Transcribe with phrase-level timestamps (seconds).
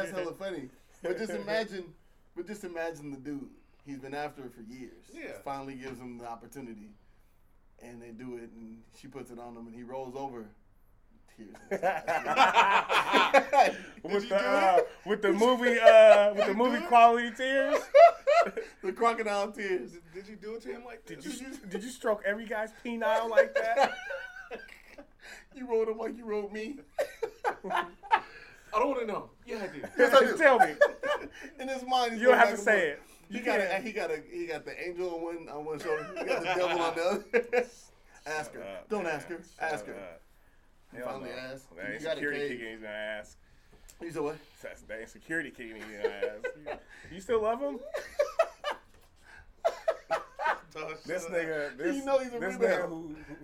[0.00, 0.68] That's hella funny.
[1.02, 1.84] But just imagine,
[2.36, 3.48] but just imagine the dude.
[3.84, 5.06] He's been after it for years.
[5.12, 5.38] Yeah.
[5.44, 6.90] Finally gives him the opportunity,
[7.82, 10.44] and they do it, and she puts it on him, and he rolls over.
[11.36, 11.54] Tears.
[11.70, 13.76] in his eyes.
[14.02, 17.78] Did with the uh, with the movie uh, with the movie quality tears.
[18.82, 19.92] the crocodile tears.
[19.92, 21.32] Did, did you do it to him like Did you
[21.68, 23.92] did you stroke every guy's penile like that?
[25.54, 26.76] You wrote him like you wrote me.
[28.78, 29.30] I don't want to know.
[29.44, 29.88] Yeah, I did.
[29.98, 30.36] Yes, I do.
[30.38, 30.72] Tell me.
[31.60, 33.02] In his mind, he's You don't have to say it.
[33.28, 35.80] He You got a, he got a he got the angel on one on one
[35.80, 36.06] shoulder.
[36.16, 37.66] He got the devil on the other.
[38.26, 38.62] ask her.
[38.62, 39.14] Up, Don't man.
[39.16, 39.40] ask her.
[39.58, 39.94] Shut Ask her.
[39.94, 40.22] up.
[40.94, 41.36] He finally no.
[41.36, 41.76] asked.
[41.76, 43.36] That You ain't got a security kicking his ass.
[44.00, 44.36] He said what?
[44.62, 46.78] That's that security kicking his ass.
[47.12, 47.80] You still love him?
[51.04, 52.60] This nigga, this, You know he's a this rebound.
[52.60, 53.36] nigga who, who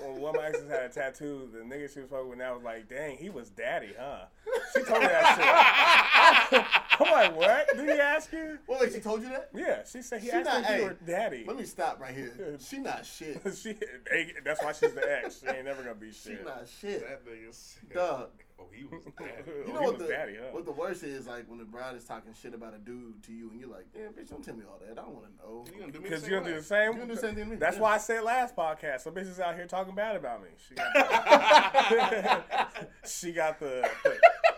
[0.00, 2.54] when one of my exes had a tattoo, the nigga she was fucking with now
[2.54, 4.26] was like, dang, he was daddy, huh?
[4.74, 6.64] She told me that shit.
[7.00, 7.66] I'm like, what?
[7.76, 8.58] Did he ask you?
[8.66, 9.48] Well, wait, she told you that?
[9.54, 11.44] Yeah, she said he She asked not- me if you were daddy.
[11.46, 12.56] Let me stop right here.
[12.60, 13.40] She not shit.
[13.60, 13.72] she,
[14.10, 15.40] they, that's why she's the ex.
[15.40, 16.38] She ain't never gonna be shit.
[16.38, 17.00] She not shit.
[17.08, 18.28] That nigga said, Dog.
[18.60, 19.32] Oh, he was daddy.
[19.46, 20.48] Oh, You know he what was the daddy, huh?
[20.50, 23.32] what the worst is like when the bride is talking shit about a dude to
[23.32, 24.98] you and you're like, damn, bitch, don't tell me all that.
[24.98, 25.64] I don't want to know.
[25.72, 26.86] You gonna do me the Because same you're gonna do the same.
[26.92, 27.56] You gonna do the same thing to me.
[27.56, 27.82] That's Yeah.
[27.82, 29.00] why I said last podcast.
[29.02, 30.48] Some bitches out here talking bad about me.
[30.68, 32.46] She got,
[33.06, 33.88] she got the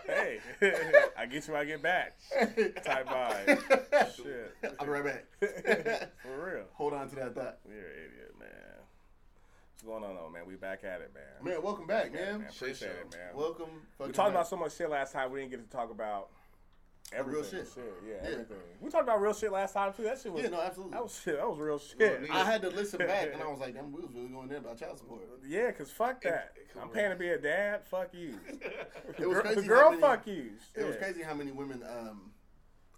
[0.07, 0.39] hey,
[1.17, 2.13] I get you, when I get back
[2.83, 4.15] type vibe.
[4.15, 5.25] Shit, I'll be right back.
[6.23, 6.63] for real.
[6.73, 7.59] Hold on to that thought.
[7.67, 8.49] You're an idiot, man.
[9.83, 10.43] What's going on, though, man?
[10.45, 11.23] We back at it, man.
[11.53, 12.39] Man, welcome back, Yeah, man.
[12.41, 12.49] man.
[12.55, 13.35] Appreciate it, man.
[13.35, 13.69] Welcome.
[13.97, 14.29] we talked back.
[14.29, 15.31] about so much shit last time.
[15.31, 16.29] We didn't get to talk about
[17.11, 17.41] everything.
[17.41, 17.67] real shit.
[18.05, 18.29] Yeah, Yeah.
[18.29, 18.57] everything.
[18.79, 20.03] We talked about real shit last time too.
[20.03, 20.43] That shit was.
[20.43, 20.93] Yeah, no, absolutely.
[20.93, 21.35] That was shit.
[21.37, 21.97] That was real shit.
[21.99, 22.29] nigga.
[22.29, 24.59] I had to listen back and I was like, damn, we was really going there
[24.59, 25.21] about child support.
[25.47, 26.53] Yeah, cause fuck that.
[26.79, 27.83] I'm paying to be a dad.
[27.87, 28.35] Fuck you.
[29.17, 30.51] It was girl, crazy girl many- fuck you.
[30.75, 32.30] It was crazy how many women um,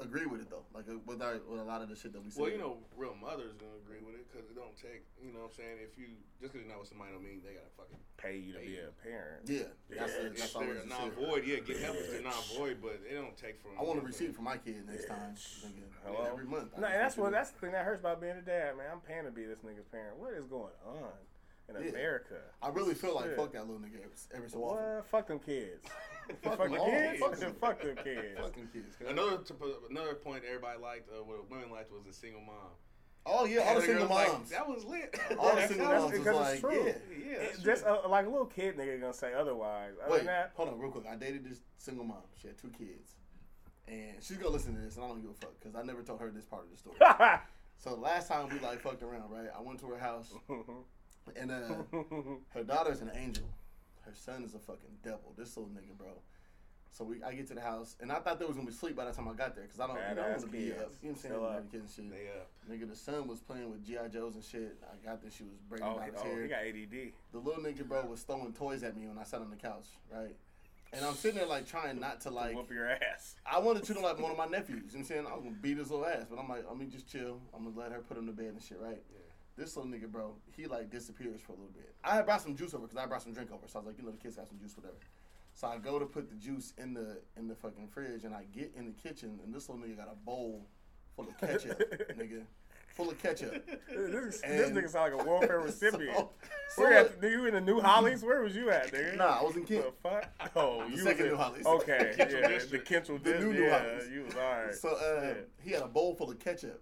[0.04, 0.66] agree with it though.
[0.74, 2.42] Like uh, with our with a lot of the shit that we see.
[2.42, 5.08] Well, you know, real mothers gonna agree with it because it don't take.
[5.22, 7.42] You know, what I'm saying if you just because you're not with somebody don't mean
[7.44, 7.98] they gotta fucking.
[8.18, 9.44] Pay you to be a parent.
[9.44, 12.80] Yeah, that's, Yeah, that's If always they're the non-void, yeah, get help if they're non-void,
[12.80, 13.76] but it don't take from.
[13.76, 15.36] I want a receipt for my kid next time.
[15.36, 16.32] Nigga, Hello?
[16.32, 16.72] Every month.
[16.78, 18.88] I No, and that's what that's the thing that hurts about being a dad, man.
[18.92, 20.16] I'm paying to be this nigga's parent.
[20.18, 21.12] What is going on
[21.76, 21.90] in Yeah.
[21.90, 22.36] America?
[22.62, 23.38] I really feel like Shit.
[23.38, 24.96] fuck that little nigga every, every so often.
[24.96, 25.06] What?
[25.08, 25.86] Fuck them kids.
[26.42, 27.20] Fuck Fuck them kids.
[27.20, 27.54] Fuck them.
[27.60, 28.40] Fuck them kids.
[28.40, 28.96] Fucking kids.
[29.08, 29.54] Another to
[29.90, 32.56] another point everybody liked, uh, what women liked was a single mom.
[33.26, 34.50] Oh yeah, all the single girls like, moms.
[34.50, 35.18] that was lit.
[35.40, 36.72] all the single that's moms was because like, it's true.
[36.74, 36.84] yeah.
[36.86, 37.98] yeah, It- that's just true.
[38.04, 39.94] uh, like a little kid nigga gonna say otherwise.
[40.06, 41.06] Other Wait, that, hold on, real quick.
[41.10, 42.18] I dated this single mom.
[42.42, 43.16] She had two kids,
[43.88, 46.04] and she's gonna listen to this, and I don't give a fuck because I never
[46.04, 46.98] told her this part of the story.
[47.78, 49.48] so last time we like fucked around, right?
[49.58, 50.34] I went to her house,
[51.36, 51.58] and uh,
[52.54, 53.46] her daughter's an angel.
[54.02, 55.34] Her son is a fucking devil.
[55.38, 56.10] This little nigga, bro.
[56.92, 58.96] So we, I get to the house, and I thought they was gonna be asleep
[58.96, 60.58] by the time I got there, cause I don't, you know, I want to be
[60.58, 60.64] up.
[60.68, 61.18] You know what I'm saying?
[61.18, 61.58] Still up.
[61.58, 62.20] Baby kids and shit.
[62.20, 62.50] They up.
[62.70, 64.78] Nigga, the son was playing with GI Joes and shit.
[64.84, 67.14] I got there, she was breaking oh, his oh, hair he got ADD.
[67.32, 69.88] the little nigga bro was throwing toys at me when I sat on the couch,
[70.14, 70.36] right?
[70.94, 72.56] And I'm sitting there like trying not to like.
[72.56, 73.38] Whoop your ass.
[73.44, 74.70] I wanted to treat him like one of my nephews.
[74.70, 76.66] You know what I'm saying I was gonna beat his little ass, but I'm like,
[76.68, 77.40] let me just chill.
[77.56, 79.02] I'm gonna let her put him to bed and shit, right?
[79.56, 81.94] This little nigga, bro, he like disappears for a little bit.
[82.04, 83.88] I had brought some juice over because I brought some drink over, so I was
[83.88, 84.96] like, you know, the kids got some juice, whatever.
[85.54, 88.46] So I go to put the juice in the in the fucking fridge, and I
[88.52, 90.66] get in the kitchen, and this little nigga got a bowl
[91.16, 91.78] full of ketchup,
[92.18, 92.42] nigga,
[92.96, 93.64] full of ketchup.
[93.88, 96.18] This, this nigga sound like a welfare recipient.
[96.18, 96.30] So-
[96.78, 97.22] Where so- you at?
[97.22, 98.24] Nigga, you in the New Hollies?
[98.24, 99.18] Where was you at, nigga?
[99.18, 99.86] Nah, I was in Kent.
[100.02, 100.30] The fuck?
[100.56, 101.66] Oh, you second was New Hollies.
[101.68, 102.72] Okay, yeah, district.
[102.72, 104.10] the Kent's The new New yeah, Hollies.
[104.12, 104.74] you was alright.
[104.74, 105.50] So uh, Shit.
[105.62, 106.82] he had a bowl full of ketchup.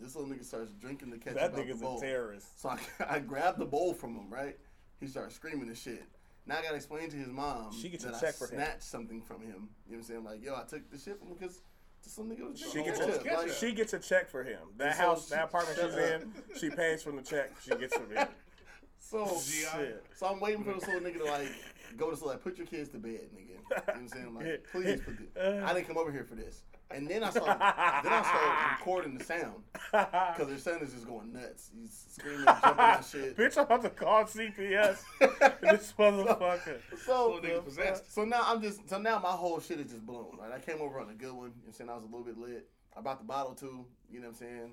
[0.00, 1.38] This little nigga starts drinking the ketchup.
[1.38, 1.98] that nigga's bowl.
[1.98, 2.60] a terrorist.
[2.60, 4.56] So I, I grabbed the bowl from him, right?
[5.00, 6.02] He starts screaming and shit.
[6.46, 8.54] Now I gotta explain to his mom She gets that a I check for him.
[8.54, 9.46] snatched something from him.
[9.48, 10.24] You know what I'm saying?
[10.24, 11.60] Like, yo, I took the shit from him because
[12.00, 14.58] some nigga was She gets, a, Like, she gets a check for him.
[14.76, 17.96] That So house, she- that apartment she's in, she pays from the check she gets
[17.96, 18.26] from him.
[18.98, 20.04] so, Shit.
[20.16, 21.52] so I'm waiting for this little nigga to like
[21.96, 22.30] go to sleep.
[22.30, 23.50] Like, put your kids to bed, nigga.
[23.50, 24.34] You know what I'm saying?
[24.34, 26.62] Like, please put the, I didn't come over here for this.
[26.94, 31.06] And then I started, then I started recording the sound because their son is just
[31.06, 31.70] going nuts.
[31.74, 33.36] He's screaming, jumping and shit.
[33.36, 35.02] Bitch, I'm about to call CPS.
[35.60, 36.78] this motherfucker.
[37.04, 40.06] So, Little nigga uh, so now I'm just so now my whole shit is just
[40.06, 40.36] blown.
[40.38, 41.48] Right, I came over on a good one.
[41.48, 42.68] You know I'm saying I was a little bit lit.
[42.94, 43.86] I bought the bottle too.
[44.10, 44.72] You know what I'm saying?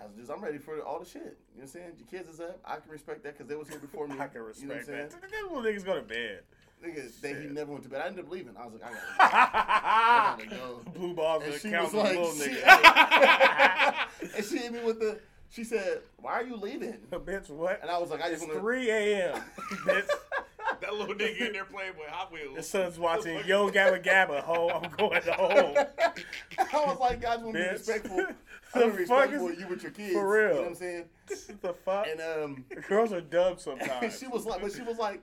[0.00, 1.22] I was just I'm ready for all the shit.
[1.22, 1.92] You know what I'm saying?
[1.98, 2.60] Your kids is up.
[2.64, 4.16] I can respect that because they was here before me.
[4.20, 5.08] I can You know what I'm respect saying?
[5.08, 5.30] that.
[5.30, 6.42] These little niggas go to bed.
[6.84, 8.02] Nigga, they, he never went to bed.
[8.02, 8.54] I ended up leaving.
[8.56, 10.80] I was like, I gotta, I gotta go.
[10.94, 13.94] Blue balls And and she count was like, little she, nigga.
[14.36, 15.18] and she hit me with the.
[15.50, 17.80] She said, "Why are you leaving?" Bitch, what?
[17.80, 19.42] And I was like, "I It's just want 3 a.m.
[19.86, 20.06] Bitch.
[20.82, 22.52] that little nigga in there playing with Hot Wheels.
[22.52, 24.42] Your son's watching Yo Gabba Gabba.
[24.42, 25.74] Ho, I'm going home.
[26.58, 28.16] I was like, guys, want to be respectful.
[28.18, 30.12] The I'm be fuck respectful is- you with your kids.
[30.12, 30.48] for real.
[30.48, 31.04] You know what I'm saying?
[31.26, 32.06] What the fuck?
[32.08, 34.18] And um, the Girls are dumb sometimes.
[34.18, 35.22] she was like, but she was like,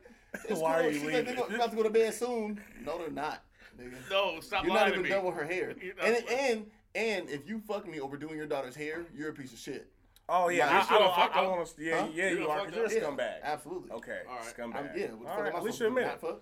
[0.50, 0.86] it's Why cool.
[0.86, 1.26] are you She's like, leaving?
[1.26, 2.62] they go- you about to go to bed soon.
[2.86, 3.44] No, they're not.
[3.80, 3.94] Nigga.
[4.10, 5.10] no, stop You're lying not to even me.
[5.10, 5.74] done with her hair.
[5.82, 6.66] You're And and
[6.96, 9.92] and if you fuck me over doing your daughter's hair, you're a piece of shit.
[10.30, 11.12] Oh yeah, Nah, I, you I should've don't.
[11.12, 11.52] I, fucked I up.
[11.52, 11.84] want to.
[11.84, 12.08] Yeah, Huh?
[12.14, 12.58] yeah, you, you are.
[12.60, 13.34] fucked Cause you're a Yeah, scumbag.
[13.44, 13.92] Absolutely.
[13.92, 14.46] Okay, All right.
[14.58, 14.76] scumbag.
[14.78, 16.22] I'm, yeah, what the All fuck right, am I at least supposed you to admit
[16.22, 16.42] fuck?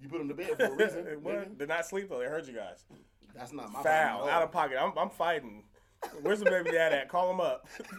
[0.00, 1.04] You put him to bed for a reason.
[1.04, 1.18] nigga.
[1.20, 1.58] what?
[1.58, 2.18] Did not sleep though.
[2.18, 2.84] They heard you guys.
[3.34, 4.76] That's not my Foul, problem out of pocket.
[4.80, 5.64] I'm, I'm fighting.
[6.20, 7.08] Where's the baby dad at?
[7.08, 7.66] Call him up.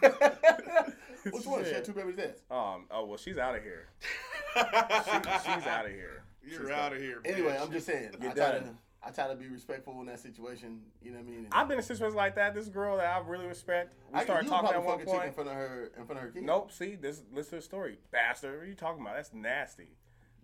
[1.32, 1.64] Which one?
[1.64, 2.40] She had two babies dads.
[2.50, 2.86] Um.
[2.90, 3.88] Oh well, she's out of here.
[4.56, 6.22] She, she's out of here.
[6.48, 7.20] You're out of here.
[7.24, 7.58] Anyway.
[7.60, 8.10] I'm just saying.
[8.20, 8.78] I You're try to done.
[9.02, 10.80] I try to be respectful in that situation.
[11.00, 11.38] You know what I mean?
[11.44, 12.54] And I've been in situations like that.
[12.54, 13.94] This girl that I really respect.
[14.12, 16.18] We I, started talking at one fuck a chick in front of her in front
[16.18, 16.44] of her kids.
[16.44, 16.72] Nope.
[16.72, 18.56] See, this listen to the story, bastard.
[18.58, 19.14] What are you talking about?
[19.16, 19.88] That's nasty.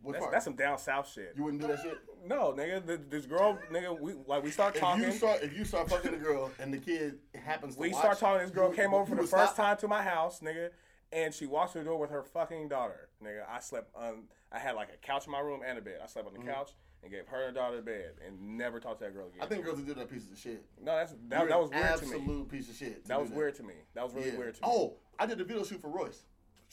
[0.03, 0.32] What That's, part?
[0.32, 1.32] that's some down south shit.
[1.37, 1.97] you wouldn't do that shit.
[2.26, 2.85] No, nigga.
[2.85, 3.99] th- This girl, nigga.
[4.00, 5.05] We like we start If talking.
[5.05, 7.99] you start if you start fucking a girl and the kid happens to we watch,
[8.00, 8.43] start talking.
[8.43, 9.56] This girl you- came over for the first stop?
[9.56, 10.70] time to my house, nigga,
[11.12, 13.44] and she walks through the door with her fucking daughter, nigga.
[13.50, 14.24] I slept on.
[14.50, 16.00] I had like a couch in my room and a bed.
[16.02, 16.72] I slept on the couch
[17.02, 19.36] and gave her and her daughter a bed and never talked to that girl again.
[19.40, 19.44] Mm-hmm.
[19.44, 20.64] I think girls who do that pieces of shit.
[20.80, 22.12] no, that's that, You're that was an weird to me.
[22.16, 22.58] absolute me.
[22.58, 23.04] piece of shit.
[23.06, 23.74] That do was weird to me.
[23.94, 24.38] That was really Yeah.
[24.38, 24.69] weird to me.
[24.70, 26.22] Oh, I did a video shoot for Royce.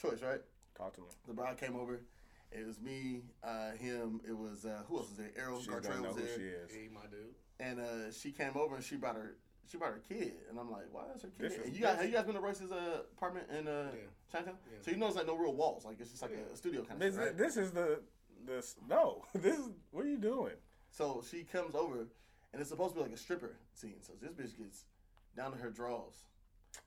[0.00, 0.40] Choice, right?
[0.76, 1.06] talk to me.
[1.26, 2.00] The bride came over.
[2.52, 4.20] It was me, uh, him.
[4.26, 5.30] It was uh, who else was there?
[5.36, 6.36] Errol She's gonna Gartrell know was who there.
[6.36, 6.72] she is.
[6.72, 7.34] Hey, my dude.
[7.60, 9.36] And uh, she came over and she brought her
[9.68, 11.52] she brought her kid, and I'm like, why is her kid?
[11.52, 14.00] Is- you guys, have you guys been to Royce's uh, apartment in uh, Yeah.
[14.32, 14.54] Chinatown?
[14.70, 14.78] Yeah.
[14.82, 16.52] So you know it's like no real walls, like it's just like Yeah.
[16.52, 17.36] a studio kind of This, right?
[17.36, 18.00] this is the
[18.46, 19.24] this no.
[19.34, 20.54] This is what are you doing?
[20.90, 21.98] So she comes over,
[22.52, 24.00] and it's supposed to be like a stripper scene.
[24.02, 24.84] So this bitch gets
[25.36, 26.24] down to her drawers,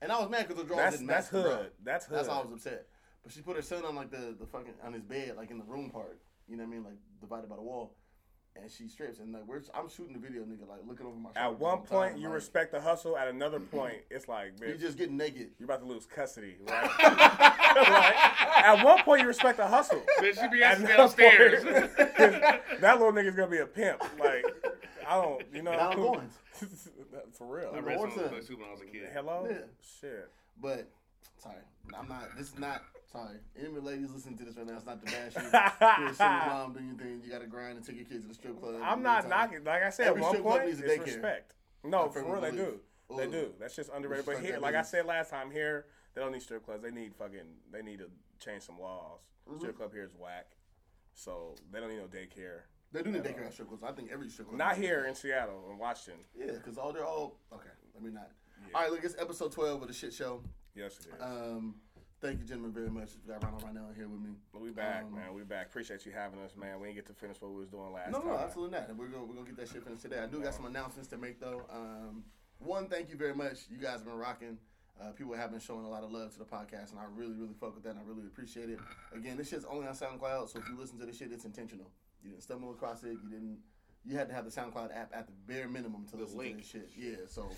[0.02, 1.42] and I was mad because her drawers That's didn't match bra.
[1.42, 1.70] hood.
[1.82, 2.18] That's hood.
[2.18, 2.86] That's why I was upset.
[3.22, 5.58] But she put her son on like the the fucking on his bed, like in
[5.58, 6.20] the room part.
[6.48, 7.94] You know what I mean, like divided by the wall.
[8.56, 11.30] And she strips, and like we're I'm shooting the video, nigga, like looking over my
[11.34, 11.40] shoulder.
[11.40, 13.16] At one point, time, you like, respect the hustle.
[13.18, 15.50] At another point, it's like, You bitch, just getting naked.
[15.58, 16.90] you're about to lose custody, right?
[17.02, 18.14] Like,
[18.64, 20.00] at one point, you respect the hustle.
[20.20, 21.64] Bitch, she be asking another downstairs.
[21.64, 21.96] point-
[22.80, 24.00] that little nigga's gonna be a pimp.
[24.20, 24.44] Like,
[25.06, 25.72] I don't, you know.
[25.72, 26.30] Now I'm going.
[27.32, 27.72] For real.
[27.74, 29.08] I read some What's of those when I was a kid.
[29.12, 29.48] Hello.
[29.50, 29.56] Yeah.
[30.00, 30.30] Shit.
[30.62, 30.88] But
[31.38, 31.56] sorry,
[31.98, 32.36] I'm not.
[32.38, 32.82] This is not.
[33.14, 35.42] Sorry, any ladies listening to this right now, it's not to bash you.
[36.02, 37.20] You're a single mom doing your thing.
[37.24, 38.74] You got to grind and take your kids to the strip club.
[38.82, 39.62] I'm not knocking.
[39.62, 41.04] Like I said, Every at one strip club point, needs a daycare.
[41.04, 41.52] respect.
[41.84, 42.66] No, I for real, they believe.
[42.66, 43.16] do.
[43.16, 43.52] They do.
[43.60, 44.26] That's just underrated.
[44.26, 46.82] But here, like I said last time, here they don't need strip clubs.
[46.82, 47.46] They need fucking.
[47.70, 48.06] They need to
[48.44, 49.20] change some laws.
[49.48, 49.60] Mm-hmm.
[49.60, 50.56] Strip club here is whack,
[51.12, 52.62] so they don't need no daycare.
[52.90, 53.84] They do need daycare at strip clubs.
[53.84, 54.58] I think every strip club.
[54.58, 56.24] Not here in Seattle and Washington.
[56.36, 57.68] Yeah, because all they're all okay.
[57.94, 58.30] Let me not.
[58.60, 58.76] Yeah.
[58.76, 60.42] All right, look, it's episode twelve of the shit show.
[60.74, 61.22] Yes, it is.
[61.22, 61.76] Um,
[62.24, 63.10] thank you, gentlemen, very much.
[63.14, 64.30] You got Ronald right now here with me.
[64.58, 65.34] we back, um, man.
[65.34, 65.66] We back.
[65.66, 66.80] Appreciate you having us, man.
[66.80, 68.28] We didn't get to finish what we was doing last No, time.
[68.28, 68.96] no, absolutely not.
[68.96, 70.20] We're gonna we're gonna get that shit finished today.
[70.20, 71.62] I do got some announcements to make though.
[71.70, 72.24] Um,
[72.58, 73.66] one, thank you very much.
[73.70, 74.56] You guys have been rocking.
[74.98, 77.34] Uh, people have been showing a lot of love to the podcast, and I really,
[77.34, 77.90] really fuck with that.
[77.90, 78.78] and I really appreciate it.
[79.14, 81.90] Again, this shit's only on SoundCloud, so if you listen to this shit, it's intentional.
[82.22, 83.18] You didn't stumble across it.
[83.22, 83.58] You didn't.
[84.04, 86.50] You had to have the SoundCloud app at the bare minimum to The listen link.
[86.56, 86.90] to this shit.
[86.96, 87.50] Yeah, so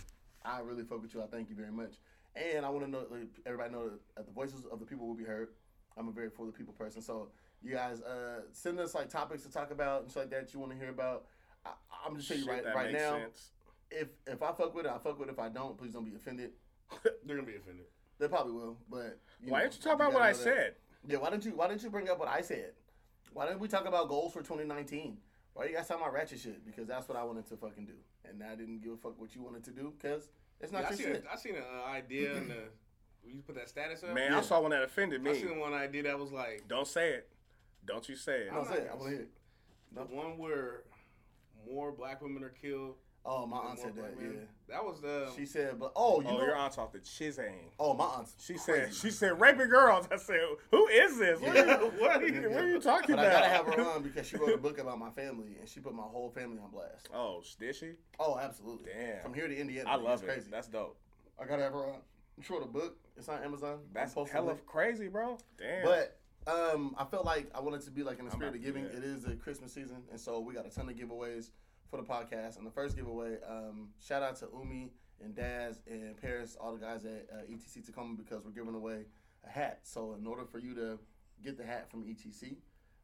[0.45, 1.23] I really fuck with you.
[1.23, 1.95] I thank you very much.
[2.37, 3.07] And I want to know,
[3.47, 5.49] everybody know that the voices of the people will be heard.
[5.97, 7.29] I'm a very for the people person, so
[7.63, 10.61] you guys uh, send us like topics to talk about and shit like that you
[10.61, 11.25] want to hear about.
[11.65, 11.71] I,
[12.07, 13.19] I'm just telling you right right now.
[13.19, 13.53] sense.
[13.91, 15.33] If if I fuck with it, I fuck with it.
[15.33, 16.51] If I don't, please don't be offended.
[17.25, 17.87] They're gonna be offended.
[18.19, 20.39] They probably will, but you Why know, didn't you talk about what I that.
[20.39, 20.75] said?
[21.09, 22.73] Yeah, why didn't you why didn't you bring up what I said?
[23.33, 25.17] Why didn't we talk about goals for 2019?
[25.55, 26.67] Why you guys talking about ratchet shit?
[26.67, 27.95] Because that's what I wanted to fucking do,
[28.29, 30.29] and I didn't give a fuck what you wanted to do because
[30.61, 31.25] it's not Yeah, I seen shit.
[31.29, 32.57] a, I seen an uh, idea in the.
[33.25, 34.15] You put that status up.
[34.15, 34.39] Man, Yeah.
[34.39, 35.31] I saw one that offended me.
[35.31, 35.41] I me.
[35.41, 37.29] seen one idea that was like Don't say it.
[37.85, 38.53] Don't you say it.
[38.53, 38.91] No, I'm say not it.
[38.93, 39.29] I want to hear it.
[39.95, 40.83] the one where
[41.69, 42.95] more black women are killed.
[43.25, 44.21] Oh, my aunt said that.
[44.21, 44.33] men.
[44.35, 45.31] Yeah, That was the.
[45.37, 47.71] she said, but oh, you oh, know, your aunt off the Chizane.
[47.79, 48.29] oh, my aunt.
[48.39, 48.93] She crazy.
[48.93, 50.09] said, she said, raping girls.
[50.11, 50.41] I said,
[50.73, 51.41] who is this?
[51.41, 53.81] What, are, you, what, are, you, what are you talking But I gotta have her
[53.83, 56.59] on because she wrote a book about my family and she put my whole family
[56.59, 57.09] on blast.
[57.15, 57.93] oh, did she?
[58.19, 58.91] Oh, absolutely.
[58.93, 59.23] Damn.
[59.23, 60.27] From here to Indiana, I love it.
[60.27, 60.49] crazy.
[60.51, 60.99] That's dope.
[61.41, 62.01] I gotta have her on.
[62.43, 62.99] She wrote a book.
[63.17, 63.79] It's on Amazon.
[63.95, 64.67] That's hella it.
[64.67, 65.39] crazy, bro.
[65.59, 65.85] Damn.
[65.85, 68.85] But um, I felt like I wanted to be like in the spirit of giving.
[68.85, 71.51] It is the Christmas season, and so we got a ton of giveaways
[71.91, 72.59] for the podcast.
[72.59, 76.79] And the first giveaway, um, shout out to Umi and Daz and Paris, all the
[76.79, 79.05] guys at uh, ETC Tacoma, because we're giving away
[79.47, 79.81] a hat.
[79.83, 80.99] So in order for you to
[81.43, 82.57] get the hat from ETC,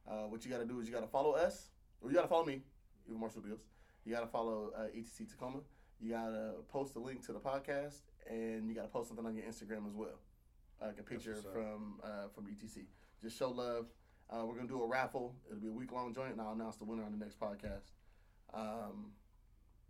[0.08, 1.70] uh, what you got to do is you got to follow us,
[2.00, 2.62] or you got to follow me,
[3.06, 3.60] even Marshall studios.
[4.04, 5.60] You got to follow uh, ETC Tacoma.
[6.00, 9.24] You got to post a link to the podcast, and you got to post something
[9.24, 10.18] on your Instagram as well,
[10.80, 12.86] like a picture from uh, from ETC.
[13.22, 13.86] Just show love.
[14.28, 15.36] Uh, we're gonna do a raffle.
[15.48, 17.92] It'll be a week long joint, and I'll announce the winner on the next podcast.
[18.54, 19.12] Um,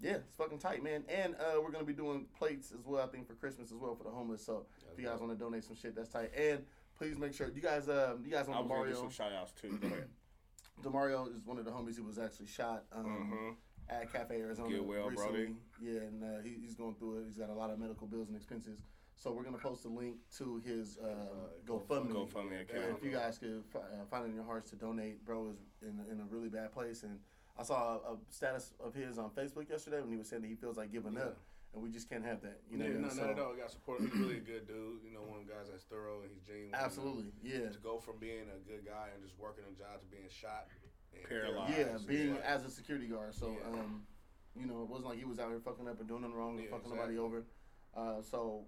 [0.01, 1.05] yeah, it's fucking tight, man.
[1.09, 3.03] And uh, we're gonna be doing plates as well.
[3.05, 4.45] I think for Christmas as well for the homeless.
[4.45, 6.31] So if you guys want to donate some shit, that's tight.
[6.37, 6.65] And
[6.99, 9.01] please make sure you guys, um, you guys on was gonna do Demario.
[9.01, 9.79] some shout outs too.
[9.81, 10.09] Go ahead.
[10.83, 13.57] Demario is one of the homies who was actually shot um, Mhm.
[13.95, 14.71] at Cafe Arizona.
[14.71, 15.33] Get well, recently.
[15.45, 15.55] Brody.
[15.81, 17.25] Yeah, and uh, he, he's going through it.
[17.27, 18.83] He's got a lot of medical bills and expenses.
[19.15, 22.11] So we're gonna post a link to his uh, GoFundMe.
[22.13, 22.97] GoFundMe account.
[22.97, 23.79] if you guys could uh,
[24.11, 27.05] find it in your hearts to donate, bro is in, in a really bad place.
[27.05, 27.21] And
[27.59, 30.49] I saw a, a status of his on Facebook yesterday when he was saying that
[30.49, 31.37] he feels like giving up,
[31.75, 32.61] and we just can't have that.
[32.71, 33.17] You know, yeah, no, mean?
[33.17, 33.55] not at all.
[33.55, 34.01] Got support.
[34.01, 35.01] He's really a good dude.
[35.05, 36.75] You know, one of the guys that's thorough and he's genuine.
[36.75, 40.07] Absolutely, yeah, To go from being a good guy and just working a job to
[40.07, 40.67] being shot,
[41.15, 41.77] and Paralyzed.
[41.79, 41.99] yeah.
[42.07, 43.79] Being like- as a security guard, so Yeah.
[43.81, 44.07] um,
[44.57, 46.57] you know, it wasn't like he was out here fucking up and doing nothing wrong,
[46.57, 47.15] and Yeah, fucking exactly.
[47.17, 47.45] nobody over.
[47.95, 48.65] Uh, so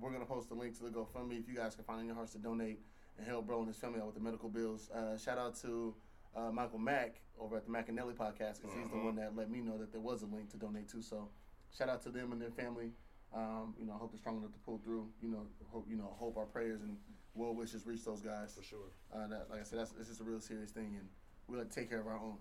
[0.00, 2.06] we're gonna post the link to the GoFundMe if you guys can find it in
[2.08, 2.80] your hearts to donate
[3.18, 4.90] and help bro and his family out with the medical bills.
[4.90, 5.94] Uh, shout out to
[6.36, 9.04] uh, Michael Mack over at the Macanelli podcast because he's the Uh-huh.
[9.06, 11.02] one that let me know that there was a link to donate to.
[11.02, 11.28] So
[11.76, 12.92] shout out to them and their family.
[13.32, 15.08] Um, you know, I hope they're strong enough to pull through.
[15.20, 16.96] You know, hope you know, hope our prayers and
[17.34, 18.54] well wishes reach those guys.
[18.54, 18.92] for sure.
[19.12, 21.08] Uh, that, like I said, that's it's just a real serious thing, and
[21.48, 22.36] we like to take care of our own.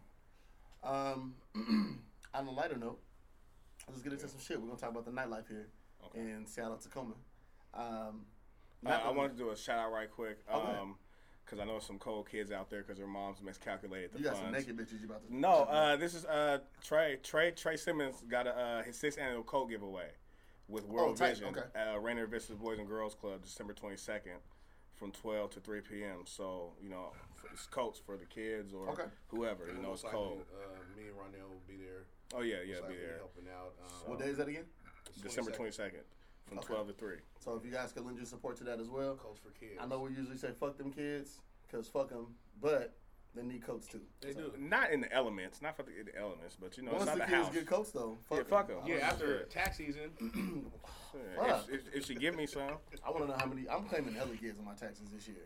[0.83, 1.35] Um,
[2.33, 2.99] on a lighter note,
[3.89, 4.59] let's get into some shit.
[4.59, 5.69] We're gonna talk about the nightlife here
[6.05, 6.19] Okay.
[6.19, 7.13] in Seattle, Tacoma.
[7.73, 8.25] Um,
[8.85, 10.39] I, I wanted to do a shout out right quick.
[10.51, 10.67] Oh, go.
[10.81, 10.95] Um,
[11.53, 14.37] because I know some cold kids out there because their moms miscalculated the you got
[14.37, 14.45] funds.
[14.65, 15.35] some naked bitches you about to.
[15.35, 17.17] No, uh, this is uh, Trey.
[17.23, 20.07] Trey Trey Simmons got a, uh, his sixth annual coat giveaway
[20.67, 21.61] with World Oh, Vision okay.
[21.75, 24.37] at uh, Rainier Vista Boys and Girls Club, December twenty second,
[24.95, 26.23] from twelve to three p.m.
[26.25, 27.11] So you know,
[27.51, 29.03] it's coats for the kids or Okay.
[29.27, 29.67] whoever.
[29.67, 30.37] You know, it's most cold.
[30.39, 32.03] likely, Uh, me and Ronell will be there.
[32.35, 33.17] Oh yeah, yeah, Most be there.
[33.17, 33.73] helping out.
[33.83, 34.65] Um, what day is that again?
[35.21, 35.55] December 22nd.
[35.55, 35.99] twenty second,
[36.53, 36.67] from Okay.
[36.73, 37.17] twelve to three.
[37.39, 39.15] So if you guys could lend your support to that as well.
[39.15, 39.79] Coach for kids.
[39.79, 42.93] I know we usually say fuck them kids because fuck them, but
[43.35, 44.01] they need coats too.
[44.21, 44.53] They So- do.
[44.59, 47.17] Not in the elements, not for the, the elements, but you know, Once it's the
[47.17, 47.53] not kids the house.
[47.55, 48.77] get coats though, fuck Yeah, fuck 'em.
[48.83, 49.49] I Yeah, don't after shit.
[49.49, 50.11] tax season,
[51.13, 53.67] Yeah, if, if, if she give me some, I want to know how many.
[53.69, 55.45] I'm claiming hella kids on my taxes this year.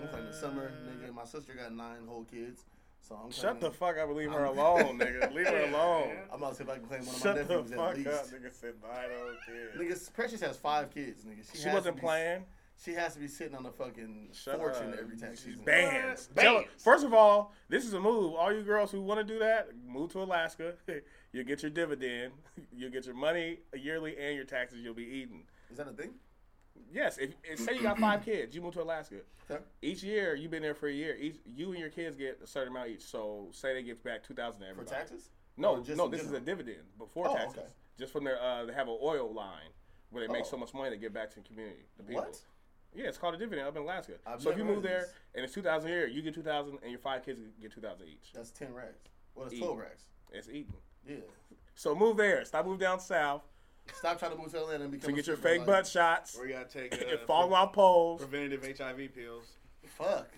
[0.00, 1.12] I'm claiming summer, nigga.
[1.14, 2.64] My sister got nine whole kids,
[3.08, 5.32] so I'm Shut claiming, the fuck up and leave her I'm- alone, nigga.
[5.34, 6.16] Leave her alone.
[6.32, 7.90] I'm about to see if I can claim one of Shut my the nephews fuck
[7.90, 8.08] at least.
[8.08, 8.52] up, nigga.
[8.60, 10.00] Said nine old kids.
[10.08, 11.44] Nigga, Precious has five kids, nigga.
[11.56, 12.44] She has wasn't be- playing.
[12.84, 14.98] She has to be sitting on a fucking Shut fortune up.
[15.00, 15.64] every tax She's season.
[15.64, 16.28] Bands.
[16.34, 16.42] What?
[16.42, 16.68] Tell- Bands.
[16.82, 18.34] First of all, this is a move.
[18.34, 20.74] All you girls who want to do that, move to Alaska.
[21.32, 22.32] You'll get your dividend.
[22.76, 25.44] You'll get your money yearly and your taxes you'll be eating.
[25.70, 26.10] Is that a thing?
[26.92, 29.16] Yes, if, if say you got five kids, you move to Alaska.
[29.50, 29.62] Okay.
[29.82, 31.16] Each year, you've been there for a year.
[31.16, 33.02] Each you and your kids get a certain amount each.
[33.02, 35.30] So say they give back two thousand to For taxes?
[35.56, 37.58] No, just no, this is a dividend before Oh, taxes.
[37.58, 37.68] okay.
[37.98, 39.70] Just from their, uh, they have an oil line
[40.10, 40.50] where they make Oh.
[40.50, 41.86] so much money they give back to the community.
[41.96, 42.22] The people.
[42.22, 42.40] What?
[42.94, 44.14] Yeah, it's called a dividend up in Alaska.
[44.26, 45.12] I've so if you move there this.
[45.34, 47.72] and it's two thousand a year, you get two thousand, and your five kids get
[47.72, 48.32] two thousand each.
[48.34, 48.98] That's ten racks.
[49.34, 50.04] Well, it's twelve racks.
[50.32, 50.72] It's eating.
[51.06, 51.16] Yeah.
[51.74, 52.44] So move there.
[52.44, 53.42] Stop moving down south
[53.94, 55.86] Stop trying to move to Atlanta and become to a get your fake like, butt
[55.86, 58.20] shots or you gotta take and uh, fall off poles.
[58.20, 59.44] preventative HIV pills.
[59.96, 60.28] Fuck.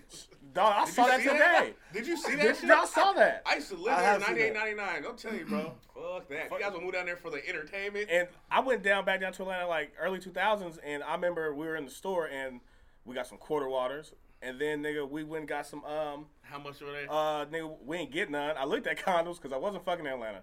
[0.53, 1.73] Dog, I Did saw that see today.
[1.91, 3.41] Did you see that Did, y'all saw that?
[3.45, 4.59] I used to live I there have in seen 98, that.
[4.59, 5.03] 99.
[5.03, 5.71] Don't tell you, bro.
[5.95, 6.51] Fuck that.
[6.51, 8.07] You guys will move down there for the entertainment.
[8.11, 11.65] And I went down back down to Atlanta like early 2000s, and I remember we
[11.65, 12.61] were in the store and
[13.05, 16.59] we got some quarter waters, and then nigga we went and got some um How
[16.59, 17.05] much were they?
[17.09, 18.55] uh nigga we ain't get none.
[18.57, 20.41] I looked at condoms because I wasn't fucking in Atlanta.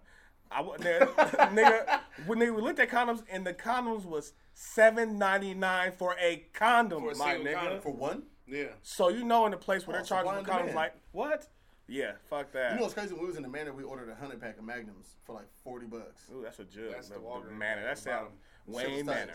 [0.51, 1.15] I wa- nigga,
[1.55, 6.45] nigga when they looked at condoms and the condoms was seven ninety nine for a
[6.53, 7.55] condom, For a my nigga.
[7.55, 7.81] condom.
[7.81, 8.23] For one?
[8.47, 8.67] yeah.
[8.83, 11.47] So you know in the place where Oh, they're charging supply for condoms, like what?
[11.89, 12.73] Yeah, fuck that.
[12.73, 13.13] You know what's crazy?
[13.15, 15.47] When we was in the Manor, we ordered a hundred pack of Magnums for like
[15.63, 16.23] forty bucks.
[16.35, 16.91] Ooh, that's a jug.
[16.93, 17.83] That's the The- the Walgreens Manor.
[17.83, 18.31] That at the sounds
[18.67, 18.75] bottom.
[18.75, 19.07] Wayne Shit was.
[19.07, 19.33] Manor.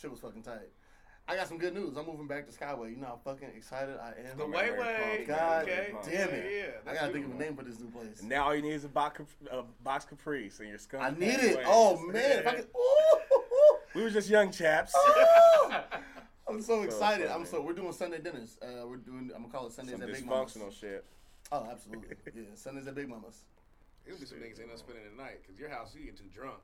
[0.00, 0.68] Shit was fucking tight.
[1.28, 1.96] I got some good news.
[1.96, 2.90] I'm moving back to Skyway.
[2.90, 4.36] You know how fucking excited I am.
[4.36, 5.24] The I'm way very way.
[5.26, 5.94] God okay.
[6.04, 6.52] damn it.
[6.52, 6.90] yeah.
[6.90, 8.22] I gotta think of a name for this new place.
[8.22, 11.00] Now all you need is a box, a box Caprice and your scum.
[11.00, 11.56] I need it.
[11.58, 11.66] ways.
[11.68, 12.66] Oh man, if I could.
[12.76, 13.18] Ooh,
[13.94, 14.94] We were just young chaps.
[16.48, 17.28] I'm so excited.
[17.28, 18.58] I'm so we're doing Sunday dinners.
[18.60, 19.30] Uh, we're doing.
[19.34, 20.54] I'm gonna call it Sundays Some at Big Mama's.
[20.54, 21.04] dysfunctional shit.
[21.52, 22.16] Oh, absolutely.
[22.34, 23.44] Yeah, Sundays at Big Mama's.
[24.06, 26.24] It'll be some niggas end up spending the night because your house you get too
[26.34, 26.58] drunk.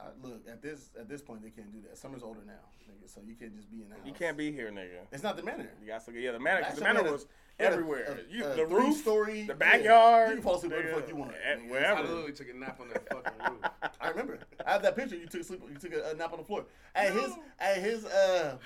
[0.00, 0.90] Uh, look at this.
[0.98, 1.98] At this point, they can't do that.
[1.98, 2.52] Summer's older now,
[2.88, 3.08] nigga.
[3.12, 4.06] So you can't just be in the house.
[4.06, 5.00] You can't be here, nigga.
[5.10, 5.68] It's not the manor.
[5.80, 6.32] You got to yeah.
[6.32, 7.12] The manor, 'cause That's the a manor manor.
[7.12, 7.26] was
[7.58, 8.18] a- everywhere.
[8.28, 9.52] a- you, a the roof, three-story- the yeah.
[9.54, 10.28] backyard.
[10.28, 11.84] You can fall asleep where the fuck you want, at- nigga.
[11.84, 13.64] I literally took a nap on that fucking roof.
[14.00, 14.38] I remember.
[14.64, 15.16] I have that picture.
[15.16, 15.62] You took sleep.
[15.68, 16.64] You took a, a nap on the floor.
[16.94, 18.56] Hey, his, hey, his, uh,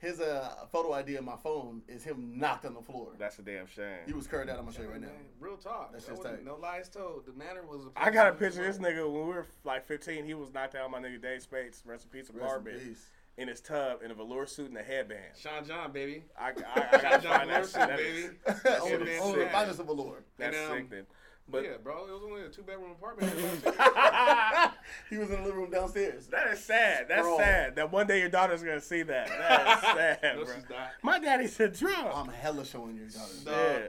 [0.00, 3.08] his uh, photo ID on my phone is him knocked on the floor.
[3.18, 3.98] That's a damn shame.
[4.06, 4.58] He was curved out.
[4.58, 5.08] I'm gonna show you right now.
[5.38, 5.92] Real talk.
[5.92, 6.46] That's That just wasn't- tight.
[6.46, 7.26] No lies told.
[7.26, 7.84] The manner was.
[7.86, 10.24] a I got a picture of this nigga when we were like 15.
[10.24, 10.90] He was knocked out.
[10.90, 12.82] My nigga Dave Spates, rest in peace, of Rest in garbage.
[12.82, 13.10] peace.
[13.36, 15.20] in his tub in a velour suit and a headband.
[15.38, 16.24] Sean John, baby.
[16.38, 17.88] I, I, I gotta John find that Morrison, shit.
[17.88, 18.18] That baby.
[18.74, 19.52] is- only shit only the sad.
[19.52, 20.24] finest of allure.
[20.38, 21.06] That's And, um, sickening.
[21.48, 23.32] But yeah, bro, it was only a two bedroom apartment.
[25.10, 26.26] he was in the living room downstairs.
[26.28, 27.06] that is sad.
[27.08, 27.38] That's Bro.
[27.38, 27.74] sad.
[27.76, 29.26] That one day your daughter's gonna see that.
[29.28, 29.82] That is
[30.22, 30.54] sad, no, bro.
[30.54, 30.90] she's not.
[31.02, 32.08] My daddy's a drunk.
[32.14, 33.34] I'm hella showing your daughter.
[33.44, 33.54] Dog.
[33.82, 33.88] yeah.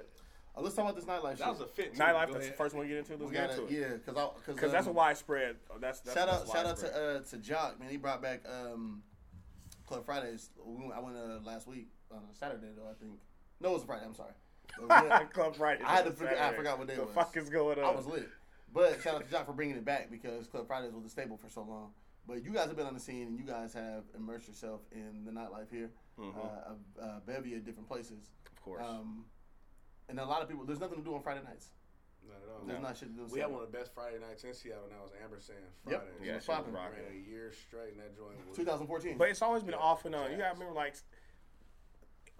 [0.57, 1.93] Uh, let's talk about this nightlife That was a fit.
[1.93, 1.99] Too.
[2.01, 2.27] Nightlife.
[2.27, 3.11] Go That's the first one we get into.
[3.13, 3.79] Let's we get gotta, into it.
[3.79, 5.55] yeah, because because Because that's a widespread.
[5.79, 7.89] That's, that's shout out that's shout out to uh, to Jock man.
[7.89, 9.03] He brought back um,
[9.87, 10.49] Club Fridays.
[10.65, 12.89] We went- I went uh, last week on a Saturday though.
[12.89, 13.13] I think
[13.61, 14.05] no, it was a Friday.
[14.05, 14.33] I'm sorry.
[14.81, 15.83] It was- Club Friday.
[15.83, 17.09] I had to forget- I forgot what day the was.
[17.09, 17.85] The fuck is going on.
[17.85, 18.29] I was lit.
[18.73, 21.37] But shout out to Jock for bringing it back because Club Fridays was a staple
[21.37, 21.91] for so long.
[22.27, 25.25] But you guys have been on the scene and you guys have immersed yourself in
[25.25, 26.33] the nightlife here, Mhm.
[26.37, 28.29] uh, a, a bevy of different places.
[28.45, 28.83] of course.
[28.85, 29.25] Um,
[30.07, 31.71] and a lot of people, there's nothing to do on Friday nights.
[32.27, 32.65] Not at all.
[32.65, 32.87] There's No.
[32.87, 33.33] not shit to do.
[33.33, 34.83] We had one of the best Friday nights in Seattle.
[34.89, 35.57] Now was Ampersand
[35.89, 36.01] Yep.
[36.01, 36.05] Friday.
[36.05, 36.05] Yep.
[36.27, 36.73] yeah, was she was popping.
[36.73, 37.03] rocking.
[37.03, 39.17] Ran a year straight, and that joint was 2014.
[39.17, 39.79] But it's always been Yeah.
[39.81, 40.31] off and on.
[40.31, 40.95] You gotta remember, like,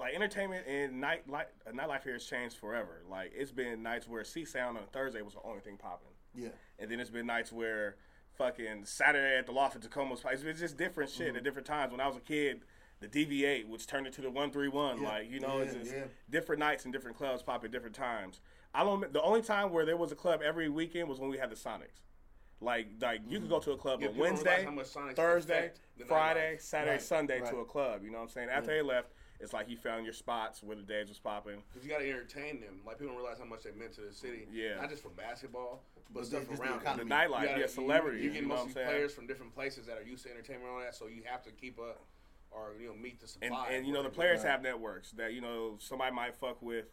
[0.01, 3.03] like entertainment and night life, uh, nightlife here has changed forever.
[3.10, 6.50] Like, it's been nights where C Sound on Thursday was the only thing popping, yeah.
[6.79, 7.96] and then it's been nights where
[8.38, 10.24] fucking Saturday at the Loft at Tacoma's.
[10.25, 11.38] It's just different shit Mm-hmm.
[11.38, 11.91] at different times.
[11.91, 12.62] When I was a kid,
[13.00, 15.08] the DV8, which turned into the 131, Yeah.
[15.08, 16.03] like you know, it's just yeah.
[16.29, 18.41] different nights and different clubs pop at different times.
[18.74, 19.13] I don't.
[19.13, 21.55] The only time where there was a club every weekend was when we had the
[21.55, 22.01] Sonics.
[22.63, 24.72] Like, like you could go to a club Yeah, on people don't realize Wednesday, how
[24.72, 25.72] much Sonics Thursday,
[26.08, 26.58] Friday.
[26.60, 28.03] Saturday, Right, Sunday to a club.
[28.03, 28.50] You know what I'm saying?
[28.50, 31.62] After they left, it's like you found your spots where the days was popping.
[31.71, 32.81] Because you got to entertain them.
[32.86, 34.48] Like people don't realize how much they meant to the city.
[34.51, 34.75] Yeah.
[34.79, 36.81] Not just for basketball, but But stuff just the around it.
[36.81, 37.03] economy.
[37.10, 38.21] The nightlife, You gotta- yeah, celebrities.
[38.24, 40.31] You, You, get know what I'm mostly players from different places that are used to
[40.31, 42.05] entertainment and all that, so you have to keep up
[42.51, 43.69] or you know meet the and, supply.
[43.71, 44.15] and you know the Right.
[44.15, 46.86] players have networks that you know somebody might fuck with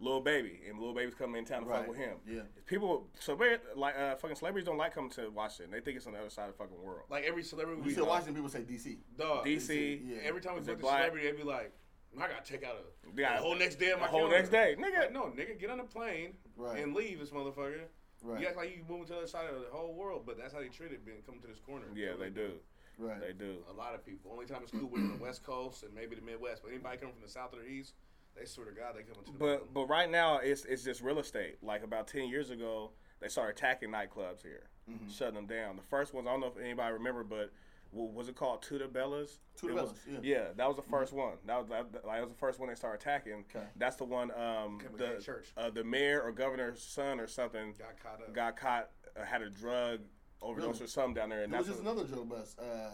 [0.00, 1.78] Lil Baby, and Lil Baby's coming in town to Right.
[1.80, 2.18] fuck with him.
[2.24, 2.42] Yeah.
[2.66, 5.72] People, celebrity, like uh, fucking celebrities don't like coming to Washington.
[5.72, 7.02] They think it's on the other side of the fucking world.
[7.10, 8.98] like every celebrity You we see know, Washington people say DC.
[9.16, 9.44] dog.
[9.44, 10.18] DC, Yeah.
[10.22, 10.98] Every time we Is it book the black?
[11.00, 11.72] celebrity, they'd be like,
[12.16, 14.20] "I gotta take out a They got the whole next day of my the whole
[14.28, 14.98] calendar." next day, nigga.
[15.00, 16.82] Like, no, nigga, get on a plane Right.
[16.82, 17.82] and leave this motherfucker.
[18.22, 18.40] Right.
[18.40, 20.52] You act like you moving to the other side of the whole world, but that's
[20.52, 21.86] how they treat it being coming to this corner.
[21.94, 22.52] Yeah, they do.
[22.98, 23.20] Right.
[23.20, 23.64] They do.
[23.70, 24.32] A lot of people.
[24.32, 26.62] Only time it's cool with the West Coast and maybe the Midwest.
[26.62, 27.94] But anybody coming from the South or the East,
[28.34, 31.00] they swear to God they coming to the But but right now it's it's just
[31.00, 31.62] real estate.
[31.62, 35.08] Like about ten years ago, they started attacking nightclubs here, Mm-hmm.
[35.10, 35.76] shutting them down.
[35.76, 37.52] The first ones I don't know if anybody remember, but
[37.90, 38.62] what was it called?
[38.62, 39.38] Tuda Bellas.
[39.60, 40.48] Tuda It was- Bellas, yeah.
[40.56, 41.34] that was the 1st one.
[41.46, 43.44] That was that, that was the first one they started attacking.
[43.54, 43.66] Okay.
[43.76, 44.30] That's the one.
[44.32, 45.48] Um, the church.
[45.56, 48.32] uh, the mayor or governor's son or something got caught up.
[48.34, 50.00] got caught uh, had a drug
[50.40, 50.84] overdose Really?
[50.84, 52.58] or something down there, and There was just a another drug bust.
[52.58, 52.90] Uh,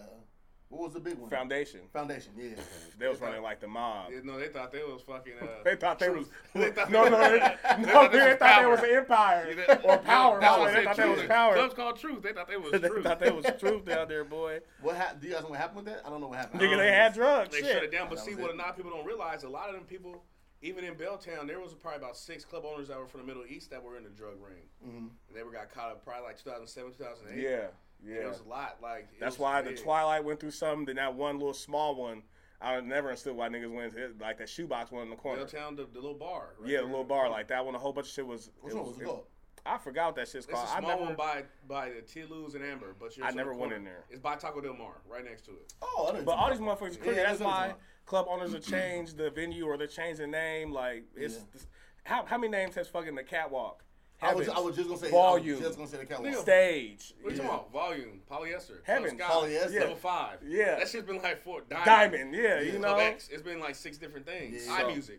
[0.74, 1.30] what was the big one?
[1.30, 1.80] foundation.
[1.92, 2.32] Foundation.
[2.36, 2.50] Yeah.
[2.98, 4.10] They was running like the mob.
[4.12, 5.32] Yeah, no, they thought they was fucking.
[5.42, 6.28] Uh, They thought they was.
[6.54, 8.90] They thought no, no, they, they no, thought they, this was thought they was an
[8.90, 10.40] empire Yeah, or power.
[10.40, 11.54] That's No, what they said, thought they was power.
[11.54, 12.22] Club's called Truth.
[12.22, 13.02] They thought they was they Truth.
[13.04, 14.60] thought they was truth down there, boy.
[14.80, 16.02] What hap- Do you guys know what happened with that?
[16.06, 16.60] I don't know what happened.
[16.60, 17.50] Nigga, they had drugs.
[17.52, 17.72] They Shit.
[17.72, 18.08] shut it down.
[18.08, 20.22] But see, what a lot of people don't realize, a lot of them people,
[20.62, 23.44] even in Belltown, there was probably about six club owners that were from the Middle
[23.48, 24.62] East that were in the drug ring.
[24.86, 24.96] Mhm.
[25.28, 27.42] And they were got caught up probably like 2007, 2008.
[27.42, 27.68] Yeah, And
[28.06, 28.16] yeah.
[28.16, 28.78] It was a lot.
[28.82, 29.72] Like That's was why the.
[29.72, 30.86] Twilight went through something.
[30.86, 32.22] Then that one little small one,
[32.60, 35.44] I never understood why niggas went to like that shoebox one in the corner.
[35.44, 36.50] Belltown, the, the little bar.
[36.58, 37.30] right yeah, the little bar oh.
[37.30, 37.74] like that one.
[37.74, 38.50] A whole bunch of shit was.
[38.60, 39.24] Which one was it called?
[39.66, 40.68] I forgot what that shit's It's called.
[40.68, 41.04] a I small never.
[41.04, 44.04] one by by the Tia Lou's and Amber, but you're I never went in there.
[44.10, 45.72] It's by Taco Del Mar, right next to it.
[45.80, 49.14] Oh, I But all these motherfuckers Yeah, yeah, That's that's why club owners will change
[49.14, 50.70] the venue or they change the name.
[50.70, 51.60] Like it's Yeah.
[52.04, 53.84] how how many names has fucking the catwalk?
[54.24, 55.54] I was, I was just gonna say Volume.
[55.56, 56.32] I was just gonna say the catwalk.
[56.32, 57.14] Nigga, stage.
[57.20, 57.46] What you Yeah.
[57.48, 57.72] talking about?
[57.72, 59.16] Volume, polyester, Heaven.
[59.16, 59.80] Club Sky, Polyester.
[59.80, 60.38] level five.
[60.46, 60.78] Yeah.
[60.78, 61.62] that shit's been like four.
[61.62, 62.72] Diamond, Diamond, yeah, Yeah.
[62.72, 62.96] you know.
[62.96, 63.28] X.
[63.28, 64.66] It's been like six different things.
[64.66, 64.80] Yeah.
[64.82, 65.18] iMusic.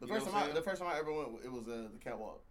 [0.00, 1.98] The first time I'm I, the first time I ever went, it was uh, the
[2.02, 2.42] catwalk.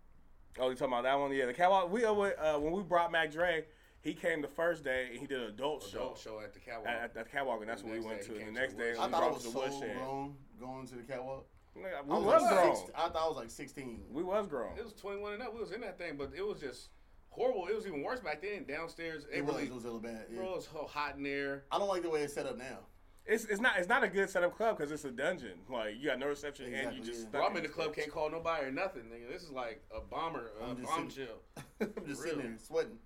[0.60, 1.32] Oh, you talking about that one?
[1.34, 1.92] Yeah, the catwalk.
[1.92, 3.66] We uh, uh, when we brought Mac Dre,
[4.02, 6.60] he came the first day and he did an adult show Adult show at the
[6.60, 6.88] catwalk.
[6.88, 8.34] at, at the catwalk, and that's The when we went day to.
[8.34, 9.98] he And came the next day, we I thought I was to the so woodshed.
[9.98, 11.46] grown going to the catwalk.
[11.78, 12.76] Nigga, I we was, was like grown.
[12.76, 14.02] six- I thought I was like 16.
[14.12, 14.78] We was grown.
[14.78, 15.54] It was 21 and up.
[15.54, 16.90] We was in that thing, but it was just
[17.30, 17.68] horrible.
[17.68, 18.64] It was even worse back then.
[18.66, 20.26] Downstairs, it, It was, really, it was really bad.
[20.32, 20.38] yeah.
[20.40, 21.66] bro, it was so hot in there.
[21.72, 22.80] I don't like the way it's set up now.
[23.28, 25.54] It's it's not it's not a good setup club because it's a dungeon.
[25.68, 27.18] Like you got no reception and Exactly, you just.
[27.18, 27.22] yeah.
[27.24, 29.32] stuck Bro, I'm in the club, can't call nobody or nothing, nigga.
[29.34, 31.42] This is like a bomber, a I'm just bombshell.
[31.82, 32.48] I'm just sitting Real.
[32.50, 33.00] there sweating,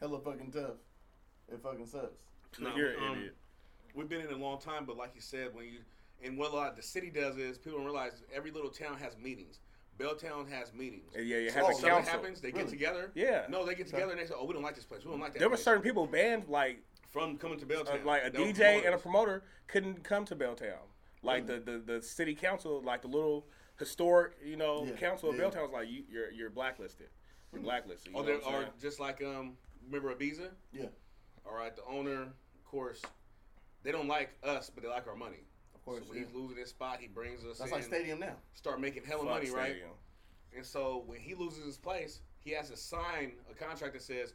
[0.00, 0.78] hella fucking tough.
[1.52, 2.22] It fucking sucks.
[2.58, 3.36] No, You're an um, idiot.
[3.94, 5.80] We've been in a long time, but like you said, when you
[6.24, 9.16] and what a lot the city does is people don't realize every little town has
[9.18, 9.60] meetings.
[9.98, 11.10] Belltown has meetings.
[11.14, 12.12] Yeah, yeah, you Oh, have so a Something council.
[12.12, 13.10] happens, they get together.
[13.14, 13.46] Yeah.
[13.48, 15.02] No, they get together and they say, "Oh, we don't like this place.
[15.04, 18.04] We don't like that." There were certain people banned, like from coming to uh, Belltown,
[18.04, 20.84] like a They were DJ and a promoter couldn't come to Belltown.
[21.22, 23.46] Like the, the the city council, like the little
[23.78, 25.44] historic, you know, Yeah, council of yeah.
[25.44, 27.08] Belltown was like, you, you're you're blacklisted.
[27.52, 28.12] You're blacklisted.
[28.12, 28.72] You Or, know there, what I'm or saying?
[28.82, 30.50] just like um, remember Ibiza?
[30.74, 30.86] Yeah.
[31.46, 33.00] All right, the owner, of course,
[33.82, 35.44] they don't like us, but they like our money.
[35.86, 36.24] Of course, so when yeah.
[36.26, 38.34] he's losing his spot, he brings us That's in, like stadium now.
[38.54, 39.76] start making hella Fuck money, right?
[40.54, 44.34] And so when he loses his place, he has to sign a contract that says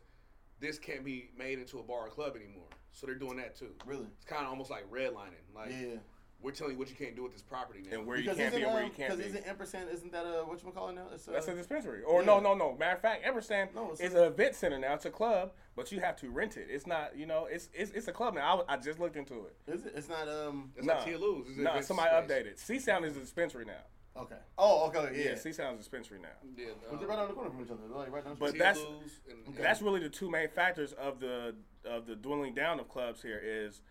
[0.59, 2.67] this can't be made into a bar or club anymore.
[2.93, 3.71] So they're doing that too.
[3.85, 4.05] Really?
[4.15, 5.43] It's kind of almost like redlining.
[5.53, 5.97] Like yeah.
[6.41, 7.97] We're telling you what you can't do with this property now.
[7.99, 9.17] And where Because you can't isn't, be and where you can't be.
[9.17, 11.05] Because isn't ampersand isn't that a what you call it now?
[11.13, 12.01] It's, uh, That's a dispensary.
[12.03, 12.25] Or Yeah.
[12.27, 12.73] no, no, no.
[12.77, 14.93] Matter of fact, Ampersand No, it's is a- an event center now.
[14.95, 16.67] It's a club, but you have to rent it.
[16.69, 18.63] It's not, you know, it's it's, it's a club now.
[18.67, 19.55] I, I just looked into it.
[19.71, 19.93] is it?
[19.95, 20.71] It's not um.
[20.75, 20.95] It's Nah.
[20.95, 21.47] like Tia Lou's.
[21.49, 22.31] It's a No, somebody space.
[22.45, 22.57] updated.
[22.59, 23.83] C Sound is a dispensary now.
[24.17, 24.35] Okay.
[24.57, 25.15] Oh, okay.
[25.23, 25.35] Yeah, Yeah.
[25.35, 26.27] C Sound is a dispensary now.
[26.57, 27.79] Yeah, But they're right on the corner from each other.
[27.87, 28.83] They're like right down the But that's-
[29.29, 29.61] and, Okay.
[29.61, 33.39] That's really the two main factors of the of the dwindling down of clubs here
[33.43, 33.81] is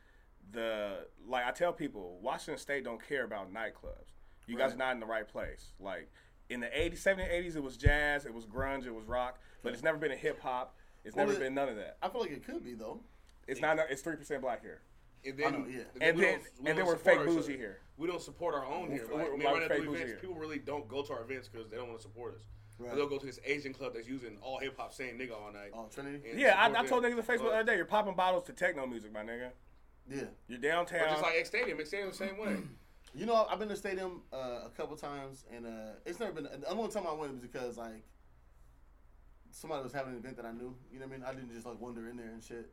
[0.52, 4.12] the like I tell people, Washington State don't care about nightclubs.
[4.46, 4.74] You guys Right.
[4.74, 5.72] are not in the right place.
[5.78, 6.10] Like
[6.48, 9.72] in the 80s, 70s, 80s, it was jazz, it was grunge, it was rock, but
[9.72, 10.76] it's never been a hip hop.
[11.04, 11.96] It's Well, never it- been none of that.
[12.02, 13.00] I feel like it could be though.
[13.46, 13.78] It's not.
[13.90, 14.82] It's three percent black here.
[15.24, 15.82] And then, know, yeah.
[16.00, 17.80] And we then- don't- we and then we're support fake each bougie here.
[17.98, 19.06] We don't support our own here.
[19.06, 20.16] We're- Like, we're I mean, right fake events, here.
[20.16, 22.42] people really don't go to our events because they don't want to support us.
[22.78, 22.94] Right.
[22.96, 25.72] They'll go to this Asian club that's using all hip hop saying nigga all night.
[25.74, 26.30] Oh, Trinity.
[26.36, 27.12] Yeah, I, I told them.
[27.12, 29.50] niggas on Facebook the other day, you're popping bottles to techno music, my nigga.
[30.10, 30.22] Yeah.
[30.48, 31.08] You're Or downtown.
[31.10, 31.78] just like X Stadium.
[31.80, 32.56] X Stadium the same way.
[33.12, 36.30] You know, I've been to the stadium uh, a couple times, and uh, it's never
[36.30, 36.44] been.
[36.44, 38.04] The only time I went was because like
[39.50, 40.76] somebody was having an event that I knew.
[40.92, 41.26] You know what I mean?
[41.26, 42.70] I didn't just like wander in there and shit.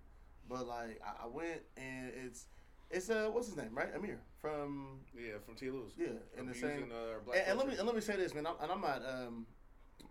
[0.47, 2.45] But like I, I went, and it's
[2.91, 3.89] it's uh what's his name, right?
[3.95, 5.71] Amir from yeah, from T.
[5.71, 5.93] Luz.
[5.97, 6.91] yeah, in the same.
[6.91, 8.45] uh, black And, and let me and let me say this, man.
[8.45, 9.01] I'm, and I'm not.
[9.09, 9.47] Um,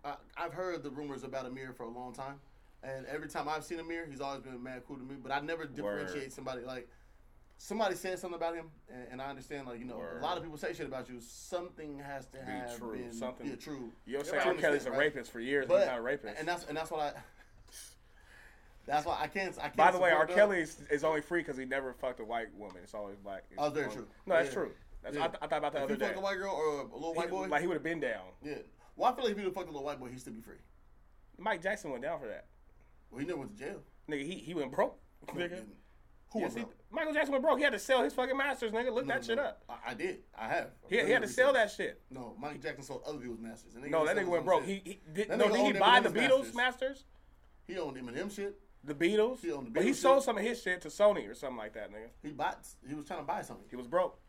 [0.03, 2.39] I, I've heard the rumors about Amir for a long time,
[2.83, 5.15] and every time I've seen Amir, he's always been mad cool to me.
[5.21, 6.89] But I never differentiate somebody like
[7.57, 10.19] somebody said something about him, and, and I understand like you know Word.
[10.21, 11.19] a lot of people say shit about you.
[11.21, 12.95] Something has to Be have true.
[12.97, 13.91] been Something- yeah, true.
[14.05, 14.53] You'll say Yeah, I R.
[14.55, 14.99] Kelly's a right?
[14.99, 16.35] rapist for years, but he's not a rapist.
[16.39, 17.13] and that's and that's what I.
[18.85, 19.53] That's why I can't.
[19.57, 19.75] I can't.
[19.75, 20.25] By the way, R.
[20.25, 22.77] Kelly is, is only free because he never fucked a white woman.
[22.83, 23.43] It's always black.
[23.51, 24.07] It's Oh, very true.
[24.25, 24.53] No, that's Yeah.
[24.53, 24.71] true.
[25.03, 25.23] That's, Yeah.
[25.25, 26.05] I, th- I thought about that If other he day.
[26.05, 28.21] fucked a white girl or a little white boy, like he would have been down.
[28.41, 28.59] yeah.
[28.95, 30.31] Well, I feel like if he would have fucked a little white boy, he'd still
[30.31, 30.55] be free.
[31.37, 32.45] Mike Jackson went down for that.
[33.11, 33.81] Well, he never went to jail.
[34.09, 34.97] Nigga, he, he went broke.
[35.27, 35.65] Oh, Nigga.
[36.33, 37.57] Who Yes, he, Michael Jackson went broke.
[37.57, 38.93] He had to sell his fucking masters, nigga.
[38.93, 39.63] Look that shit up.
[39.69, 40.19] I, I did.
[40.37, 40.69] I have.
[40.89, 42.01] He, he had to sell that shit.
[42.09, 43.75] No, Michael Jackson sold other people's masters.
[43.75, 44.65] And No, that nigga went broke.
[44.65, 44.81] shit.
[44.85, 46.55] He, he did, no, did he buy the Beatles masters.
[46.55, 47.03] masters?
[47.67, 48.59] he owned Eminem shit.
[48.83, 49.41] The Beatles?
[49.41, 49.73] He owned the Beatles.
[49.73, 50.25] but he Beatles sold shit.
[50.25, 52.09] some of his shit to Sony or something like that, nigga.
[52.23, 52.65] He bought.
[52.87, 53.65] He was trying to buy something.
[53.69, 54.19] He was broke.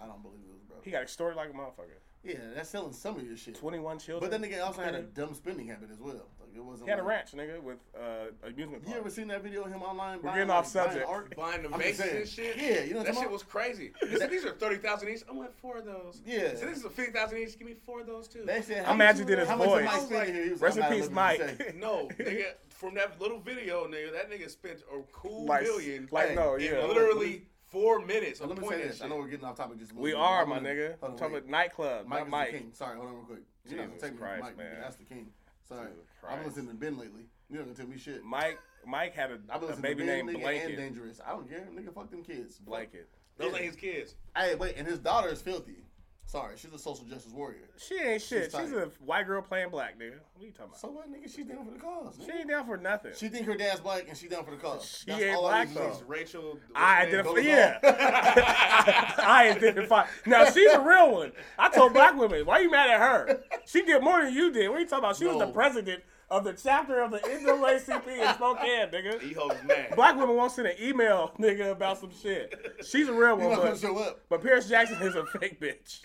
[0.00, 0.84] I don't believe it was broke.
[0.84, 1.98] He got extorted like a motherfucker.
[2.24, 3.54] Yeah, that's selling some of your shit.
[3.54, 4.30] 21 children.
[4.30, 6.28] But that nigga also had a dumb spending habit as well.
[6.40, 6.86] Like it wasn't.
[6.86, 9.70] He had a like- ranch, nigga, with uh, amusement You ever seen that video of
[9.70, 10.18] him online?
[10.18, 11.06] We're buying, getting like, off subject.
[11.06, 11.36] Buying art?
[11.36, 12.56] Buying the I'm vases and shit.
[12.56, 13.92] Yeah, you know that shit talking was crazy.
[14.08, 15.22] He said, these are thirty thousand each.
[15.28, 16.20] I want four of those.
[16.26, 16.50] Yeah.
[16.50, 17.58] He said, this is a fifty thousand each.
[17.58, 18.42] Give me four of those too.
[18.44, 19.82] They said, I'm how mad much you did his how much voice.
[19.82, 20.44] am I I was like, here?
[20.44, 21.38] He was Rest in peace, Mike.
[21.40, 25.46] letting you say." no, nigga, from that little video, nigga, that nigga spent a cool
[25.46, 26.84] like, million like Hey, no, yeah.
[26.84, 28.96] literally four minutes of let me say this.
[28.96, 29.04] shit.
[29.06, 30.18] I know we're getting off topic just a little We bit.
[30.18, 30.98] are, I'm my gonna- nigga.
[31.00, 32.52] hold I'm talking about nightclub, Mike not is Mike.
[32.52, 32.72] the king.
[32.72, 33.38] Sorry, hold on real quick.
[33.66, 34.80] You're not gonna take me Christ, from Mike, man.
[34.80, 35.26] That's the king.
[35.68, 35.88] Sorry.
[36.28, 37.26] I've been listening to Ben lately.
[37.50, 38.24] You're not gonna tell me shit.
[38.24, 41.20] Mike Mike had a, I've been a baby to Ben, named nigga, and Dangerous.
[41.26, 41.66] I don't care.
[41.74, 42.58] Nigga, fuck them kids.
[42.58, 43.08] Blanket.
[43.36, 43.56] Those Yeah.
[43.58, 44.14] ain't his kids.
[44.36, 45.84] Hey, wait, and his daughter is filthy.
[46.28, 47.70] Sorry, she's a social justice warrior.
[47.78, 48.52] She ain't shit.
[48.52, 50.18] She's She's, a white girl playing black, nigga.
[50.34, 50.78] What are you talking about?
[50.78, 51.34] So what, nigga?
[51.34, 52.18] She's down for the cause.
[52.22, 53.12] she ain't down for nothing.
[53.16, 54.98] She think her dad's black and she down for the cause.
[55.00, 55.88] She That's ain't all black, need though.
[55.88, 56.58] It's Rachel.
[56.74, 57.40] I her identify.
[57.40, 57.78] Yeah,
[59.18, 60.04] I identify.
[60.26, 61.32] Now she's a real one.
[61.58, 63.40] I told black women, why you mad at her?
[63.64, 64.68] She did more than you did.
[64.68, 65.16] What are you talking about?
[65.16, 69.20] She was the president of the chapter of the NAACP in Spokane, nigga.
[69.20, 69.94] He holds mad.
[69.96, 72.54] Black women won't send an email, nigga, about some shit.
[72.86, 74.20] She's a real You one, but, show up.
[74.28, 76.00] but Paris Jackson is a fake bitch.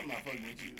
[0.00, 0.72] I'm not fucking with you.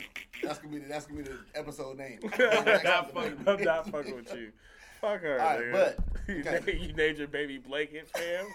[0.44, 2.20] That's gonna be the, that's gonna be the episode name.
[2.38, 4.52] Not fucking I'm not fucking with you.
[5.00, 5.72] Fuck her, All right, nigga.
[5.72, 6.60] but- you, okay.
[6.78, 8.46] na- you named your baby Blanket, fam.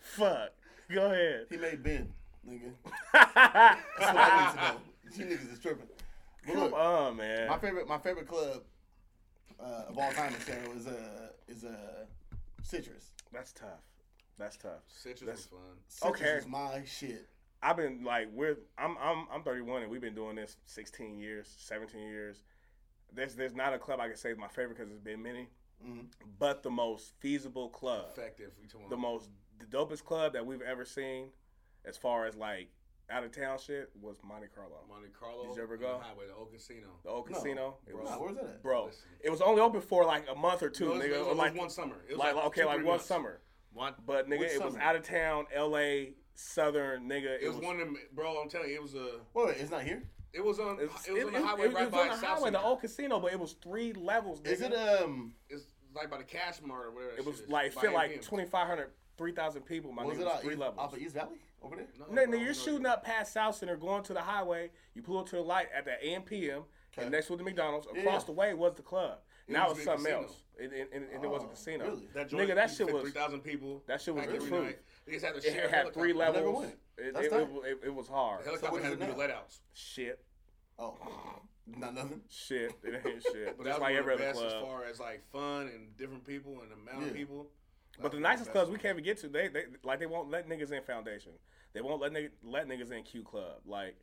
[0.00, 0.50] Fuck.
[0.92, 1.46] Go ahead.
[1.50, 2.08] He made Ben,
[2.48, 2.72] nigga.
[3.12, 4.80] That's what I need to know.
[5.30, 5.86] You niggas is tripping.
[6.46, 7.48] But Come look, on, man.
[7.48, 8.62] my favorite my favorite club
[9.60, 12.04] uh, of all time in Seattle is uh is uh
[12.62, 13.10] Citrus.
[13.32, 13.80] That's tough.
[14.38, 14.82] That's tough.
[14.88, 15.60] Citrus That's- was fun.
[15.88, 16.38] Citrus Okay.
[16.38, 17.28] is my shit.
[17.62, 21.52] I've been like we're I'm I'm I'm 31 and we've been doing this 16 years,
[21.58, 22.44] 17 years.
[23.12, 25.48] There's there's not a club I can say is my favorite because there's been many,
[25.84, 26.06] Mhm.
[26.38, 28.52] but the most feasible club, Effective.
[28.90, 31.30] The most the dopest club that we've ever seen,
[31.84, 32.68] as far as like
[33.10, 35.46] out of town shit was Monte Carlo, Monte Carlo.
[35.46, 35.98] Did you ever go?
[35.98, 36.88] The highway, the old casino.
[37.04, 37.36] the old No.
[37.36, 37.76] casino.
[37.86, 38.02] It Bro.
[38.02, 38.62] was Nah, where's that at?
[38.62, 38.84] bro.
[38.86, 39.08] Listen.
[39.20, 41.04] It was only open for like a month or two, No, nigga.
[41.04, 41.96] it was- it was like one summer.
[42.08, 43.04] It was like, like okay, like one months.
[43.06, 43.40] summer.
[43.72, 46.14] One, But nigga, Which it was out of town, L.A.
[46.34, 47.40] Southern nigga.
[47.40, 48.40] it was one of them, bro.
[48.40, 49.20] I'm telling you, it was a.
[49.34, 50.02] Wait, wait, it's not here.
[50.32, 50.78] It was on.
[50.78, 52.50] It It was, was, on the highway it, right was by on the South highway,
[52.50, 54.40] the old casino, but it was three levels.
[54.40, 54.46] Nigga.
[54.52, 55.34] Is it um?
[55.48, 55.64] It's
[55.94, 57.16] like by the Cash Mart or whatever.
[57.16, 58.22] It was like By fit like AMPM.
[58.26, 59.92] twenty five hundred three thousand people.
[59.92, 60.78] My Was nigga, it was out three levels.
[60.78, 61.86] off of East Valley over there?
[61.98, 64.70] No, Nigga, bro, you're no, shooting up past South Center, going to the highway.
[64.94, 67.02] You pull up to the light at the AM PM, Okay.
[67.02, 67.86] and next to the McDonald's.
[67.94, 68.00] Yeah.
[68.02, 69.18] Across the way was the club.
[69.48, 70.22] It now used it's to be a something casino.
[70.28, 70.42] else.
[70.58, 71.84] It, it, it, and it was a Oh, casino.
[71.86, 72.08] really?
[72.14, 73.82] That joint, Nigga, that shit was three thousand people.
[73.86, 74.64] that shit was packed the every truth.
[74.64, 74.78] night.
[75.08, 76.64] Niggas had to It share had three levels.
[76.64, 78.40] It, it, it, it, it was hard.
[78.40, 79.40] The So helicopter what had is to it do the now?
[79.74, 80.24] Shit,
[80.78, 80.96] Oh,
[81.66, 82.20] not nothing.
[82.28, 83.56] shit, it ain't shit.
[83.58, 84.52] But Just that like was every other the best club.
[84.52, 87.08] as far as like fun and different people and the amount Yeah.
[87.10, 87.46] of people.
[88.00, 90.48] But the nicest clubs we can't even get to, they, they like they won't let
[90.48, 91.32] niggas in Foundation.
[91.72, 93.60] They won't let niggas, let niggas in Q Club.
[93.66, 93.96] Like,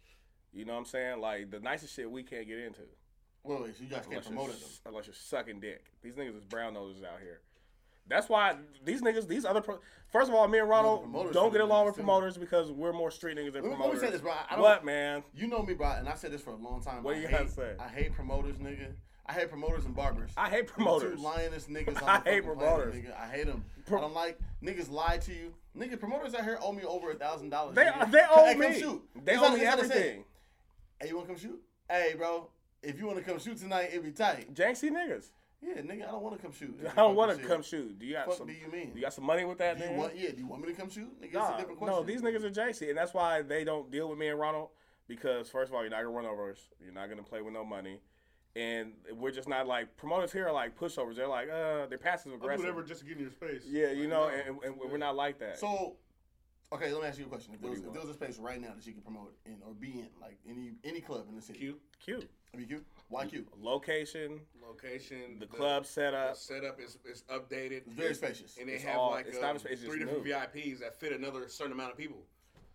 [0.52, 1.22] you know what I'm saying?
[1.22, 2.82] Like the nicest shit we can't get into.
[3.44, 4.70] Wait, wait, you guys can't promote them.
[4.86, 5.86] unless you're sucking dick.
[6.02, 7.42] These niggas is brown noses out here.
[8.08, 9.62] That's why these niggas, these other.
[9.62, 9.80] Pro-
[10.12, 12.02] First of all, me and Ronald don't get along with too.
[12.02, 14.32] promoters because we're more street niggas than Let me, let me say this, bro.
[14.32, 15.24] I don't, What man?
[15.34, 17.02] You know me, bro, and I said this for a long time.
[17.04, 17.72] What I do you hate, gotta say?
[17.80, 18.94] I hate promoters, nigga.
[19.26, 20.32] I hate promoters and barbers.
[20.36, 21.18] I hate promoters.
[21.18, 22.02] Two lioness niggas.
[22.08, 22.94] I hate promoters.
[22.94, 23.22] Planet, nigga.
[23.22, 23.64] I hate them.
[23.86, 25.54] Pro- I don't like niggas lie to you.
[25.78, 27.76] Nigga, promoters out here owe me over a thousand dollars.
[27.76, 28.12] They nigga.
[28.12, 28.80] they owe hey, come me.
[28.80, 29.10] shoot.
[29.24, 30.26] They owe me everything.
[31.00, 31.62] Hey, you wanna come shoot?
[31.90, 32.50] Hey, bro.
[32.82, 34.54] If you wanna come shoot tonight, it'd be tight.
[34.54, 35.30] Janksy niggas.
[35.62, 36.78] Yeah, nigga, I don't wanna come shoot.
[36.92, 37.98] I don't want to come shoot.
[37.98, 38.48] Do you got Fuck some?
[38.48, 38.92] do you mean?
[38.94, 39.78] You got some money with that?
[39.78, 39.96] Do nigga?
[39.96, 40.18] want?
[40.18, 41.22] Yeah, do you want me to come shoot?
[41.22, 41.96] Nigga, it's Nah, a different question.
[41.96, 44.70] no, these niggas are JC, and that's why they don't deal with me and Ronald.
[45.08, 46.60] Because first of all, you're not gonna run over us.
[46.84, 48.00] You're not gonna play with no money,
[48.56, 51.16] and we're just not like promoters here are like pushovers.
[51.16, 52.66] They're like, uh, they're passive I'll do aggressive.
[52.66, 53.64] whatever just to get in your space.
[53.66, 54.34] Yeah, you Like, know, no.
[54.64, 55.58] and, and we're not like that.
[55.60, 55.96] So,
[56.72, 57.54] okay, let me ask you a question.
[57.56, 59.58] If there, was, if there was a space right now that you could promote in
[59.66, 62.82] or be in, like any any club in the city, Q Cute It'd Q.
[63.10, 63.46] Why Q?
[63.60, 65.38] location, location.
[65.40, 66.36] the club The setup.
[66.36, 67.88] setup is, is updated.
[67.88, 68.58] It's very spacious.
[68.60, 70.32] And they It's have all- like it's uh, not spacious, it's three different new.
[70.32, 72.22] VIPs that fit another certain amount of people.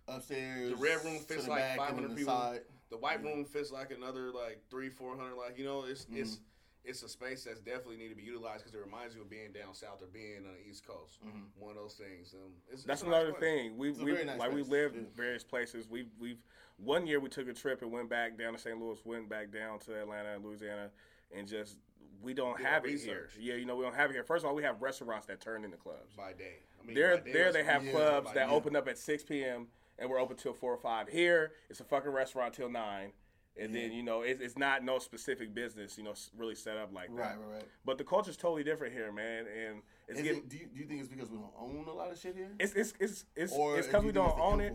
[0.09, 0.71] Upstairs.
[0.71, 2.33] The red room fits like 500 people.
[2.35, 2.61] Side.
[2.91, 5.37] The white room fits like another like three, four hundred.
[5.37, 6.21] Like you know, it's Mm-hmm.
[6.23, 6.41] it's
[6.85, 9.53] it's a space that's definitely need to be utilized because it reminds you of being
[9.53, 11.19] down south or being on the East Coast.
[11.59, 12.33] One of those things.
[12.35, 13.77] Um, it's, That's it's a nice another thing.
[13.77, 15.03] We It's we nice like we place, lived yeah.
[15.15, 15.87] various places.
[15.89, 16.39] We've we've
[16.79, 18.81] one year we took a trip and went back down to St.
[18.81, 20.91] Louis, went back down to Atlanta and Louisiana,
[21.37, 21.77] and just
[22.23, 23.29] we don't Did have our it here.
[23.39, 24.25] Yeah, you know we don't have it here.
[24.25, 26.15] First of all, we have restaurants that turn into clubs.
[26.17, 26.61] by day.
[26.83, 28.55] I mean, There, by day there they have restaurants, clubs that day.
[28.55, 29.67] open up at six p.m.
[29.99, 31.09] and we're open till four or five.
[31.09, 33.13] Here, it's a fucking restaurant till nine,
[33.61, 36.93] and then you know it's, it's not no specific business, you know, really set up
[36.93, 37.23] like that.
[37.23, 37.65] Right, right, right.
[37.85, 40.39] But the culture's totally different here, man, and it's Is getting.
[40.41, 42.37] it, do, you, do you think it's because we don't own a lot of shit
[42.37, 42.51] here?
[42.59, 43.53] It's it's it's it's
[43.87, 44.75] because we don't own it.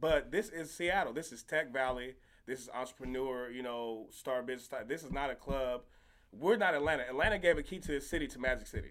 [0.00, 1.12] But this is Seattle.
[1.12, 2.14] This is Tech Valley.
[2.46, 3.50] This is entrepreneur.
[3.50, 4.68] You know, star business.
[4.68, 4.88] Type.
[4.88, 5.82] This is not a club.
[6.32, 7.04] We're not Atlanta.
[7.04, 8.90] Atlanta gave a key to the city to Magic City.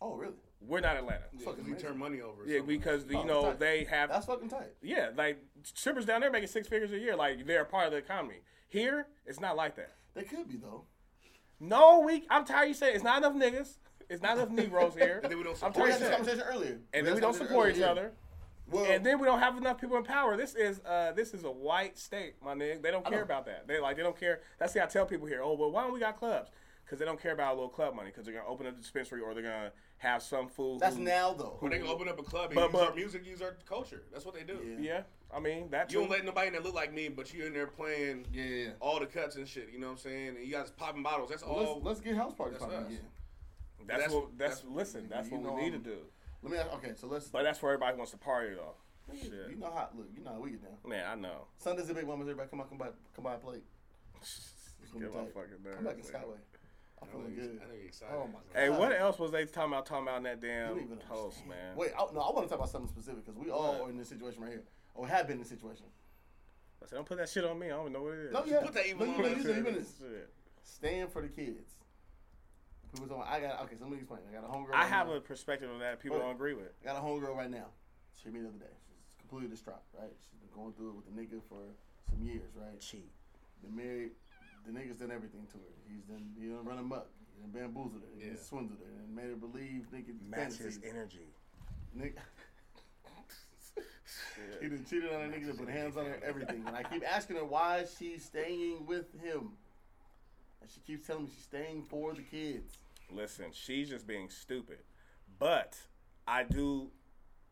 [0.00, 0.34] Oh, really?
[0.60, 1.24] We're not Atlanta.
[1.32, 2.44] Yeah, 'cause fucking we turn money over.
[2.46, 2.76] Yeah, something.
[2.78, 3.58] because Oh, you know tight.
[3.60, 4.08] they have.
[4.10, 4.74] That's fucking tight.
[4.82, 7.14] Yeah, like strippers down there making six figures a year.
[7.14, 8.40] Like they're a part of the economy.
[8.68, 9.92] Here, it's not like that.
[10.14, 10.84] They could be though.
[11.60, 12.24] No, we.
[12.30, 12.66] I'm tired.
[12.68, 13.78] You say it's not enough niggas.
[14.08, 15.20] It's not enough Negroes here.
[15.22, 16.78] And then we don't I'm support We had this conversation earlier.
[16.92, 18.12] And We then we don't conversation support each earlier, other.
[18.68, 20.36] Well, And then we don't have enough people in power.
[20.36, 22.82] This is uh, this is a white state, my nigga.
[22.82, 23.22] They don't care know.
[23.22, 23.66] about that.
[23.68, 24.40] They like they don't care.
[24.58, 25.40] That's the I tell people here.
[25.42, 26.50] Oh well, why don't we got clubs?
[26.86, 28.10] Because they don't care about a little club money.
[28.10, 30.78] Because they're gonna open up a dispensary or they're gonna have some food.
[30.78, 31.58] that's who- now though.
[31.60, 33.56] Or they can open up a club and But- use but- our music, use our
[33.66, 34.04] culture.
[34.12, 34.60] That's what they do.
[34.64, 34.78] Yeah.
[34.78, 36.00] Yeah, I mean that You too.
[36.02, 38.64] don't let nobody in there look like me, but you in there playing Yeah, yeah.
[38.66, 38.70] yeah.
[38.78, 39.70] all the cuts and shit.
[39.70, 40.28] You know what I'm saying?
[40.36, 41.30] And you guys popping bottles.
[41.30, 41.74] That's Well, all.
[41.74, 42.86] let's, let's get house party That's popping us.
[42.86, 43.08] again.
[43.78, 44.38] that's, that's- what.
[44.38, 45.08] That's, that's- listen.
[45.08, 45.98] That's you what know, we need to do.
[46.42, 47.26] Let me ask, okay, so let's.
[47.28, 48.74] But that's where everybody wants to party though.
[49.12, 50.06] you know how look.
[50.16, 50.76] You know how we get down.
[50.84, 51.46] man, I know.
[51.58, 52.28] Sundays the big mamas.
[52.28, 53.64] Everybody come out, come by, come by a plate.
[54.92, 55.34] gonna Get be my tight.
[55.34, 56.02] fucking Come back in.
[56.04, 56.38] Skyway.
[57.02, 57.60] I'm feeling good.
[57.62, 58.14] I know you're excited.
[58.14, 58.54] Oh my god.
[58.54, 59.86] Hey, what else was they talking about?
[59.86, 61.48] Talking about in that damn even post, understand.
[61.48, 61.76] man.
[61.76, 63.80] Wait, I, no, I want to talk about something specific because we all What?
[63.82, 65.86] are in this situation right here, or have been in this situation.
[66.82, 67.66] I said, don't put that shit on me.
[67.66, 68.32] I don't even know what it is.
[68.32, 68.60] No, yeah.
[68.60, 69.74] put that evil no, on you, us, you, you, man.
[69.74, 70.30] you, Shit.
[70.62, 71.72] Stand for the kids.
[72.92, 73.24] People talking.
[73.28, 73.76] I got okay.
[73.76, 74.20] So let me explain.
[74.28, 74.74] I got a homegirl.
[74.74, 75.14] I right have now.
[75.14, 76.24] a perspective on that people Wait.
[76.24, 76.72] don't agree with.
[76.82, 77.66] I got a homegirl right now.
[78.16, 78.72] She hit me the other day.
[78.86, 79.82] She's completely distraught.
[79.98, 80.12] Right.
[80.20, 81.60] She's been going through it with the nigga for
[82.08, 82.54] some years.
[82.54, 82.80] Right.
[82.80, 83.10] Cheat.
[83.62, 84.12] Been married.
[84.66, 85.74] The nigga's done everything to her.
[85.88, 86.30] He's done.
[86.40, 87.06] He done run amok.
[87.34, 88.20] He done bamboozled her.
[88.20, 88.36] He Yeah.
[88.36, 91.28] swindled her and made her believe nigga Match his energy.
[91.96, 92.18] Nigga.
[94.60, 96.64] he done cheated on her nigga, put hands on her, everything.
[96.66, 99.52] And I keep asking her why she's staying with him.
[100.60, 102.74] And she keeps telling me she's staying for the kids.
[103.10, 104.78] Listen, she's just being stupid.
[105.38, 105.76] But
[106.26, 106.90] I do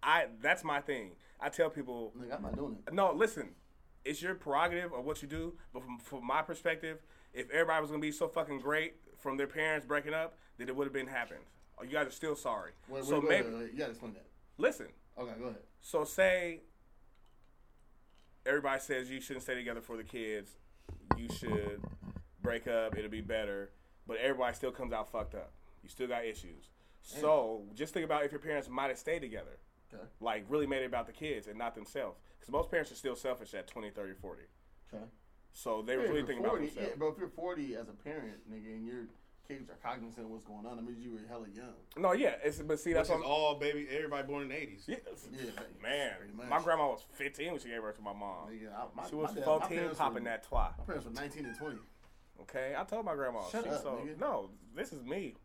[0.03, 1.13] I that's my thing.
[1.41, 2.93] I tell people Nigga, I'm not doing it.
[2.93, 3.51] no, listen,
[4.05, 6.99] it's your prerogative of what you do, but from, from my perspective,
[7.33, 10.77] if everybody was gonna be so fucking great from their parents breaking up, then it
[10.77, 11.41] would have been happened.
[11.83, 12.73] You guys are still sorry.
[12.89, 13.73] Wait, so wait, maybe wait.
[13.73, 14.27] You gotta explain that.
[14.59, 14.87] listen.
[15.19, 15.63] Okay, go ahead.
[15.81, 16.61] So say
[18.47, 20.53] everybody says you shouldn't stay together for the kids.
[21.17, 21.81] You should
[22.43, 22.97] break up.
[22.97, 23.71] It'll be better.
[24.07, 25.53] But everybody still comes out fucked up.
[25.83, 26.69] You still got issues.
[27.03, 29.59] So just think about if your parents might have stayed together.
[29.95, 30.05] Okay.
[30.21, 32.19] Like really made it about the kids and not themselves.
[32.39, 34.43] Because most parents are still selfish at 20, 30, 40.
[34.93, 35.05] Okay.
[35.53, 36.89] So they were Yeah, really thinking 40, about themselves.
[36.91, 39.05] Yeah, bro, if you're 40 as a parent, nigga, and your
[39.47, 41.75] kids are cognizant of what's going on, I mean, you were hella young.
[41.97, 44.55] No, yeah, it's but see that's Which is what all baby, everybody born in the
[44.55, 44.83] 80s.
[44.89, 44.97] Yeah,
[45.33, 45.51] Yeah,
[45.83, 46.13] man.
[46.49, 48.49] My grandma was 15 when she gave birth to my mom.
[48.51, 50.79] Nigga, I, my, She was my dad- 14 parents popping were, that twat.
[50.79, 51.79] My parents were 19 and 20.
[52.43, 53.43] Okay, I told my grandma.
[53.49, 54.19] Shut she up, so, nigga.
[54.21, 55.37] No, this is me.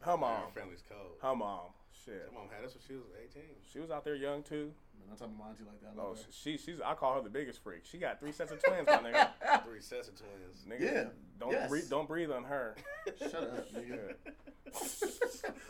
[0.00, 0.42] Her Our mom.
[0.52, 1.12] family's cold.
[1.22, 1.68] Her mom.
[2.04, 2.28] Shit.
[2.32, 3.42] My mom had us when she was 18.
[3.72, 4.72] She was out there young too.
[4.98, 5.98] Man, I'm talking about my auntie like that.
[5.98, 7.84] I Oh, love she she's I call her the biggest freak.
[7.84, 9.64] She got three sets of twins, my nigga.
[9.64, 10.64] Three sets of twins.
[10.68, 11.04] Nigga, Yeah.
[11.38, 11.68] Don't Yes.
[11.68, 11.88] breathe.
[11.90, 12.76] Don't breathe on her.
[13.18, 14.14] Shut up, nigga.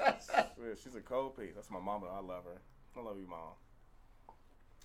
[0.01, 1.55] Yeah, she's a cold piece.
[1.55, 2.07] That's my mama.
[2.07, 2.61] I love her.
[2.97, 3.41] I love you, mom.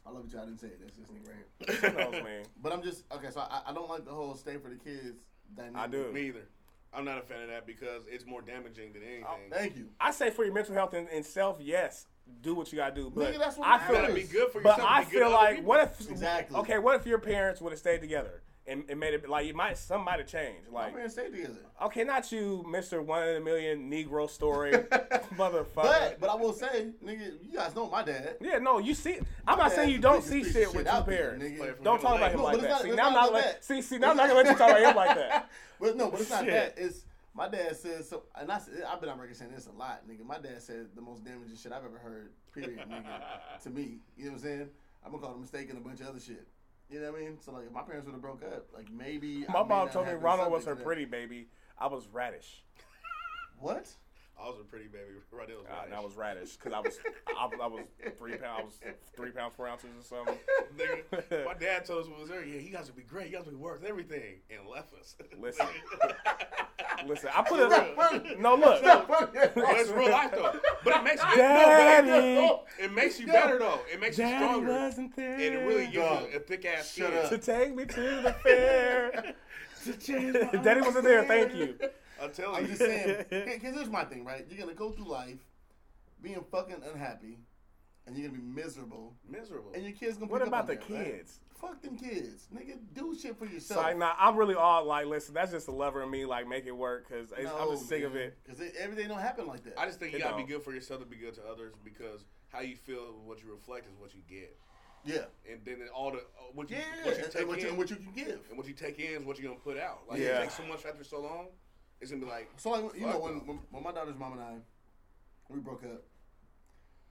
[0.06, 0.40] I love you.
[0.40, 0.80] I didn't say it.
[0.82, 1.92] That's just nigga right here.
[1.92, 2.44] She knows me.
[2.62, 3.30] But I'm just okay.
[3.32, 5.18] So I, I don't like the whole stay for the kids.
[5.56, 5.82] Dynamic.
[5.82, 6.12] I do.
[6.12, 6.48] Me either.
[6.94, 9.26] I'm not a fan of that because it's more damaging than oh, anything.
[9.28, 9.90] Oh, Thank you.
[10.00, 12.08] I say for your mental health and, and self, yes,
[12.42, 13.12] do what you gotta do.
[13.14, 14.78] But Nigga, that's what I feel, you be good for yourself.
[14.78, 14.86] but.
[14.86, 15.70] I be good feel like people.
[15.70, 16.58] what if Exactly.
[16.58, 19.54] Okay, what if your parents would have stayed together and, it made it like you
[19.54, 20.70] might some might have changed.
[20.72, 21.60] Like parents stay together.
[21.84, 24.72] okay, not you, Mister One in a Million Negro story,
[25.36, 25.66] motherfucker.
[25.76, 28.36] But but I will say, nigga, you guys know my dad.
[28.42, 29.18] yeah, no, you see.
[29.48, 31.44] I'm My not saying you don't see shit shit with there, parents.
[31.46, 31.84] nigga.
[31.84, 32.70] Don't talk about him No, like that.
[32.70, 33.66] not- See, now I'm not like that.
[33.66, 35.50] See, see, now I'm not gonna let you talk about him like that.
[35.82, 36.76] But no, but it's not Shit.
[36.76, 36.84] that.
[36.84, 39.72] It's my dad said so, and I said I've been on record saying this a
[39.72, 40.26] lot, nigga.
[40.26, 42.32] My dad said the most damaging shit I've ever heard.
[42.54, 43.04] Period, nigga.
[43.64, 44.70] to me, you know what I'm saying?
[45.06, 46.46] I'm gonna call it a mistake and a bunch of other shit.
[46.90, 47.38] You know what I mean?
[47.40, 50.08] So like, if my parents would have broke up, like maybe My may mom told
[50.08, 50.86] me Ronald was her subject to that.
[50.86, 51.48] pretty baby.
[51.78, 52.64] I was radish.
[53.60, 53.88] What?
[54.42, 55.04] I was a pretty baby.
[55.32, 56.98] Right, it was Uh, and I was radish because I was
[57.28, 57.82] I, I was
[58.18, 58.80] three pounds.
[59.16, 60.38] Three pounds four ounces or something.
[60.78, 63.28] Nigga, my dad told us when we was there, yeah, he got to be great.
[63.28, 65.16] He got to be worth everything, and left us.
[65.40, 65.68] Listen.
[67.08, 68.40] Listen, I put it.
[68.40, 68.82] No, look.
[68.84, 70.60] But it's real life though.
[70.84, 72.08] But it makes Daddy.
[72.08, 73.80] no, but it makes you better though.
[73.92, 75.40] It makes you stronger, and wasn't there.
[75.40, 77.30] it really gives you a thick ass Shut up.
[77.30, 79.36] to take me to the fair.
[80.64, 81.24] Daddy wasn't there.
[81.24, 81.76] Thank you.
[82.22, 82.68] I'm telling I'm you.
[82.70, 83.26] just saying.
[83.30, 84.46] Because here's my thing, right?
[84.50, 85.40] You're gonna go through life
[86.22, 87.40] being fucking unhappy,
[88.06, 89.72] and you're gonna be miserable, miserable.
[89.74, 90.32] and your kids gonna.
[90.32, 91.06] What pick about the that, right?
[91.06, 91.40] kids?
[91.60, 92.78] Fuck them kids, nigga.
[92.94, 93.84] Do shit for So yourself.
[93.84, 96.26] like, nah, I'm really all like, listen, that's just a lover in me.
[96.26, 98.38] Like, make it work because I'm just sick of it.
[98.46, 99.78] Because everything don't happen like that.
[99.78, 100.52] I just think you It gotta be don't.
[100.52, 103.88] good for yourself to be good to others because how you feel, what you reflect
[103.88, 104.58] is what you get,
[105.04, 105.26] yeah.
[105.52, 106.22] and then all the uh,
[106.54, 108.40] what you Yeah, what you take and what, you, in and what you can give.
[108.50, 110.00] and what you take in is what you're gonna put out.
[110.10, 110.38] Like Yeah.
[110.40, 111.48] it takes so much after so long,
[112.02, 114.42] it's gonna be like So like, you know, when, when when my daughter's mom and
[114.42, 114.56] I
[115.50, 116.04] we broke up,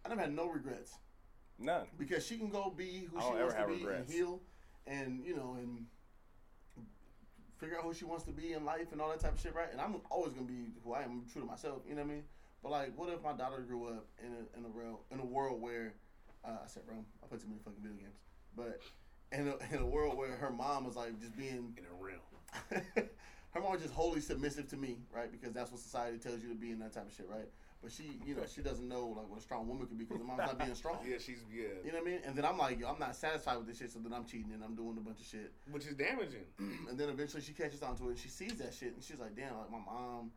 [0.05, 0.95] I never had no regrets
[1.59, 1.87] None.
[1.99, 4.01] because she can go be who I she wants to be regrets.
[4.01, 4.41] and heal,
[4.87, 5.87] and you know, and
[7.59, 9.55] figure out who she wants to be in life and all that type of shit,
[9.55, 9.69] right?
[9.73, 11.83] And I'm always gonna be who I am, true to myself.
[11.89, 12.23] You know what I mean?
[12.63, 15.25] But like, what if my daughter grew up in a in a real in a
[15.25, 15.95] world where
[16.45, 17.05] uh, I said realm.
[17.23, 18.17] I put too many fucking video games,
[18.57, 18.81] but
[19.33, 22.85] in a, in a world where her mom was like just being in a realm.
[23.51, 25.31] her mom was just wholly submissive to me, right?
[25.31, 27.49] Because that's what society tells you to be and that type of shit, right?
[27.83, 30.19] But she, you know, she doesn't know like what a strong woman can be because
[30.19, 30.99] her mom's not being strong.
[31.07, 32.21] Yeah, she's yeah, You know what I mean?
[32.27, 34.51] And then I'm like, yo, I'm not satisfied with this shit, so then I'm cheating
[34.53, 35.53] and I'm doing a bunch of shit.
[35.71, 36.47] which is damaging.
[36.89, 39.21] And then eventually she catches on to it and she sees that shit and she's
[39.21, 40.33] like, damn, like my mom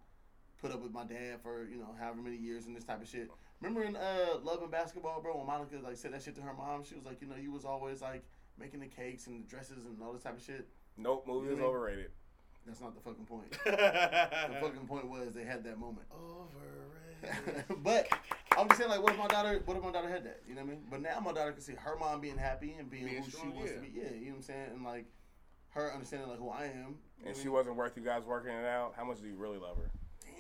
[0.62, 3.08] put up with my dad for, you know, however many years and this type of
[3.08, 3.30] shit.
[3.60, 6.54] Remember in uh, Love and Basketball, bro, when Monica like said that shit to her
[6.54, 8.24] mom, she was like, you know, you was always like
[8.60, 10.68] making the cakes and the dresses and all this type of shit.
[10.98, 12.12] Nope, movie You is overrated.
[12.66, 13.52] That's not the fucking point.
[13.66, 16.08] The fucking point was they had that moment.
[16.14, 17.66] Overrated.
[17.84, 18.08] but
[18.58, 20.42] I'm just saying, like, what if my daughter, what if my daughter had that?
[20.48, 20.84] You know what I mean?
[20.90, 23.52] But now my daughter can see her mom being happy and being, Being who strong,
[23.52, 23.78] she wants yeah.
[23.78, 23.92] to be.
[23.94, 24.68] Yeah, you know what I'm saying?
[24.76, 25.06] And like
[25.70, 26.96] her understanding like who I am.
[27.26, 27.54] And she mean?
[27.54, 28.94] wasn't worth you guys working it out.
[28.96, 29.90] How much do you really love her?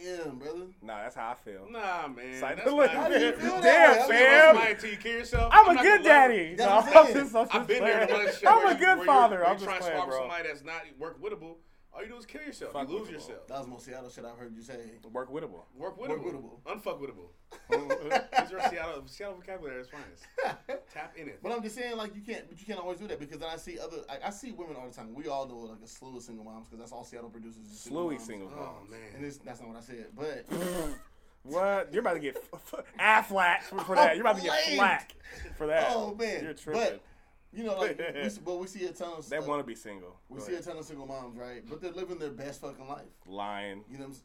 [0.03, 0.65] Damn, brother.
[0.81, 1.67] Nah, that's how I feel.
[1.69, 2.25] Nah, man.
[2.31, 4.15] It's like, that's look, not- How do you feel that damn, way?
[4.15, 4.55] I mean, fam.
[4.55, 5.49] Somebody until you kill yourself.
[5.53, 6.03] I'm a good gonna let her-
[6.37, 6.55] daddy.
[6.57, 9.35] No, I'm I'm just- I'm I've been there a I'm a good where father.
[9.37, 11.55] You're, I'm you're just trying to playing, swap somebody that's not work wittable.
[11.93, 12.71] All you do is kill yourself.
[12.71, 13.11] Fuck you lose wittable.
[13.11, 13.47] yourself.
[13.47, 14.77] That was most Seattle shit I've heard you say.
[15.11, 15.63] Work wittable.
[15.75, 16.23] Work Work wittable.
[16.23, 16.61] wittable.
[16.65, 17.29] Unfuck wittable.
[17.69, 20.87] These are Seattle, Seattle vocabulary at its finest.
[20.93, 21.39] Tap in it.
[21.43, 23.49] But I'm just saying, like, you can't, but you can't always do that because then
[23.51, 25.13] I see other, like, I see women all the time.
[25.13, 27.69] We all know like a slew of single moms because that's all Seattle produces.
[27.69, 28.23] is Slewy moms.
[28.25, 28.91] single Oh moms.
[28.91, 29.21] And man.
[29.21, 30.45] this, that's not what I said, but
[31.43, 31.89] What?
[31.91, 34.15] You're about to get f- f- afflack for, for that.
[34.15, 35.15] You're about to get flack
[35.57, 35.87] for that.
[35.89, 36.81] oh man, You're tripping.
[36.83, 37.01] But
[37.53, 39.29] you know, like, we, see- but we see a ton of.
[39.29, 40.19] they want to be single.
[40.29, 41.63] We Go see a ton of single moms, right?
[41.67, 43.05] But they're living their best fucking life.
[43.25, 44.15] lying You know, what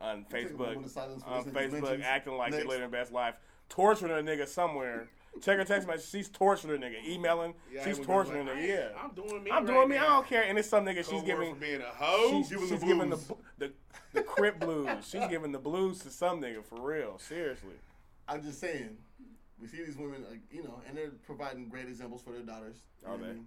[0.00, 0.84] I'm on taking a moment Facebook.
[0.86, 2.62] of silence for On Facebook, acting like Next.
[2.62, 3.34] they're living their best life,
[3.68, 5.08] torturing a nigga somewhere.
[5.42, 6.10] Check her text message.
[6.10, 7.06] She's torturing a nigga.
[7.06, 7.54] Emailing.
[7.72, 8.68] Yeah, she's I would be torturing like, a nigga.
[8.68, 8.88] Yeah.
[9.00, 9.50] I'm doing me.
[9.50, 9.96] I'm right doing me.
[9.96, 10.42] I don't care.
[10.42, 10.96] And it's some nigga.
[10.96, 11.54] Code She's giving.
[11.54, 12.30] for being a hoe.
[12.30, 13.18] She's, giving she's the giving the,
[13.58, 13.72] the
[14.12, 14.88] the crip blues.
[15.08, 17.18] She's giving the blues to some nigga for real.
[17.18, 17.74] Seriously.
[18.26, 18.96] I'm just saying,
[19.60, 22.76] we see these women, like, you know, and they're providing great examples for their daughters.
[23.04, 23.32] Are what I they?
[23.34, 23.46] mean?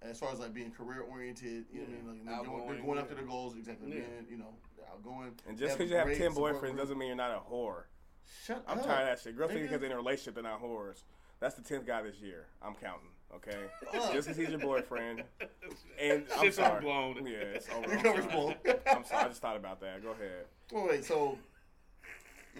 [0.00, 2.26] As far as like being career oriented, you know what I mean?
[2.26, 3.88] Like, they're, going, they're going after their goals, exactly.
[3.88, 3.94] Yeah.
[3.94, 5.32] Being, you know, they're outgoing.
[5.48, 7.84] And just because you have ten boyfriends doesn't mean you're not a whore.
[8.44, 8.64] Shut up.
[8.68, 8.86] I'm up.
[8.86, 9.36] tired of that shit.
[9.36, 11.02] Girls think because they're in a relationship they're not whores.
[11.40, 12.46] That's the tenth guy this year.
[12.62, 13.08] I'm counting.
[13.34, 13.58] Okay,
[13.92, 15.24] just because he's your boyfriend.
[16.00, 16.70] And I'm Shit's sorry.
[16.76, 17.26] overblown.
[17.26, 17.88] Yeah, it's over.
[17.88, 18.34] Your I'm cover's sorry.
[18.34, 18.54] blown.
[18.86, 19.24] I'm sorry.
[19.24, 20.02] I just thought about that.
[20.02, 20.46] Go ahead.
[20.72, 21.36] Wait, wait, so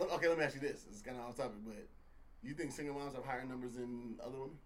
[0.00, 0.86] okay, let me ask you this.
[0.90, 1.86] It's kind of off topic, but
[2.42, 4.56] you think single moms have higher numbers than other women?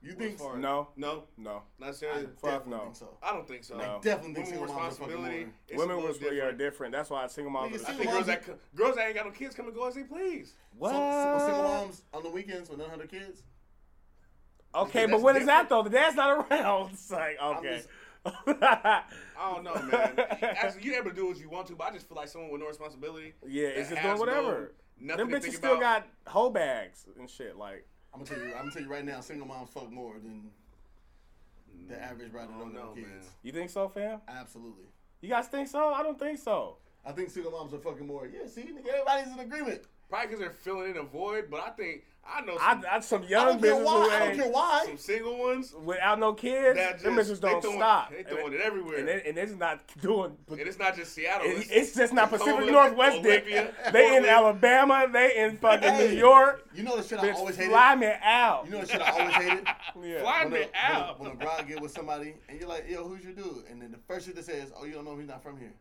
[0.00, 0.38] You think?
[0.38, 0.56] far?
[0.56, 1.62] No, No, no.
[1.76, 2.26] not I necessarily.
[2.40, 2.82] Fuck definitely no.
[2.84, 3.18] think so.
[3.20, 3.76] I don't think so.
[3.78, 3.82] No.
[3.96, 5.44] I definitely think Women single moms are responsibility.
[5.74, 5.86] more.
[5.86, 6.58] Women a was really are different.
[6.58, 6.92] different.
[6.92, 7.72] That's why single moms.
[7.72, 9.66] Nigga, are I single think moms- girls that girls that ain't got no kids come
[9.66, 10.54] and go as they please.
[10.78, 10.92] what?
[10.92, 13.42] So, so single moms on the weekends with none of their kids.
[14.74, 15.82] Okay, That's but what is that though?
[15.82, 16.90] The dad's not around.
[16.92, 17.76] It's like I'm okay.
[17.78, 17.88] just-
[18.62, 19.02] I
[19.36, 20.12] don't know, man.
[20.42, 22.50] Actually, you're able to do what you want to, but I just feel like someone
[22.50, 23.32] with no responsibility.
[23.46, 24.52] yeah, that it's just doing whatever.
[24.52, 24.68] No,
[25.00, 26.04] nothing Them to bitches think still about.
[26.24, 27.56] got hoe bags and shit.
[27.56, 28.54] Like I'm gonna tell you.
[28.54, 29.20] I'm gonna tell you right now.
[29.20, 30.50] Single moms fuck more than
[31.88, 32.02] the mm.
[32.02, 33.06] average brother I don't don't know, kids.
[33.06, 33.20] man.
[33.42, 34.20] you think so, fam?
[34.28, 34.84] Absolutely.
[35.20, 35.92] You guys think so?
[35.92, 36.76] I don't think so.
[37.04, 38.26] I think single moms are fucking more.
[38.26, 39.82] Yeah, see, nigga, everybody's in agreement.
[40.08, 43.00] Probably because they're filling in a void, but I think I know I, some, I
[43.00, 43.92] some young don't bitches why.
[44.04, 44.82] who I don't ain't care why.
[44.86, 46.76] some single ones without no kids.
[46.78, 48.10] that them bitches they don't throwing, stop.
[48.10, 48.98] They And throwing it everywhere.
[48.98, 50.36] and, they, and it's not doing.
[50.50, 51.46] And it's not just Seattle.
[51.46, 53.44] It- it's just not Pacific Tacoma, Northwest dick.
[53.44, 55.06] Olympia, They in Alabama.
[55.12, 56.66] They in fucking Hey, New York.
[56.74, 57.70] You know the shit I Bitch, always hated.
[57.70, 58.66] fly me out.
[58.66, 59.64] You know the shit I always hated.
[60.04, 60.20] yeah.
[60.20, 61.18] Fly when me a, out.
[61.18, 63.64] When a, when a bride get with somebody and you're like, yo, who's your dude?
[63.70, 65.20] And then the first shit that says, oh, you don't know him.
[65.20, 65.72] he's not from here.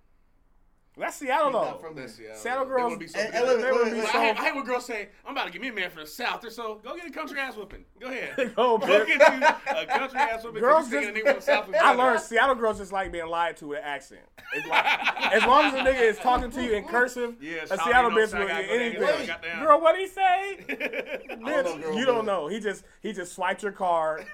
[0.99, 1.87] That's Seattle He's not though.
[1.87, 2.07] from here.
[2.07, 2.35] Seattle.
[2.37, 4.25] Seattle They girls- wanna be so Hey, hey, look, They would look, be look, I
[4.25, 6.07] hate, I hate when girls say, "I'm about to give me a man from the
[6.07, 7.85] south." They're so go get a country ass whooping.
[7.99, 8.35] Go ahead.
[8.55, 10.61] Go, Go get you a country ass whooping.
[10.61, 11.69] Girls Girls just just, a nigga from the south.
[11.81, 14.21] I learned Seattle girls just like being lied to with an accent.
[14.53, 14.85] It's like,
[15.33, 18.03] as long as the nigga is talking to you in cursive, Yeah, a Seattle out,
[18.13, 19.01] you know, bitch will out, go anything.
[19.01, 19.65] down, Wait, goddamn.
[19.65, 20.57] Girl, what he say?
[21.37, 22.47] know, Bitch, girl, you don't know.
[22.47, 24.25] He just he just swiped your card.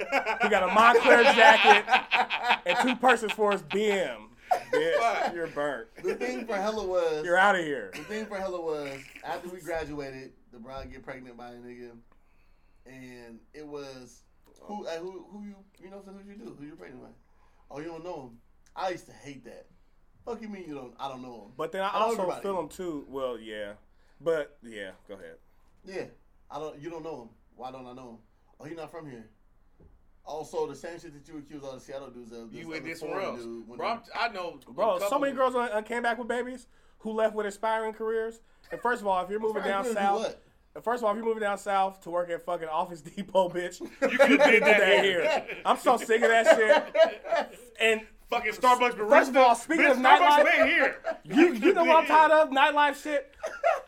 [0.41, 1.86] He got a Moncler jacket
[2.66, 4.28] and two purses for his BM.
[4.72, 5.88] Bitch, you're burnt.
[6.04, 7.91] The thing for hella was, You're out of here.
[7.93, 8.89] the thing for hella was,
[9.24, 11.91] after we graduated, the bride get pregnant by a nigga,
[12.86, 14.22] and it was,
[14.62, 17.10] who, uh, who, who you, you know, who you do, who you pregnant by?
[17.72, 18.38] Oh, you don't know him.
[18.76, 19.68] I used to hate that.
[20.26, 21.51] Fuck you mean you don't, I don't know him.
[21.58, 23.06] But then I I also feel him too.
[23.10, 23.74] Well, yeah,
[24.22, 25.36] but yeah, go ahead.
[25.86, 26.06] Yeah,
[26.49, 26.80] I don't.
[26.80, 27.30] You don't know him.
[27.58, 28.18] Why don't I know him?
[28.60, 29.28] Oh, he not from here.
[30.26, 32.53] Also, the same shit that you accuse all the Seattle dudes of.
[32.53, 33.88] You this went other did somewhere foreign else, dude when bro.
[33.88, 36.67] they- I'm- I know, Bro, so many girls uh, came back with babies
[36.99, 38.39] who left with aspiring careers.
[38.71, 40.36] And first of all, if you're moving down good, do south,
[40.74, 40.84] what?
[40.84, 43.82] first of all, if you're moving down south to work at fucking Office Depot, bitch,
[44.01, 45.21] you You could have did that here.
[45.24, 45.45] here.
[45.65, 47.59] I'm so sick of that shit.
[47.82, 48.01] And
[48.34, 49.10] Fucking Starbucks barista.
[49.10, 50.96] First of all, speaking of Starbucks nightlife- ain't here.
[51.24, 52.50] you, you know what I'm tired of?
[52.50, 53.34] Nightlife shit.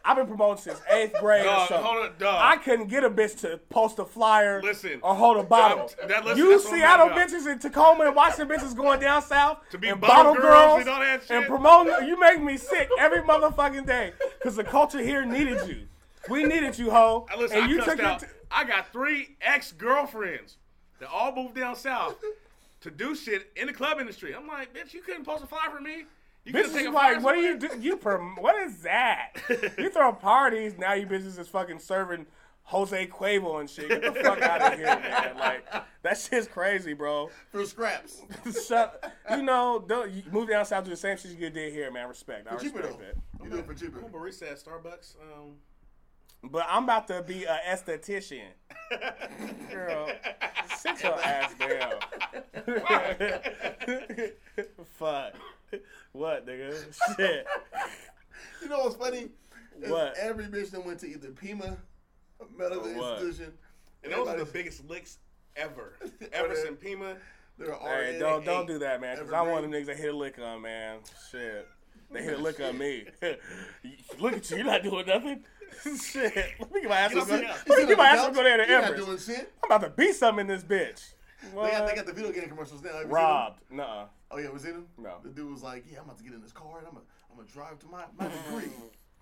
[0.04, 1.86] I've been promoting since eighth grade or Dog, something.
[1.86, 2.40] hold on, dog.
[2.42, 5.90] I couldn't get a bitch to post a flyer Listen, or hold a bottle.
[6.00, 9.00] that- that- listen, you that's what I'm Seattle bitches in Tacoma and watching bitches going
[9.00, 12.08] down south To be and bottle bottle girls girls and and promoting.
[12.08, 15.88] You make me sick every motherfucking day because the culture here needed you.
[16.30, 17.28] We needed you, ho.
[17.38, 18.20] Listen, and you cussed took out.
[18.22, 20.58] t- I got three ex girlfriends
[21.00, 22.16] that all moved down south
[22.86, 24.34] to do shit in the club industry.
[24.36, 26.06] I'm like, bitch, you couldn't post a flyer for me.
[26.46, 27.70] You Bitches couldn't is like, what do somewhere?
[27.72, 27.80] you do?
[27.82, 29.32] You prom- what is that?
[29.78, 32.28] you throw parties, now you bitches is fucking serving
[32.66, 33.90] Jose Cuervo and shit.
[33.90, 35.38] Get the fuck out of here, man.
[35.38, 35.66] Like
[36.04, 37.30] that shit's crazy, bro.
[37.52, 38.22] for scraps.
[38.68, 39.12] Shut.
[39.32, 42.08] You know, don't you move down south to the same shit you did here, man.
[42.08, 42.48] Respect.
[42.48, 43.06] I For cheaper respect though.
[43.08, 43.18] it.
[43.46, 44.00] You do it for cheaper.
[44.00, 45.16] I'm a barista at Starbucks.
[45.18, 45.54] Um,
[46.52, 48.48] But I'm about to be an esthetician.
[49.72, 50.10] Girl,
[50.78, 51.94] sit your ass down.
[54.98, 55.34] Fuck.
[56.12, 56.76] What, nigga?
[57.18, 57.46] Shit.
[58.62, 59.30] You know what's funny?
[59.82, 60.18] Is What?
[60.18, 61.78] Every bitch that went to either Pima,
[62.40, 63.22] a medical what?
[63.22, 63.54] institution,
[64.04, 65.18] and those are the biggest licks
[65.56, 65.98] ever.
[66.34, 67.18] ever since Pima.
[67.58, 68.46] They're all Hey, in don't it.
[68.46, 69.16] don't do that, man.
[69.18, 69.72] Because I'm one of Evergreen.
[69.72, 71.00] them niggas that hit a lick on, man.
[71.32, 71.68] Shit,
[72.12, 73.06] they hit a lick on me.
[74.20, 75.44] Look at you, you're not doing nothing.
[76.02, 77.30] Shit, let me get my ass up.
[77.30, 78.34] let me get my ass up.
[78.34, 79.30] Go there to Everest.
[79.30, 81.14] I'm about to beat something in this bitch.
[81.44, 82.98] They got, they got the video game commercials now.
[82.98, 83.10] Have?
[83.10, 83.62] Robbed.
[83.70, 84.06] Nuh-uh.
[84.32, 84.88] Oh yeah, was it him?
[84.98, 85.18] No.
[85.24, 87.06] The dude was like, "Yeah, I'm about to get in this car and I'm gonna,
[87.30, 88.72] I'm gonna drive to my my degree."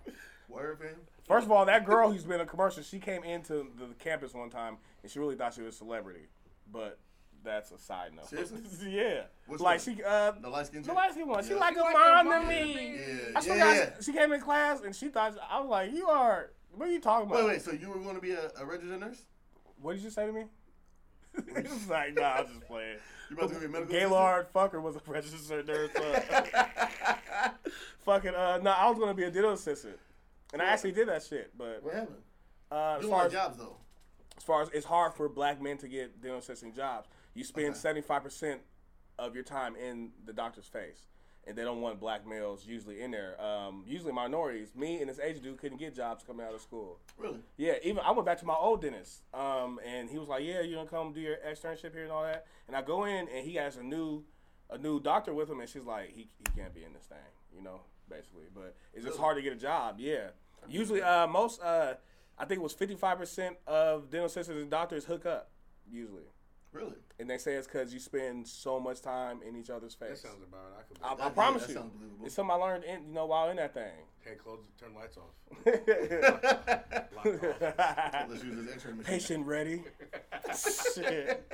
[0.48, 0.96] Word, fam.
[1.26, 4.34] First of all, that girl who's been in a commercial, she came into the campus
[4.34, 6.26] one time and she really thought she was a celebrity.
[6.70, 6.98] But
[7.44, 8.26] that's a side note.
[8.28, 8.60] Seriously?
[8.90, 9.22] yeah.
[9.46, 9.96] Which like one?
[9.96, 10.82] she uh The light skin.
[10.82, 11.44] the last one.
[11.44, 11.56] She Yeah.
[11.56, 12.60] like a like mom a to mom me.
[12.60, 12.96] to me.
[12.96, 13.84] Yeah, I yeah, yeah.
[13.86, 16.92] God, she came in class and she thought I was like, "You are what are
[16.92, 17.62] you talking about?" Wait, wait.
[17.62, 19.22] So you were going to be a, a registered nurse?
[19.80, 20.44] What did you say to me?
[21.48, 22.96] it's like, nah, I was just playing.
[23.30, 25.90] You about to be a medical Gaylord Focker was a registered nurse.
[25.96, 27.50] Uh,
[28.04, 29.98] fucking, uh, no, I was gonna be a dental assistant,
[30.52, 31.50] and I actually did that shit.
[31.56, 32.16] But What happened?
[32.70, 33.76] uh, as You far as jobs though.
[34.40, 37.08] far as it's hard for black men to get dental assistant jobs.
[37.34, 38.60] You spend seventy five percent
[39.18, 41.06] of your time in the doctor's face,
[41.46, 43.40] and they don't want black males usually in there.
[43.40, 44.74] Um, usually minorities.
[44.74, 46.98] Me and this Asian dude couldn't get jobs coming out of school.
[47.18, 47.40] Really?
[47.56, 50.60] Yeah, even I went back to my old dentist, um, and he was like, "Yeah,
[50.60, 53.46] you're gonna come do your externship here and all that." And I go in, and
[53.46, 54.24] he has a new,
[54.70, 57.18] a new doctor with him, and she's like, "He, he can't be in this thing,"
[57.54, 58.44] you know, basically.
[58.54, 59.96] But it's just hard to get a job.
[59.98, 60.28] Yeah,
[60.68, 61.94] usually, uh, most, uh,
[62.38, 65.50] I think it was fifty five percent of dental assistants and doctors hook up,
[65.90, 66.24] usually,
[66.74, 66.96] Really?
[67.18, 70.22] and they say it's because you spend so much time in each other's face.
[70.22, 71.02] That sounds about it.
[71.04, 72.26] I could I, I promise you, sounds believable.
[72.26, 73.92] it's something I learned in, you know, while in that thing.
[74.24, 75.34] Hey, close, turn lights off.
[78.28, 79.04] Let's use this X-ray machine.
[79.04, 79.82] Patient ready.
[80.94, 81.52] Shit.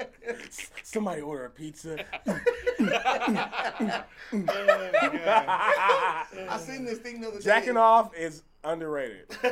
[0.85, 2.05] Somebody order a pizza.
[2.79, 4.05] I
[6.61, 7.45] seen this thing the other day.
[7.45, 9.27] Jacking off is underrated.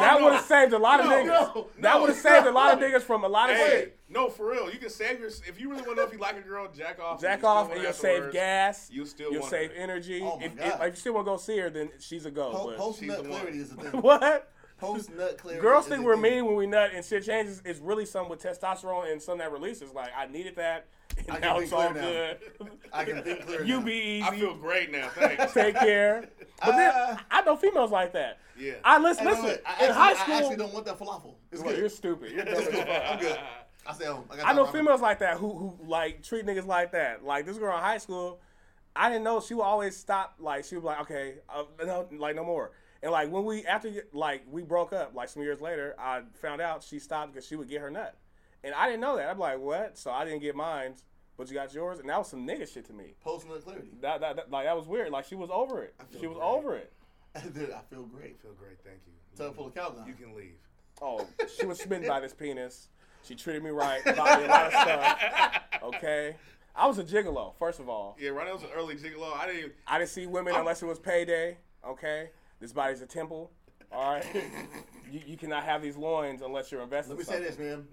[0.00, 1.26] Oh, that oh, would have saved a lot of No, niggas.
[1.26, 3.97] no, that would have saved a lot of niggas from a lot of Hey, shit.
[4.08, 4.70] No, for real.
[4.72, 5.28] You can save your.
[5.28, 7.20] If you really want to know if you like a girl, jack off.
[7.20, 8.88] Jack You still off and you'll save gas.
[8.90, 9.76] You still You'll save her.
[9.76, 10.20] energy.
[10.22, 10.66] Oh my if, God.
[10.66, 12.50] if, if you still want to go see her, then she's a go.
[12.52, 13.38] Po- but- Post she's nut the one.
[13.40, 13.90] clarity is a thing.
[14.00, 14.52] what?
[14.78, 15.60] Post nut clarity.
[15.60, 17.60] Girls think we're mean when we nut and shit changes.
[17.64, 19.92] It's really something with testosterone and some that releases.
[19.92, 20.86] Like I needed that,
[21.28, 22.70] and I now it's all clear good.
[22.92, 23.84] I can think clear you now.
[23.84, 24.22] be easy.
[24.22, 25.08] I feel great now.
[25.08, 25.52] Thanks.
[25.52, 26.28] take care.
[26.64, 28.38] But then Uh, I know females like that.
[28.58, 28.74] Yeah.
[28.84, 29.24] I listen.
[29.24, 29.44] Hey, listen.
[29.46, 31.34] wait, wait, I in actually, high I school, actually don't want that falafel.
[31.52, 31.80] It's Well, good.
[31.80, 32.32] you're stupid.
[32.32, 32.88] You're dumb as fuck.
[32.88, 33.38] I'm good.
[33.88, 34.78] I say, oh, I, got I know that ramen.
[34.78, 37.24] females like that who who like treat niggas like that.
[37.24, 38.38] Like this girl in high school,
[38.94, 40.34] I didn't know she would always stop.
[40.38, 42.72] Like she would be like, okay, uh, no, like no more.
[43.02, 46.60] And like when we after like we broke up, like some years later, I found
[46.60, 48.14] out she stopped because she would get her nut,
[48.62, 49.30] and I didn't know that.
[49.30, 49.96] I'm like, what?
[49.96, 50.94] So I didn't get mine,
[51.38, 53.14] but you got yours, and that was some nigga shit to me.
[53.24, 53.88] Post nut clarity.
[54.02, 55.10] That, that, that like that was weird.
[55.10, 55.94] Like she was over it.
[56.10, 56.46] feel She was great.
[56.46, 56.92] over it.
[57.54, 58.38] Dude, I feel great.
[58.42, 58.78] feel great.
[58.84, 59.12] Thank you.
[59.36, 60.06] Tub full of Calgon.
[60.06, 60.56] You can leave.
[61.00, 61.24] Oh,
[61.58, 62.88] she was smitten by this penis.
[63.28, 65.62] She treated me right, bought me a lot of stuff.
[65.82, 66.34] Okay,
[66.74, 67.54] I was a gigolo.
[67.58, 68.46] First of all, Yeah, right.
[68.46, 69.36] That was an early gigolo.
[69.36, 69.58] I didn't.
[69.58, 71.58] Even, I didn't see women unless it was payday.
[71.86, 73.50] Okay, this body's a temple.
[73.92, 74.24] All right,
[75.12, 77.16] you, you cannot have these loins unless you're investing.
[77.16, 77.86] Let me say this, man.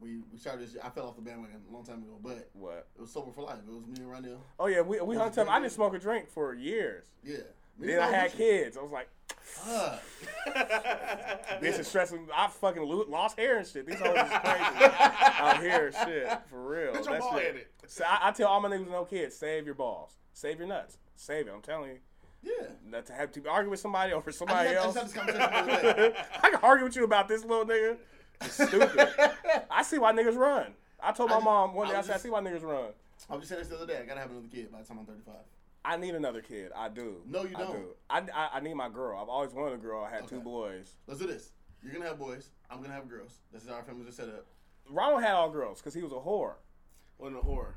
[0.00, 0.76] We we started this.
[0.80, 2.86] I fell off the bandwagon a long time ago, but What?
[2.96, 3.56] it was sober for life.
[3.66, 4.38] It was me and Rondell.
[4.60, 5.48] Oh yeah, we we hung Was up.
[5.48, 7.06] I didn't smoke a drink for years.
[7.24, 7.38] Yeah.
[7.78, 8.76] Me Then I had kids.
[8.76, 9.08] I was like,
[9.46, 10.02] Fuck.
[11.60, 12.26] bitch is stressing.
[12.34, 13.86] I fucking lo- lost hair and shit.
[13.86, 14.92] These hoes is crazy
[15.38, 15.92] out here.
[16.04, 16.92] Shit, for real.
[16.94, 19.64] Bitch, I'm That bald shit- So I, I tell all my niggas no kids, save
[19.64, 21.52] your balls, save your nuts, save it.
[21.54, 21.98] I'm telling you,
[22.42, 22.66] Yeah.
[22.84, 24.94] not to have to argue with somebody over I somebody I else.
[24.94, 26.16] just had this conversation the.
[26.46, 27.96] I can argue with you about this little nigga.
[28.42, 29.08] It's stupid.
[29.70, 30.74] I see why niggas run.
[31.00, 31.94] I told my I just- mom one day.
[31.94, 32.86] I was said, I see why niggas run.
[33.30, 33.98] I was just saying this the other day.
[34.02, 35.34] I gotta have another kid by the time I'm 35.
[35.86, 36.72] I need another kid.
[36.74, 37.22] I do.
[37.28, 37.72] No, you I don't.
[37.76, 37.84] do.
[38.10, 39.18] I, I, I need my girl.
[39.22, 40.02] I've always wanted a girl.
[40.04, 40.96] I had two boys.
[41.06, 41.52] Let's do this.
[41.82, 42.50] You're gonna have boys.
[42.70, 43.38] I'm gonna have girls.
[43.52, 44.46] This is how our families are set up.
[44.90, 46.54] Ronald had all girls because he was a whore.
[47.18, 47.74] Wasn't a whore.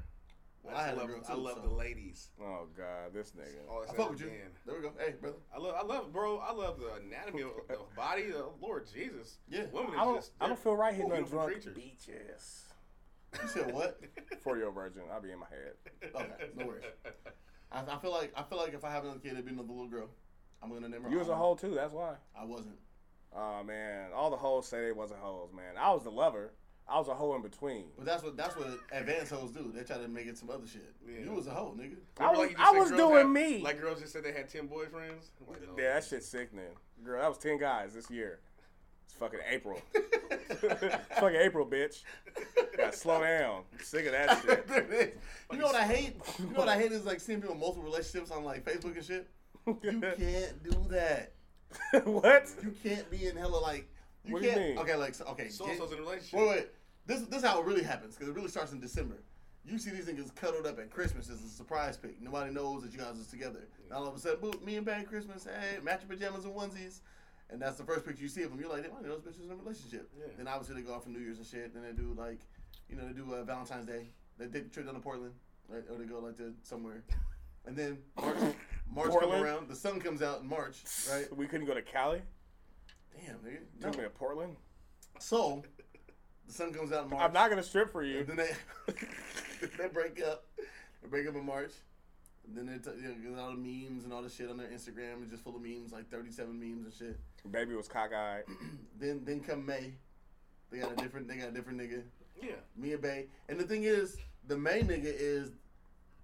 [0.64, 2.30] Well, I, I had a love, girl I love so- the ladies.
[2.42, 3.70] Oh God, this nigga.
[3.70, 4.28] All I I fuck with you.
[4.28, 4.50] again.
[4.66, 4.92] There we go.
[4.98, 5.38] Hey, brother.
[5.56, 6.38] I love, I love, bro.
[6.40, 8.24] I love the anatomy of the body.
[8.32, 9.38] The Lord Jesus.
[9.50, 9.66] Yeah.
[9.72, 10.16] Women I is don't.
[10.16, 10.32] just.
[10.42, 11.76] I don't feel right hitting on beautiful drunk creatures.
[11.76, 12.66] beaches.
[13.42, 14.02] You said what?
[14.42, 16.12] For your virgin, I'll be in my head.
[16.16, 16.84] Okay, no worries.
[17.72, 19.70] I, I feel like I feel like if I have another kid, it'd be another
[19.70, 20.10] little girl.
[20.62, 21.10] I'm gonna name her.
[21.10, 21.44] You was a Alma.
[21.44, 21.76] hoe too.
[21.76, 22.16] That's why.
[22.40, 22.78] I wasn't.
[23.36, 25.76] Oh man, all the hoes say they wasn't hoes, man.
[25.80, 26.52] I was the lover.
[26.88, 27.86] I was a hoe in between.
[27.96, 29.72] But that's what that's what advanced hoes do.
[29.74, 30.92] They try to make it some other shit.
[31.08, 31.26] Yeah.
[31.26, 31.98] You was a hoe, nigga.
[32.20, 33.60] I was- you just I was doing had- me.
[33.62, 35.28] Like girls just said they had ten boyfriends.
[35.48, 35.76] Like, no.
[35.78, 36.72] Yeah, that shit's sickening.
[37.06, 38.40] Girl, that was ten guys this year.
[39.10, 39.82] It's fucking April.
[39.96, 42.04] it's fucking April, bitch.
[42.78, 43.64] Gotta slow down.
[43.74, 45.18] I'm sick of that shit.
[45.52, 46.16] you know what I hate?
[46.38, 48.96] You know what I hate is like seeing people in multiple relationships on like Facebook
[48.96, 49.28] and shit.
[49.66, 49.74] You
[50.18, 51.32] can't do that.
[52.06, 52.50] what?
[52.62, 53.90] You can't be in hella like.
[54.24, 54.70] You What do you can't.
[54.70, 54.78] mean?
[54.78, 55.50] Okay, like so, okay.
[55.50, 56.40] So get- so's in a relationship.
[56.40, 56.68] Wait, wait.
[57.08, 59.24] This this is how it really happens because it really starts in December.
[59.66, 62.22] You see these niggas cuddled up at Christmas as a surprise pick.
[62.22, 63.68] Nobody knows that you guys are together.
[63.84, 66.54] And all of a sudden, boop, me and Bad Christmas, hey, match your pajamas and
[66.54, 67.00] onesies.
[67.52, 68.60] And that's the first picture you see of them.
[68.60, 70.10] You're like, damn, those bitches in a relationship.
[70.18, 70.26] Yeah.
[70.38, 71.74] Then obviously they go out for New Year's and shit.
[71.74, 72.40] Then they do like,
[72.90, 74.10] you know, they do uh, Valentine's Day.
[74.38, 75.34] They take a trip down to Portland,
[75.68, 75.84] right?
[75.92, 77.04] Or they go like to somewhere.
[77.66, 78.38] And then March,
[78.96, 79.68] March come around.
[79.68, 80.78] The sun comes out in March,
[81.12, 81.26] right?
[81.36, 82.22] We couldn't go to Cali.
[83.14, 83.60] Damn, nigga.
[83.82, 84.04] Took me No.
[84.06, 84.56] to Portland.
[85.20, 85.62] So
[86.48, 87.22] the sun comes out in March.
[87.22, 88.20] I'm not gonna strip for you.
[88.20, 88.94] And then they
[89.78, 90.46] they break up.
[91.04, 91.74] They break up in March.
[92.48, 94.68] And then they t- you know, all the memes and all the shit on their
[94.68, 95.22] Instagram.
[95.22, 97.20] It's just full of memes, like 37 memes and shit.
[97.50, 98.44] Baby was cockeyed.
[99.00, 99.94] Then then come May.
[100.72, 102.04] They got a different they got a different nigga.
[102.42, 102.52] Yeah.
[102.76, 103.28] Me and Bay.
[103.48, 104.18] And the thing is,
[104.48, 105.52] the main nigga is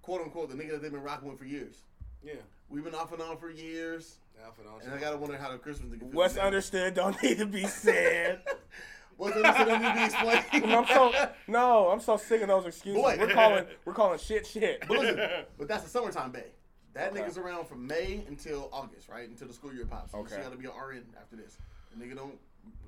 [0.01, 1.83] quote unquote the nigga that they've been rocking with for years.
[2.21, 2.33] Yeah.
[2.69, 4.17] We've been off and on for years.
[4.43, 4.81] Alpha and on.
[4.81, 6.41] And I gotta wonder how the Christmas nigga feels What's now.
[6.41, 8.41] understood don't need to be said.
[9.17, 10.45] What does it need to be explained?
[10.75, 11.13] I'm so
[11.47, 13.01] no, I'm so sick of those excuses.
[13.01, 13.15] Boy.
[13.17, 14.83] We're calling we're calling shit shit.
[14.85, 16.47] But listen, but that's the summertime bay.
[16.95, 17.21] That Okay.
[17.21, 19.27] nigga's around from May until August, right?
[19.27, 20.13] Until the school year pops.
[20.13, 20.35] Okay.
[20.37, 21.57] She got to be an RN after this.
[21.93, 22.39] The nigga don't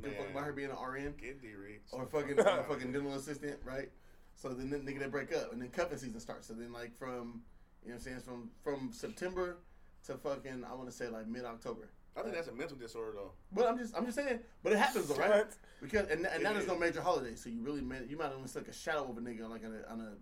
[0.02, 1.92] give a fuck about her being an RN Get D Reeks.
[1.92, 3.92] or fucking or fucking dental assistant, right?
[4.36, 6.48] So then the nigga they break up, and then cuffing season starts.
[6.48, 7.44] So then like from
[7.84, 9.58] you know what I'm saying from from September
[10.06, 11.90] to fucking I want to say like mid October.
[12.16, 13.32] I think that's a mental disorder though.
[13.52, 14.40] But I'm just I'm just saying.
[14.64, 15.46] But it happens though, right?
[15.82, 18.48] Because and, and now there's no major holiday, so you really man, you might only
[18.48, 20.14] stick a shadow of a nigga on like a on a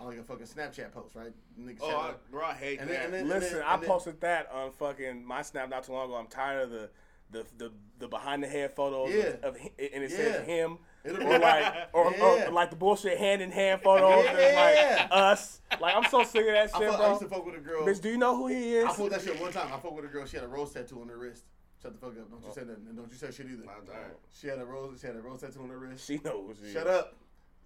[0.00, 1.32] on like a fucking Snapchat post, right?
[1.60, 1.98] Nigga Oh, shadow.
[2.00, 3.10] I, bro, I hate And that.
[3.10, 5.92] then- and then- Listen, I and then- posted that on fucking my snap not too
[5.92, 6.16] long ago.
[6.16, 6.90] I'm tired of the
[7.30, 9.24] the the, the behind the head photos Yeah.
[9.24, 10.16] of, of and it Yeah.
[10.16, 10.78] says him.
[11.04, 12.48] It'll Or like, or, Yeah.
[12.48, 14.24] or like the bullshit hand in hand photos.
[14.26, 15.08] and Yeah.
[15.10, 15.60] like us.
[15.78, 17.60] Like I'm so sick of that I, shit, fuck, I used to fuck with a
[17.60, 17.82] girl.
[17.86, 18.86] Bitch, do you know who he is?
[18.86, 19.66] I pulled that shit one time.
[19.66, 20.24] I fucked with a girl.
[20.24, 21.44] She had a rose tattoo on her wrist.
[21.82, 22.30] Shut the fuck up.
[22.30, 22.54] Don't you oh.
[22.54, 23.62] say that, And don't you say shit either.
[23.68, 23.86] I'm.
[24.32, 24.98] She had a rose.
[25.00, 26.06] She had a rose tattoo on her wrist.
[26.06, 26.56] She knows.
[26.64, 26.92] She Shut is.
[26.94, 27.14] up.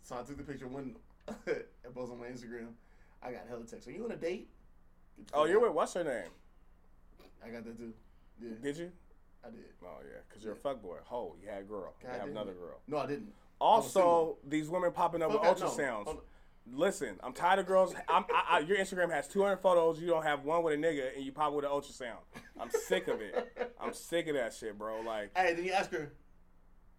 [0.03, 0.97] So I took the picture when
[1.47, 2.69] it was on my Instagram.
[3.23, 3.87] I got hella text.
[3.89, 4.49] Are you on a date?
[5.33, 6.31] Oh, you're with what's her name?
[7.45, 7.93] I got that too.
[8.41, 8.93] Yeah, Did you?
[9.45, 9.61] I did.
[9.85, 10.97] Oh yeah, because you're a fuckboy.
[11.05, 11.95] Ho, you had a girl.
[12.01, 12.81] You God have another girl.
[12.87, 13.29] No, I didn't.
[13.61, 13.65] I.
[13.65, 15.67] Also, these women popping up with Fuck no.
[15.67, 16.07] ultrasounds.
[16.07, 16.23] No.
[16.73, 17.93] Listen, I'm tired of girls.
[18.09, 20.01] I'm, I, I, your Instagram has 200 photos.
[20.01, 22.19] You don't have one with a nigga, and you pop with an ultrasound.
[22.61, 23.75] I'm sick of it.
[23.81, 25.01] I'm sick of that shit, bro.
[25.01, 26.13] Like Hey, then you ask her,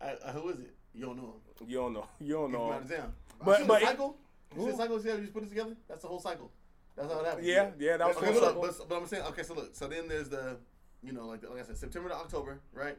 [0.02, 0.74] uh, who is it?
[0.94, 1.70] You don't know him.
[1.70, 2.08] you don't know.
[2.20, 2.82] You don't know.
[2.90, 3.14] town.
[3.46, 4.18] But- see but cycle.
[4.56, 5.18] You see the cycle together?
[5.18, 5.76] You just put it together.
[5.88, 6.52] That's the whole cycle.
[6.96, 7.48] That's how it happens.
[7.48, 9.76] Yeah, yeah, that was okay, full but, look, but, but I'm saying, okay, so look,
[9.76, 10.58] so then there's the,
[11.02, 12.98] you know, like like I said, September to October, right?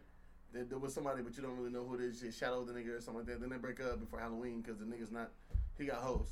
[0.53, 2.21] There, there was somebody, but you don't really know who it is.
[2.23, 3.41] You shadow the nigga or something like that.
[3.41, 5.31] Then they break up before Halloween because the nigga's not,
[5.79, 6.27] he got hoes,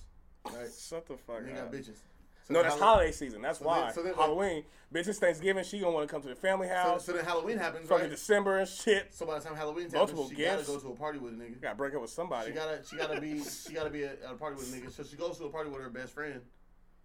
[0.46, 0.68] right?
[0.76, 1.72] Shut the fuck And he got up.
[1.72, 1.98] bitches.
[2.44, 3.42] So No, that's Hall- holiday season.
[3.42, 3.80] That's So why.
[3.86, 4.64] then- so then- Halloween.
[4.92, 5.64] Bitch, it's Thanksgiving.
[5.64, 7.06] She gonna want to come to the family house.
[7.06, 8.10] so then Halloween happens, fucking right?
[8.10, 9.14] December and shit.
[9.14, 11.36] So by the time Halloween Multiple happens, she gotta go to a party with a
[11.36, 11.60] nigga.
[11.62, 12.48] Gotta break up with somebody.
[12.50, 14.90] She gotta, she gotta be, she gotta be at, at a party with a nigga.
[14.92, 16.42] So she goes to a party with her best friend,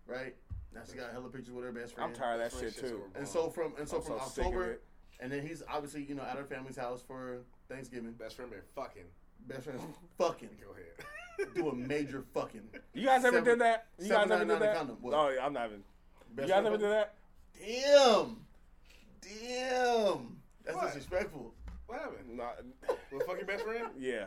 [0.05, 0.35] right?
[0.73, 2.09] Now she got hella pictures with her best friend.
[2.11, 3.03] I'm tired of that shit too.
[3.15, 4.79] And so from and so I'm from so sick of October,
[5.21, 8.11] and then he's obviously you know at her family's house for Thanksgiving.
[8.13, 9.05] Best friend been fucking.
[9.47, 9.79] Best friend
[10.17, 11.07] fucking Go ahead.
[11.55, 12.63] Doing major fucking.
[12.93, 13.87] You guys ever did that?
[13.99, 14.75] You guys ever did $7.99 a that?
[14.77, 14.97] condom.
[15.05, 15.83] Oh, yeah, I'm not even.
[16.35, 17.13] Best you guys friend ever did that?
[17.59, 18.37] Damn,
[19.21, 20.85] damn, that's What?
[20.87, 21.53] disrespectful.
[21.87, 22.37] What happened?
[22.37, 22.49] Nah,
[23.11, 23.87] With fuck your best friend?
[23.97, 24.25] yeah.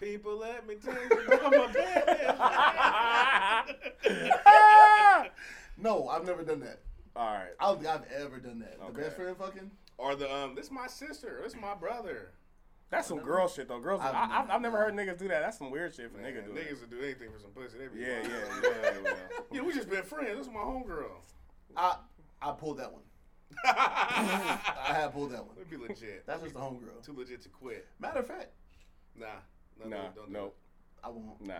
[0.00, 2.04] People, let me tell you about my best
[4.04, 5.30] friend.
[5.80, 6.80] No, I've never done that.
[7.14, 7.50] All right.
[7.60, 8.78] I don't think I've ever done that.
[8.94, 9.70] The best friend fucking.
[9.96, 11.40] or the um, this is my sister.
[11.42, 12.30] This is my brother.
[12.90, 13.80] That's some girl shit though.
[13.80, 15.40] Girls, I've I, I've, never I've never heard niggas do that.
[15.42, 16.90] That's some weird shit for Man, niggas do niggas that.
[16.90, 17.76] will do anything for some pussy.
[17.78, 18.28] They be Yeah, yeah,
[18.62, 19.12] yeah, yeah.
[19.52, 20.38] Yeah, we just been friends.
[20.38, 21.10] This is my homegirl.
[21.76, 21.96] I
[22.40, 23.02] I pulled that one.
[23.64, 25.56] I have pulled that one.
[25.56, 26.24] It'd be legit.
[26.26, 27.04] That's just the homegirl.
[27.04, 27.86] Too legit to quit.
[27.98, 28.48] Matter of fact,
[29.18, 29.26] Nah.
[29.80, 30.56] No, Nah, no, don't do nope,
[31.04, 31.46] I won't.
[31.46, 31.54] nah.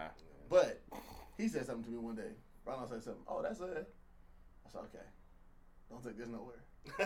[0.48, 0.80] But
[1.36, 2.32] he said something to me one day.
[2.64, 3.22] Ronald said something.
[3.28, 3.88] Oh, that's it.
[4.66, 5.04] I said, okay.
[5.90, 6.62] Don't take this nowhere.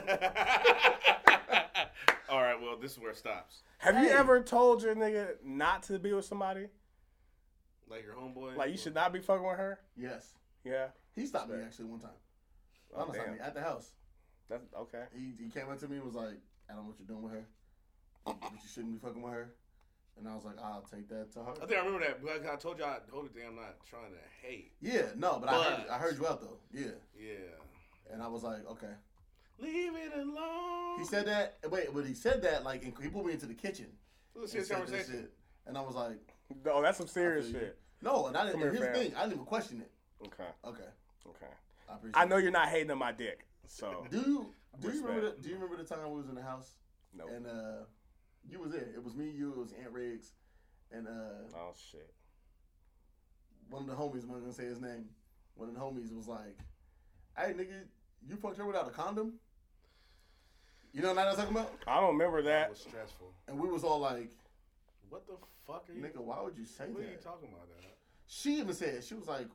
[2.28, 3.62] All right, well, this is where it stops.
[3.78, 6.68] Have you ever told your nigga not to be with somebody?
[7.88, 8.56] Like your homeboy.
[8.56, 9.80] Like you should not be fucking with her?
[9.96, 10.32] Yes.
[10.64, 10.86] Yeah.
[11.14, 12.10] He stopped me actually one time.
[12.94, 13.38] Oh, Ronald stopped damn.
[13.38, 13.90] me at the house.
[14.48, 15.04] That's okay.
[15.14, 16.38] He, he came up to me and was like,
[16.70, 17.44] I don't know what you're doing with her.
[18.24, 19.54] But you shouldn't be fucking with her.
[20.18, 21.52] And I was like, I'll take that to her.
[21.62, 22.22] I think I remember that.
[22.22, 24.72] But I told you I told you I'm not trying to hate.
[24.80, 26.58] Yeah, no, but, I, heard, But- I heard you out though.
[26.72, 26.96] Yeah.
[27.18, 28.12] Yeah.
[28.12, 28.92] And I was like, okay.
[29.58, 30.98] Leave it alone.
[30.98, 31.58] He said that.
[31.70, 33.86] Wait, but he said that like and he put me into the kitchen.
[34.34, 35.12] It was and his this conversation.
[35.22, 35.32] shit.
[35.66, 36.18] And I was like,
[36.64, 37.54] No, that's some serious I you.
[37.54, 37.78] shit.
[38.02, 38.54] no, and I didn't.
[38.60, 39.10] Come And here, here's the fam.
[39.10, 39.90] thing, I didn't even question it.
[40.26, 40.50] Okay.
[40.64, 40.90] Okay,
[41.28, 41.46] Okay.
[41.90, 42.16] I appreciate.
[42.20, 42.42] I know it.
[42.42, 43.46] you're not hating on my dick.
[43.66, 44.46] So Do you
[44.80, 46.72] do you remember the, Do you remember the time we was in the house
[47.16, 47.26] no.
[47.28, 47.84] and uh,
[48.48, 48.88] you was there?
[48.94, 50.32] It was me, you, it was Aunt Riggs,
[50.90, 52.12] and uh, Oh shit.
[53.70, 54.22] one of the homies.
[54.24, 55.06] I'm not gonna say his name.
[55.54, 56.56] One of the homies was like,
[57.36, 57.82] "Hey, nigga,
[58.28, 59.34] you fucked her without a condom."
[60.92, 61.72] You know what I'm talking about?
[61.86, 62.70] I don't remember That that.
[62.70, 63.32] was stressful.
[63.48, 64.30] And we was all like,
[65.08, 65.34] What the
[65.66, 66.02] fuck are you?
[66.02, 66.92] "Nigga, why would you say that?
[66.92, 67.66] what are you talking about?
[67.68, 67.96] That?
[68.26, 69.46] She even said she was like,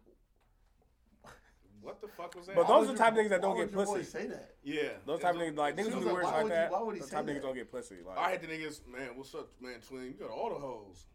[1.82, 2.56] What the fuck was that?
[2.56, 4.00] But those are the type your- of niggas that don't why get would your boy
[4.00, 4.10] pussy.
[4.10, 4.56] Say that.
[4.64, 4.90] yeah.
[5.06, 6.72] Those type of niggas like it's- niggas She who be like, weird like that.
[6.72, 7.42] why would he Those say type of niggas that?
[7.44, 7.96] don't get pussy.
[8.06, 9.16] Like I hate the niggas, man.
[9.16, 9.80] What's up, man?
[9.88, 11.06] Twin, you got all the hoes.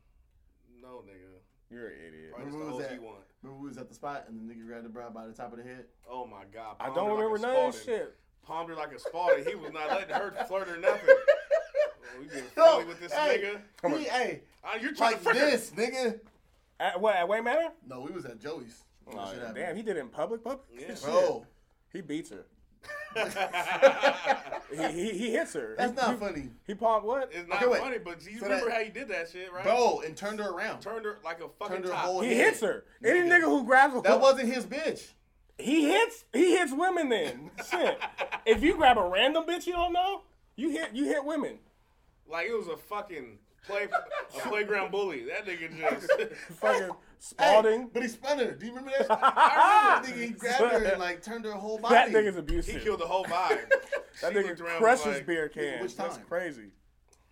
[0.81, 1.41] No, nigga.
[1.73, 2.31] You're an idiot.
[2.35, 3.01] Probably Remember the was hoes that-
[3.43, 5.51] Remember we was at the spot and the nigga grabbed the bra by the top
[5.53, 5.87] of the head.
[6.09, 6.77] Oh my god.
[6.79, 8.05] I don't her remember like a none of that Spartan.
[8.07, 8.17] shit.
[8.45, 9.45] Palmed her like a Spartan.
[9.47, 11.09] He was not letting her flirt or nothing.
[12.15, 13.61] Oh, we getting friendly with this hey, nigga.
[13.81, 14.15] Come he, on.
[14.15, 15.51] hey, Ah, you're trying like to frick her.
[15.51, 16.21] this, nigga.
[16.79, 17.17] At what?
[17.17, 17.71] At Wayne Manor?
[17.87, 18.83] No, we was at Joey's.
[19.05, 19.41] when Oh, shit yeah.
[19.47, 19.57] happened.
[19.57, 20.45] Damn, he did it in public.
[20.45, 20.61] Public.
[20.79, 20.89] Yeah.
[20.89, 21.03] Shit.
[21.05, 21.47] Bro,
[21.93, 22.45] He beats her.
[24.71, 25.75] He, he, he hits her.
[25.77, 27.31] That's he, not he, funny, He palmed what?
[27.33, 29.63] It's not Okay, funny, but you So remember that- how you did that shit, right?
[29.65, 30.81] bro, and turned her around.
[30.81, 32.05] Turned her like a fucking her top.
[32.07, 32.47] whole He head.
[32.47, 32.85] hits her.
[33.05, 33.41] Any Nigga.
[33.41, 35.09] nigga who grabs a That hook- wasn't his bitch.
[35.59, 36.25] He hits.
[36.33, 37.11] He hits women.
[37.11, 37.99] Then shit.
[38.47, 40.23] If you grab a random bitch you don't know,
[40.57, 40.95] you hit.
[40.95, 41.59] You hit women.
[42.27, 45.25] Like it was a fucking play, a playground bully.
[45.25, 46.11] That nigga just.
[46.61, 46.91] Fucking
[47.39, 48.53] Hey, but he spun her.
[48.53, 49.07] Do you remember that?
[49.11, 50.09] I remember.
[50.09, 51.95] that Nigga, he grabbed her and like turned her whole body.
[51.95, 52.75] that nigga's abusive.
[52.75, 53.69] he killed the whole vibe.
[54.21, 55.83] that She nigga looked around crushes like, beer cans.
[55.83, 56.71] which That's crazy.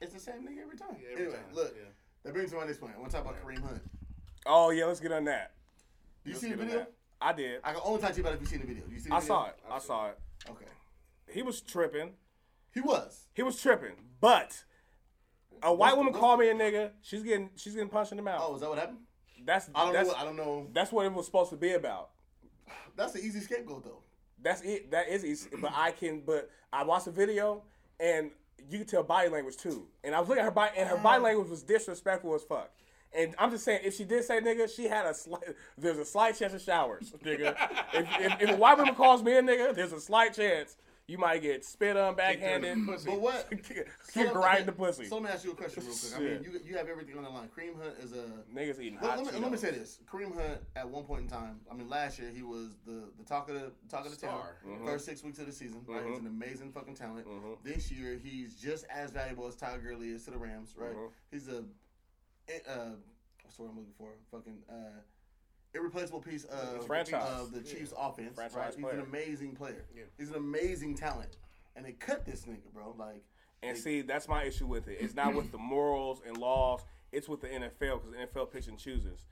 [0.00, 0.96] It's the same nigga every time.
[1.02, 1.88] Yeah, every anyway, time, look, yeah.
[2.24, 2.92] that brings me to my next point.
[2.96, 3.82] I want to talk about Kareem Hunt.
[4.46, 5.52] Oh yeah, let's get on that.
[6.24, 6.86] Do you Let's see the video?
[7.20, 7.60] I did.
[7.64, 8.84] I can only talk to you about it if you seen the video.
[8.90, 9.34] You see the I video?
[9.34, 9.56] saw it.
[9.70, 10.18] I I've saw it.
[10.48, 10.64] Okay.
[11.28, 12.12] He was tripping.
[12.72, 13.26] He was.
[13.34, 13.92] He was tripping.
[14.20, 14.64] But
[15.62, 16.90] a white What's- woman what's- called me a nigga.
[17.02, 18.40] She's getting she's getting punched in the mouth.
[18.42, 18.98] Oh, is that what happened?
[19.44, 20.14] That's I don't that's know.
[20.14, 20.66] I don't know.
[20.72, 22.10] that's what it was supposed to be about.
[22.96, 24.02] That's an easy scapegoat though.
[24.42, 24.90] That's it.
[24.90, 25.50] That is easy.
[25.60, 26.20] But I can.
[26.20, 27.62] But I watched the video
[27.98, 28.30] and
[28.68, 29.86] you can tell body language too.
[30.04, 31.24] And I was looking at her body, and her body uh-huh.
[31.24, 32.70] language was disrespectful as fuck.
[33.12, 35.42] And I'm just saying, if she did say nigga, she had a slight.
[35.76, 37.56] There's a slight chance of showers, nigga.
[37.92, 40.76] if, if, if a white woman calls me a nigga, there's a slight chance
[41.10, 43.10] you might get spit on, backhanded, Pussy.
[43.10, 43.50] But what?
[43.64, 45.06] kick So, right in okay, the pussy.
[45.06, 46.12] So let me ask you a question real quick.
[46.16, 47.48] I mean, you you have everything on the line.
[47.48, 48.26] Kareem Hunt is a.
[48.54, 51.22] Niggas eating Let, hot let me, let me say this: Kareem Hunt, at one point
[51.22, 54.12] in time, I mean, last year he was the the talk of the talk of
[54.12, 54.40] the town.
[54.64, 54.86] Mm-hmm.
[54.86, 56.04] First six weeks of the season, right?
[56.08, 57.26] He's an amazing fucking talent.
[57.64, 60.94] This year, he's just as valuable as Todd Gurley is to the Rams, right?
[60.94, 61.06] Mm-hmm.
[61.32, 62.90] He's a, uh,
[63.42, 64.10] what's the word I'm looking for?
[64.30, 65.00] Fucking uh,
[65.74, 67.22] irreplaceable piece of Franchise.
[67.40, 68.34] of the Chiefs' offense.
[68.36, 68.66] Franchise right?
[68.74, 68.94] He's player.
[68.94, 69.84] an amazing player.
[69.94, 70.02] Yeah.
[70.18, 71.36] He's an amazing talent,
[71.76, 72.94] and they cut this nigga, bro.
[72.98, 73.22] Like,
[73.62, 74.98] And see, that's my issue with it.
[75.00, 76.80] It's not with the morals and laws.
[77.12, 79.26] It's with the NFL because the NFL picks and chooses.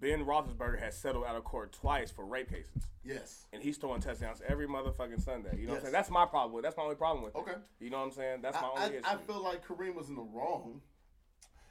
[0.00, 4.00] Ben Roethlisberger has settled out of court twice for rape cases, yes, and he's throwing
[4.00, 5.56] touchdowns every motherfucking Sunday.
[5.58, 5.92] You know what I'm saying?
[5.92, 6.62] That's my problem with.
[6.62, 6.66] it.
[6.66, 7.52] That's my only problem with Okay.
[7.52, 7.58] it.
[7.78, 8.40] You know what I'm saying?
[8.42, 9.06] That's my I, only issue.
[9.06, 10.80] I, I feel like Kareem was in the wrong.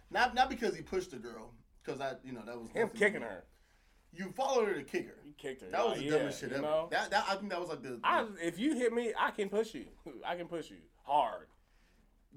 [0.10, 1.52] Not not because he pushed the girl,
[1.84, 3.44] because I you know that was Him definitely- kicking her.
[4.16, 5.16] You followed her to kick her.
[5.26, 5.68] You kicked her.
[5.70, 6.62] That was Like, the dumbest yeah, shit ever.
[6.66, 6.88] know?
[6.92, 9.32] That, that I think that was like the, the- I, if you hit me, I
[9.32, 9.86] can push you.
[10.26, 11.48] I can push you hard.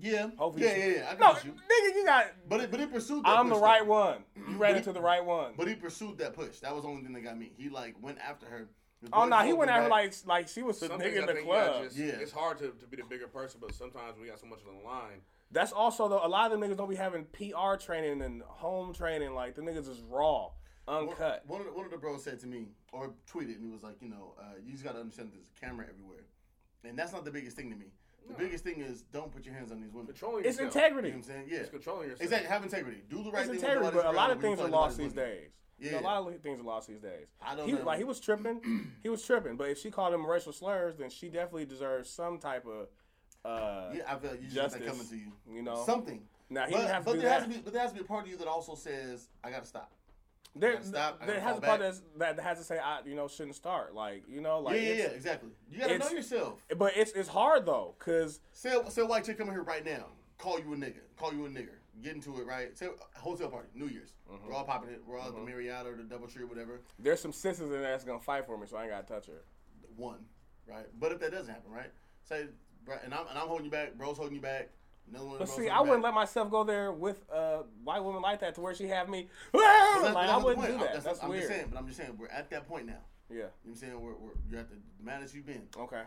[0.01, 1.05] yeah Hopefully, yeah yeah yeah.
[1.07, 1.53] I can No, push you.
[1.53, 2.27] nigga, you got.
[2.49, 3.25] But it, but he pursued.
[3.25, 3.91] That I'm the right though.
[3.91, 4.19] one.
[4.37, 5.55] You ran But into the right one.
[5.57, 6.59] But he pursued that push.
[6.61, 7.53] That was the only thing that got me.
[7.57, 8.69] He like went after her.
[9.13, 11.19] Oh boys no, he went him at her like like she was the Some nigga
[11.21, 11.85] in the think club.
[11.85, 12.07] just- Yeah.
[12.19, 14.77] It's hard to, to be the bigger person, but sometimes we got so much on
[14.79, 15.21] the line.
[15.53, 18.93] That's also though a lot of the niggas don't be having PR training and home
[18.93, 19.35] training.
[19.35, 20.51] Like the niggas is raw,
[20.89, 21.43] uncut.
[21.47, 23.71] One, one of the, one of the bros said to me or tweeted and he
[23.71, 26.25] was like, you know, uh, you just got to understand there's a camera everywhere,
[26.85, 27.87] and that's not the biggest thing to me.
[28.29, 30.07] The biggest thing is don't put your hands on these women.
[30.09, 30.75] Controlling It's yourself.
[30.75, 31.09] You know integrity.
[31.11, 31.45] what I'm saying?
[31.49, 31.59] Yeah.
[31.61, 32.23] It's controlling yourself.
[32.25, 32.49] Exactly.
[32.51, 32.99] Have integrity.
[33.09, 33.59] Do the right It's thing.
[33.59, 35.49] integrity, with but a lot of things are lost these days.
[35.79, 36.01] Yeah.
[36.01, 37.27] A lot of things are lost these days.
[37.41, 37.85] I don't he, know.
[37.85, 39.57] Like he was tripping, he was tripping.
[39.57, 42.89] But if she called him racial slurs, then she definitely deserves some type of.
[43.45, 45.33] Uh, Yeah, I feel like you just Justice, coming to you.
[45.51, 45.85] you know.
[45.87, 46.21] something.
[46.51, 47.35] Now he but didn't have to but do there that.
[47.35, 49.29] has to be, but there has to be a part of you that also says,
[49.45, 49.93] "I gotta stop."
[50.59, 51.81] There, stop, there has a part
[52.19, 53.95] that has to say, I, you know, shouldn't start.
[53.95, 55.51] Like, you know, like, yeah, yeah, yeah, exactly.
[55.71, 56.61] You gotta know yourself.
[56.77, 59.85] But it's it's hard though, cause Say, say a white chick come in here right
[59.85, 60.07] now,
[60.39, 62.77] call you a nigga, call you a nigger, get into it right.
[62.77, 64.47] Say a hotel party, New Year's, Mm-hmm.
[64.49, 66.81] we're all popping it, we're all at the Marriott or the DoubleTree or whatever.
[66.99, 69.27] there's some sisters in there that's gonna fight for me, so I ain't gotta touch
[69.27, 69.43] her.
[69.97, 70.19] One,
[70.67, 70.87] right?
[71.01, 71.91] But if that doesn't happen, right?
[72.25, 72.47] Say,
[72.87, 74.69] right, and I'm and I'm holding you back, bro's holding you back.
[75.11, 75.39] Another one.
[75.39, 76.13] But see, I wouldn't back.
[76.13, 79.29] let myself go there with a white woman like that to where she have me.
[79.55, 79.63] Like
[80.15, 81.05] that's- I that's wouldn't do I'm- that.
[81.05, 81.43] That's, I'm weird.
[81.43, 83.01] just saying, but I'm just saying, we're at that point now.
[83.31, 83.37] Yeah.
[83.37, 84.01] You know what I'm saying?
[84.01, 85.63] We're, we're you're at the, the maddest you've been.
[85.77, 86.03] Okay.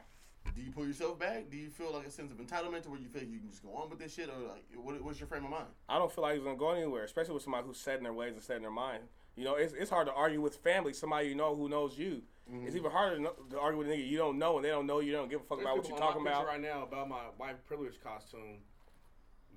[0.56, 1.49] Do you pull yourself back?
[1.52, 3.62] Do you feel like a sense of entitlement to where you feel you can just
[3.64, 5.68] go on with this shit, or like what, what's your frame of mind?
[5.88, 8.14] I don't feel like he's gonna go anywhere, especially with somebody who's set in their
[8.14, 9.04] ways and set in their mind.
[9.36, 12.22] You know, it's, it's hard to argue with family, somebody you know who knows you.
[12.52, 12.68] Mm-hmm.
[12.68, 14.70] It's even harder to, know, to argue with a nigga you don't know and they
[14.70, 16.47] don't know you, don't give a fuck There's about what you're talking about.
[16.47, 18.58] right now about my white privilege costume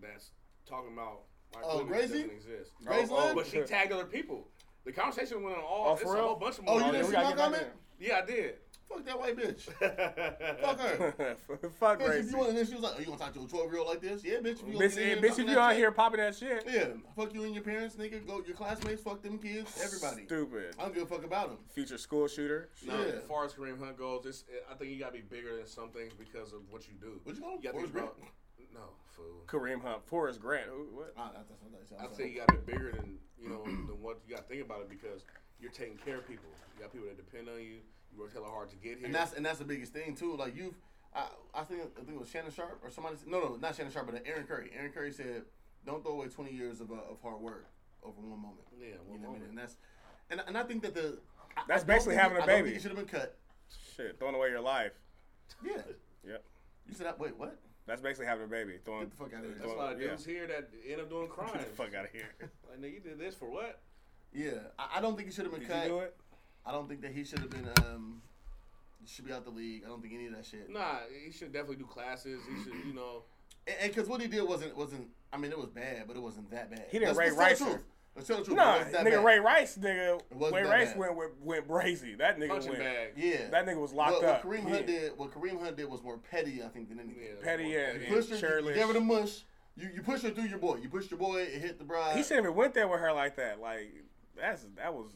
[0.05, 0.31] that's
[0.69, 2.23] talking about white Oh, privilege Gracie?
[2.23, 2.71] doesn't exist.
[2.85, 3.09] Graceland?
[3.11, 4.49] oh, oh But she tagged other people.
[4.85, 5.87] The conversation went on all.
[5.89, 6.27] Oh, it's for a real?
[6.29, 6.81] whole bunch of Oh, more.
[6.81, 7.67] you yeah, didn't see my comment?
[7.99, 8.55] Yeah, I did.
[8.89, 9.61] Fuck that white bitch.
[10.61, 11.37] Fuck her.
[11.81, 12.31] Fuck Bitch, if Gracie.
[12.31, 13.79] you want, and then she was like, "Are you gonna talk to a twelve year
[13.81, 14.61] old like this?" Yeah, bitch.
[14.63, 17.45] If you Bitch, gonna bitch, if you out here popping that shit, yeah, fuck you
[17.45, 18.27] and your parents, nigga.
[18.27, 20.27] Go your classmates, fuck them kids, everybody.
[20.27, 20.75] stupid.
[20.79, 21.59] I don't give a fuck about them.
[21.71, 22.69] Future school shooter.
[22.87, 23.05] No, Yeah.
[23.15, 25.89] as far as Kareem Hunt goes, it's, I think you gotta be bigger than some
[25.91, 27.21] things because of what you do.
[27.25, 27.61] What you call him?
[27.63, 28.75] You gotta think Forrest about.
[28.75, 28.81] No,
[29.17, 29.43] fool.
[29.47, 30.67] Kareem Hunt, Forrest Grant.
[30.69, 31.15] Who- What?
[31.17, 31.99] Ah, that's, that's what I said.
[32.01, 34.63] I'm I say you gotta be bigger than you know than what you gotta think
[34.63, 35.25] about it because
[35.61, 36.49] you're taking care of people.
[36.77, 37.81] You got people that depend on you.
[38.13, 39.07] You work hella hard to get here.
[39.07, 40.37] And that's and that's the biggest thing too.
[40.37, 40.75] Like you've,
[41.15, 43.17] I, I think I think it was Shannon Sharpe or somebody.
[43.27, 44.71] No, no, not Shannon Sharpe, but Aaron Curry.
[44.77, 45.43] Aaron Curry said,
[45.87, 47.67] "Don't throw away twenty years of, uh, of hard work
[48.03, 49.41] over one moment." Yeah, one you know what I mean?
[49.41, 49.49] moment.
[49.51, 49.77] And that's,
[50.31, 51.19] and and I think that the
[51.57, 52.69] I- That's I don't basically think having it- a I don't baby.
[52.71, 53.39] think it should have been cut.
[53.97, 54.93] Shit, throwing away your life.
[55.65, 55.83] Yeah,
[56.27, 56.45] Yep.
[56.89, 57.19] You said that?
[57.19, 57.59] Wait, what?
[57.87, 58.79] That's basically having a baby.
[58.85, 59.49] Throwing, Get the fuck outta here.
[59.51, 60.09] That's a throwing- lot of yeah.
[60.09, 61.53] dudes here that end up doing crimes.
[61.55, 62.31] Get the fuck out of here.
[62.71, 63.81] Like, nigga, you did this for what?
[64.33, 65.83] Yeah, I, I don't think he should have been Did cut.
[65.85, 66.17] you do it?
[66.67, 67.69] I don't think that he should have been.
[67.85, 68.23] Um,
[69.07, 69.83] should be out the league.
[69.85, 70.71] I don't think any of that shit.
[70.71, 72.41] Nah, he should definitely do classes.
[72.49, 73.25] He should, you know.
[73.67, 75.09] And because what he did wasn't wasn't.
[75.33, 76.87] I mean, it was bad, but it wasn't that bad.
[76.91, 77.85] He didn't Let's- Ray let's tell the Rice truth.
[77.87, 77.94] her.
[78.17, 78.57] Let's tell the truth.
[78.57, 79.25] Nah, that nigga bad.
[79.25, 80.21] Ray Rice, nigga.
[80.31, 80.99] Ray Rice bad.
[80.99, 82.17] went, went went brazy.
[82.17, 82.83] That nigga Punching went.
[82.83, 83.13] bag.
[83.17, 84.45] Yeah, That nigga was locked what, up.
[84.45, 84.71] What Kareem Yeah.
[84.75, 87.23] Hunt did, what Kareem Hunt did was more petty, I think, than anything.
[87.25, 87.79] Yeah, Petty yeah.
[87.79, 88.07] and- petty.
[88.07, 89.43] and- Pushed her, you, you gave her the mush.
[89.77, 90.77] You you pushed her through your boy.
[90.77, 91.41] You pushed your boy.
[91.43, 92.17] It hit the bride.
[92.17, 93.61] He shouldn't even went there with her like that.
[93.61, 93.93] Like
[94.41, 95.11] that's that was.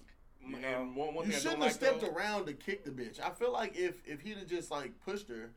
[0.44, 3.20] You know, one, one you shouldn't have like, stepped though, around to kick the bitch.
[3.20, 5.51] I feel like if if he'd have just like pushed her,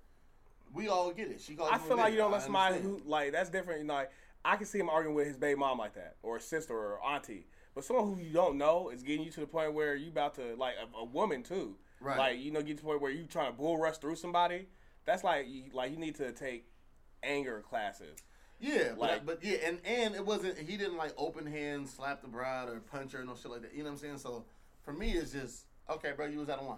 [0.73, 1.41] we all get it.
[1.41, 3.01] She called I feel like you don't let somebody understand.
[3.05, 3.81] who like that's different.
[3.81, 4.11] You know, like
[4.43, 7.03] I can see him arguing with his baby mom like that, or a sister, or
[7.03, 7.45] auntie.
[7.75, 10.35] But someone who you don't know is getting you to the point where you about
[10.35, 11.75] to like a, a woman too.
[11.99, 12.17] Right.
[12.17, 14.67] Like you know, get to the point where you trying to bull rush through somebody.
[15.05, 16.65] That's like you, like you need to take
[17.23, 18.17] anger classes.
[18.59, 20.57] Yeah, but, Like- but yeah, and and it wasn't.
[20.57, 23.73] He didn't like open hand slap the bride or punch her, no shit like that.
[23.73, 24.17] You know what I'm saying?
[24.19, 24.45] So
[24.83, 26.27] for me, it's just okay, bro.
[26.27, 26.77] You was out of line.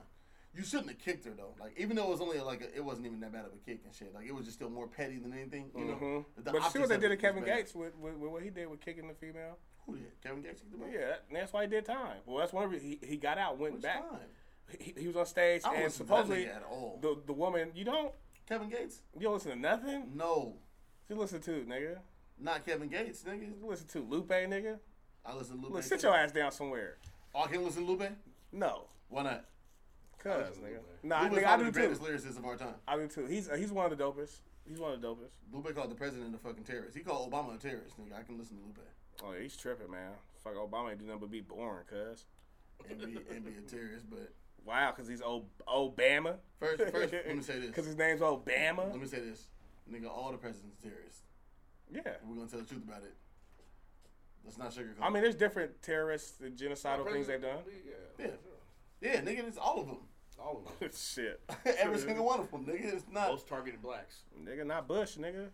[0.56, 1.56] You shouldn't have kicked her though.
[1.60, 3.58] Like even though it was only like a, it wasn't even that bad of a
[3.70, 4.14] kick and shit.
[4.14, 5.72] Like it was just still more petty than anything.
[5.76, 5.94] You know.
[5.96, 6.26] Mhm.
[6.44, 7.58] The But see what they did to Kevin bad.
[7.58, 9.58] Gates with, with, with what he did with kicking the female.
[9.88, 10.12] Who did?
[10.22, 10.88] Kevin Gates kicked the ball.
[10.92, 12.18] Yeah, that- that's why he did time.
[12.26, 14.08] Well, that's one of he, he got out, went Which back.
[14.10, 14.20] time?
[14.80, 16.98] He, he was on stage and listen to that supposedly at all.
[17.02, 18.12] the the woman you don't
[18.48, 19.02] Kevin Gates?
[19.16, 20.12] you don't listen to nothing.
[20.16, 20.56] No,
[21.10, 21.98] You listen to nigga.
[22.40, 23.42] not Kevin Gates, nigga.
[23.42, 24.80] You listen to Lupe, nigga.
[25.26, 25.74] I listen to Lupe.
[25.74, 26.98] Look, sit your ass down somewhere.
[27.36, 28.10] Oh, I can listen to Lupe.
[28.52, 29.46] No, Why not?
[30.24, 30.80] Cuz nigga.
[31.04, 32.08] Nah, nigga, I do the greatest too.
[32.12, 32.76] lyricist of our time.
[32.88, 33.26] I do too.
[33.26, 34.38] He's he's one of the dopest.
[34.68, 35.32] He's one of the dopest.
[35.52, 36.96] Lupe called the president a fucking terrorist.
[36.96, 38.18] He called Obama a terrorist, nigga.
[38.18, 38.80] I can listen to Lupe
[39.24, 40.12] Oh, yeah, he's tripping, man.
[40.44, 42.26] Fuck Obama ain't do nothing but be boring, cuz.
[42.90, 44.10] and be and be a terrorist.
[44.10, 44.32] But
[44.66, 46.36] Wow, cause he's old Obama.
[46.58, 47.72] first, first, let me say this.
[47.72, 48.90] Cause his name's Obama.
[48.90, 49.48] Let me say this,
[49.92, 50.10] nigga.
[50.10, 51.22] All the presidents are terrorists.
[51.92, 52.02] Yeah.
[52.26, 53.14] We're gonna tell the truth about it.
[54.46, 55.02] Let's not sugarcoat.
[55.02, 57.60] I mean, there's different terrorists and genocidal things they've done.
[58.20, 58.32] Yeah, Yeah.
[59.02, 59.98] yeah, nigga, it's all of them.
[60.44, 60.90] All of them.
[60.96, 61.42] Shit.
[61.80, 62.94] Every single one of them, nigga.
[62.94, 63.30] It's not.
[63.30, 64.18] Most targeted blacks.
[64.44, 65.48] Nigga, not Bush, nigga.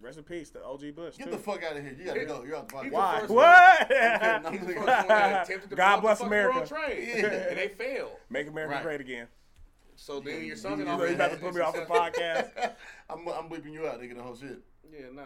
[0.00, 1.16] Rest in peace, the OG Bush.
[1.16, 1.30] Get too.
[1.30, 1.94] the fuck out of here.
[1.98, 2.42] You gotta go.
[2.44, 3.26] You're out the He's podcast.
[3.28, 3.86] the Why?
[3.88, 3.92] What?
[3.96, 4.66] I'm kidding.
[4.74, 6.56] first one that attempted God bless the America.
[6.58, 7.26] World Trade, Yeah.
[7.26, 8.10] and they failed.
[8.28, 8.82] Make America Right.
[8.82, 9.28] great again.
[9.96, 11.60] So then Yeah, your you- son's you in know You you about to put me
[11.60, 12.50] off the podcast.
[13.08, 14.16] I'm, I'm bleeping you out, nigga.
[14.16, 14.58] The whole shit.
[14.92, 15.22] Yeah, nah,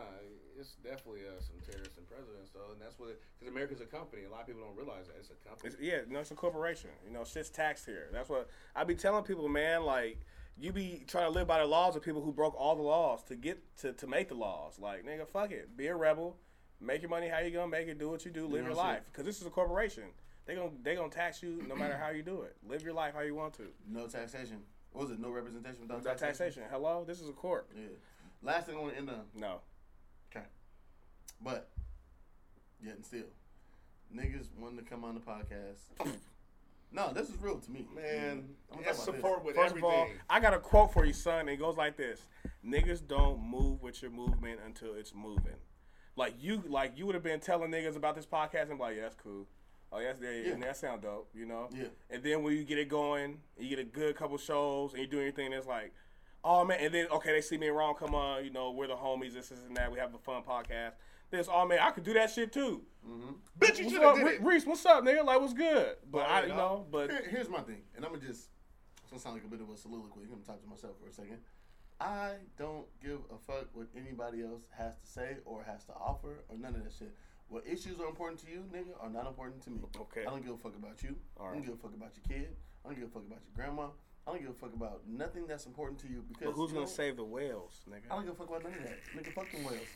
[0.59, 4.22] it's definitely uh, some terrorists and presidents though, and that's what because America's a company.
[4.24, 5.70] A lot of people don't realize that it's a company.
[5.72, 6.90] It's, yeah, no, it's a corporation.
[7.06, 8.09] You know, shit's taxed here.
[8.12, 9.84] That's what I be telling people, man.
[9.84, 10.18] Like,
[10.59, 13.22] you be trying to live by the laws of people who broke all the laws
[13.24, 14.78] to get to, to make the laws.
[14.78, 15.76] Like, nigga, fuck it.
[15.76, 16.36] Be a rebel.
[16.80, 17.98] Make your money how you gonna make it.
[17.98, 18.46] Do what you do.
[18.46, 19.00] Live know your life.
[19.11, 20.04] Because this is a corporation.
[20.46, 22.56] They gonna they gonna tax you no matter how you do it.
[22.66, 23.64] Live your life how you want to.
[23.88, 24.59] No taxation.
[24.92, 25.20] What was it?
[25.20, 26.62] No representation without Without taxation.
[26.62, 26.62] taxation.
[26.70, 27.68] Hello, this is a court.
[27.76, 27.82] Yeah.
[28.42, 29.22] Last thing I want to end on.
[29.34, 29.61] No.
[31.47, 31.55] Okay.
[31.55, 31.68] But,
[32.84, 33.24] yet and still,
[34.14, 36.11] niggas wanting to come on the podcast.
[36.93, 37.86] no, this is real to me.
[37.95, 39.91] Man, I'm that's talking about support with First everything.
[39.91, 41.49] of all, I got a quote for you, son.
[41.49, 42.20] It goes like this:
[42.64, 45.57] Niggas don't move with your movement until it's moving.
[46.16, 48.97] Like you, like you would have been telling niggas about this podcast and be like,
[48.97, 49.47] yeah, that's cool.
[49.93, 50.53] Oh, yes, yeah, Yeah.
[50.53, 51.68] and that sound dope, you know.
[51.72, 51.84] Yeah.
[52.11, 55.07] And then when you get it going, you get a good couple shows, and you
[55.07, 55.95] do anything that's like,
[56.45, 57.95] oh man, and then okay, they see me wrong.
[57.95, 59.93] Come on, you know, we're the homies, this, this, and that.
[59.93, 60.93] We have a fun podcast.
[61.31, 62.83] This, oh man, I could do that shit too.
[63.07, 63.31] Mm-hmm.
[63.59, 64.45] Bitch, you What's should have Re- did.
[64.45, 64.66] Reese?
[64.66, 65.24] What's up, nigga?
[65.24, 65.97] Like, what's good?
[65.97, 68.49] Oh, but Oh, I, you know, but Here- here's my thing, and I'm gonna just.
[69.03, 70.22] It's gonna sound like a bit of a soliloquy.
[70.24, 71.39] I'm gonna talk to myself for a second.
[72.01, 76.45] I don't give a fuck what anybody else has to say or has to offer
[76.49, 77.12] or none of that shit.
[77.49, 79.81] What issues are important to you, nigga, are not important to me.
[79.99, 80.20] Okay.
[80.20, 81.16] I don't give a fuck about you.
[81.41, 82.55] I don't give a fuck about your kid.
[82.85, 83.89] I don't give a fuck about your grandma.
[84.26, 86.76] I don't give a fuck about nothing that's important to you because but who's you
[86.76, 88.03] gonna save the whales, nigga?
[88.11, 88.99] I don't give a fuck about none of that.
[89.16, 89.89] Nigga, fuck them whales.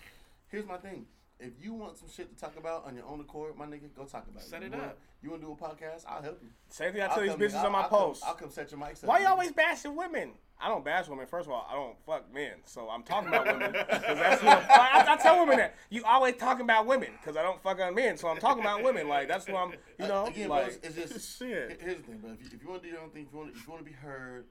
[0.49, 1.05] Here's my thing.
[1.41, 4.05] If you want some shit to talk about on your own accord, my nigga, go
[4.05, 4.49] talk about it.
[4.49, 4.99] Set You it wanna- up.
[5.22, 6.05] You want to do a podcast?
[6.09, 6.49] I'll help you.
[6.68, 8.22] Same thing I I'll tell these bitches I'll- on my I'll come- posts.
[8.24, 9.09] I'll come set your mics up.
[9.09, 9.30] Why you nigga.
[9.30, 10.33] always bashing women?
[10.61, 11.26] I don't bash women.
[11.26, 13.72] First of all, I don't fuck men, so I'm talking about women.
[13.91, 17.37] 'cause that's who I, I, I tell women that you always talking about women because
[17.37, 19.09] I don't fuck on men, so I'm talking about women.
[19.09, 21.80] Like that's what I'm, you uh, know, Again, bro, like it's it's just shit.
[21.83, 22.30] Here's the thing, bro.
[22.33, 23.72] If you, if you want to do your own thing, if you want, if you
[23.72, 24.45] want to be heard,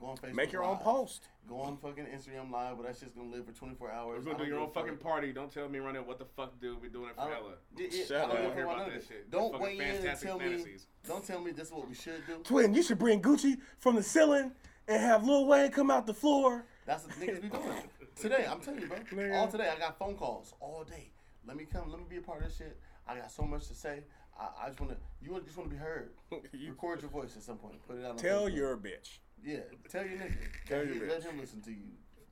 [0.00, 0.34] go on Facebook.
[0.34, 1.28] Make your own post.
[1.48, 4.24] Go on fucking Instagram Live, but that shit's gonna live for 24 hours.
[4.24, 5.32] We're gonna do your own give a fucking party.
[5.32, 6.80] Don't tell me running what the fuck dude.
[6.82, 7.52] We're doing it I for don't- Ella.
[7.76, 8.54] Yeah, yeah, Shut I don't up.
[8.54, 9.30] Hear about about that that shit.
[9.30, 10.64] Don't Fucking weigh in and fantastic tell me.
[11.06, 12.38] Don't tell me this is what we should do.
[12.44, 14.52] Twin, you should bring Gucci from the ceiling
[14.86, 16.66] and have Lil Wayne come out the floor.
[16.86, 17.82] That's what niggas be doing.
[18.16, 18.98] Today, I'm telling you, bro.
[19.12, 19.36] Nigga.
[19.36, 21.10] All today, I got phone calls all day.
[21.46, 21.88] Let me come.
[21.90, 22.78] Let me be a part of this shit.
[23.06, 24.02] I got so much to say.
[24.38, 24.98] I, I just want to.
[25.22, 26.10] You just want to be heard.
[26.52, 27.74] You- Record your voice at some point.
[27.86, 28.12] Put it out.
[28.12, 28.54] On Tell Facebook.
[28.56, 29.18] your bitch.
[29.44, 29.58] Yeah.
[29.88, 30.36] Tell your nigga.
[30.66, 31.76] Tell let, your him- let him listen to you.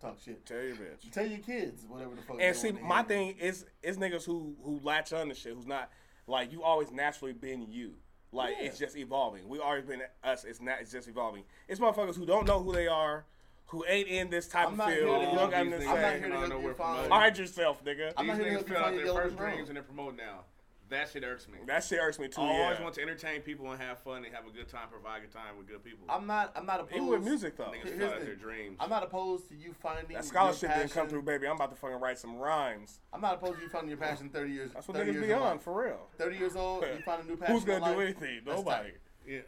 [0.01, 0.45] talk shit.
[0.45, 1.11] Tell your bitch.
[1.11, 2.37] Tell your kids whatever the fuck.
[2.41, 3.05] And see, my hear.
[3.05, 5.91] thing is is niggas who who latch on to shit, who's not
[6.27, 7.95] like you always naturally been you.
[8.33, 8.67] Like Yeah.
[8.67, 9.49] it's just evolving.
[9.49, 10.45] We always been us.
[10.45, 10.81] It's not.
[10.81, 11.45] It's just evolving.
[11.69, 13.25] It's motherfuckers who don't know who they are,
[13.67, 14.99] who ain't in this type I'm of field.
[14.99, 15.89] here to You don't help got nothing to niggas.
[15.89, 16.19] I'm not say.
[16.19, 16.77] here to help you find.
[16.77, 17.11] promoting.
[17.11, 18.13] Hide yourself, nigga.
[18.17, 20.17] I'm not here to niggas help you fill out their first dreams and they're promoting
[20.19, 20.41] now.
[20.89, 21.59] That shit irks me.
[21.66, 22.41] That shit irks me too.
[22.43, 22.82] I always yeah.
[22.84, 25.32] want to entertain people and have fun and have a good time, provide a good
[25.32, 26.07] time with good people.
[26.09, 26.53] I'm not.
[26.55, 26.95] I'm not opposed.
[26.97, 27.64] Even with music though.
[27.64, 28.76] Niggas Here's the their dreams.
[28.78, 31.49] I'm not opposed to you finding That your scholarship didn't come through, baby.
[31.49, 33.01] I'm about to fucking write some rhymes.
[33.12, 34.70] I'm not opposed to you finding your passion 30 years.
[34.72, 35.62] That's what 30 niggas years be in on life.
[35.62, 36.09] for real.
[36.18, 37.55] 30 years old, you find a new passion.
[37.55, 38.41] Who's gonna in do life, anything?
[38.47, 38.91] that's Nobody.
[38.91, 38.99] tight.
[39.26, 39.39] yeah,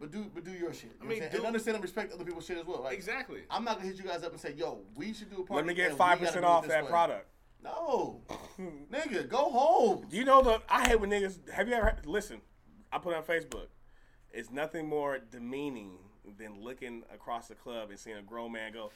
[0.00, 0.84] But do but do your shit.
[0.84, 1.30] You I know mean, what I'm saying?
[1.32, 2.82] do- and understand and respect other people's shit as well.
[2.82, 2.94] Right?
[2.94, 3.40] exactly.
[3.50, 5.54] I'm not gonna hit you guys up and say, "Yo, we should do a party."
[5.56, 7.28] Let me get and we five gotta percent do it off this that way." product.
[7.62, 8.20] No,
[8.92, 10.06] nigga, go home.
[10.08, 10.60] Do you know the?
[10.68, 11.48] I hate when niggas.
[11.50, 12.40] Have you ever listen?
[12.92, 13.66] I put it on Facebook.
[14.30, 15.92] It's nothing more demeaning
[16.38, 18.90] than looking across the club and seeing a grown man go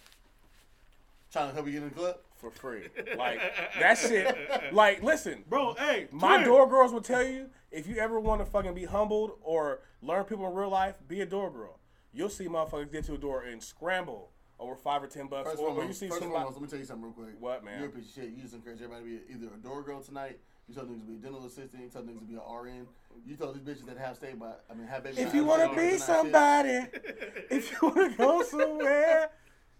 [1.32, 2.16] Trying to help you get in the club.
[2.36, 2.84] for free.
[3.16, 3.40] Like
[3.80, 4.72] that shit.
[4.72, 8.46] Like listen, Bro, hey, my door girls will tell you if you ever want to
[8.46, 11.78] fucking be humbled or learn people in real life, be a door girl.
[12.12, 15.62] You'll see motherfuckers get to a door and scramble over five or ten bucks, First
[15.62, 16.42] or and when you see first somebody.
[16.42, 17.40] foremost, let me tell you something real quick.
[17.40, 17.78] What, man?
[17.80, 18.30] You're a piece of shit.
[18.30, 20.38] You just encourage everybody to be either a door girl tonight.
[20.68, 21.82] You told niggas to be a dental assistant.
[21.82, 22.86] You told niggas to be an RN.
[23.26, 25.18] You told these bitches that have stayed by, I mean, have babies.
[25.20, 26.92] If you want to be girls and that shit.
[26.92, 29.30] somebody, if you want to go somewhere,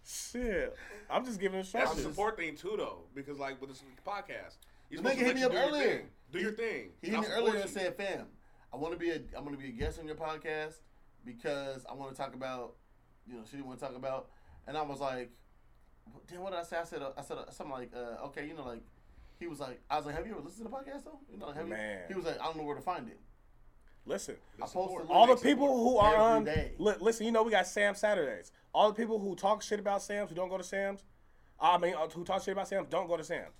[0.05, 0.75] shit.
[1.09, 2.07] I'm just giving That's a instructions.
[2.07, 4.57] support thing too, though, because like with this podcast,
[4.89, 6.03] you The nigga hit me up earlier.
[6.31, 6.89] Do your thing.
[7.01, 8.25] He hit me earlier and said, "Fam,
[8.73, 10.75] I want to be a, I'm going to be a guest on your podcast
[11.25, 12.75] because I want to talk about,
[13.27, 14.29] you know, she want to talk about."
[14.67, 15.31] And I was like,
[16.29, 18.47] "Damn, what did I say?" I said, uh, I said uh, something like, uh, "Okay,
[18.47, 18.81] you know, like."
[19.39, 21.37] He was like, "I was like, have you ever listened to the podcast though?" You
[21.37, 21.99] know, like, have Man.
[22.09, 22.15] you?
[22.15, 23.19] He was like, "I don't know where to find it."
[24.05, 25.05] Listen, I post support.
[25.09, 26.43] all the people who are every on.
[26.45, 26.71] day.
[26.79, 28.51] Li- listen, you know we got Sam Saturdays.
[28.73, 31.03] All the people who talk shit about Sam's who don't go to Sam's.
[31.59, 33.53] I mean, uh, who talk shit about Sam's don't go to Sam's.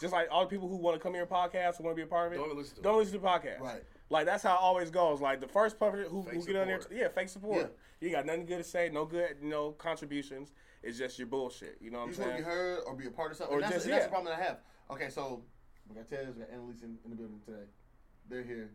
[0.00, 2.02] Just like all the people who want to come here podcast, who want to be
[2.02, 2.84] a part of it, Don't listen to it.
[2.84, 3.60] don't listen to the podcast.
[3.60, 3.82] Right.
[4.10, 5.20] Like that's how it always goes.
[5.20, 7.76] Like the first person who, who get on there, yeah, fake support.
[8.00, 10.52] You got nothing good to say, no good, no contributions.
[10.82, 11.78] It's just your bullshit.
[11.80, 12.28] You know what I'm saying?
[12.28, 12.54] You want saying?
[12.56, 13.56] to be heard or be a part of something.
[13.56, 14.58] Or that's, just- and that's the problem that I have.
[14.90, 15.42] Okay, so
[15.88, 17.64] we got Tez, we got Annalise in, in the building today.
[18.28, 18.70] They're here.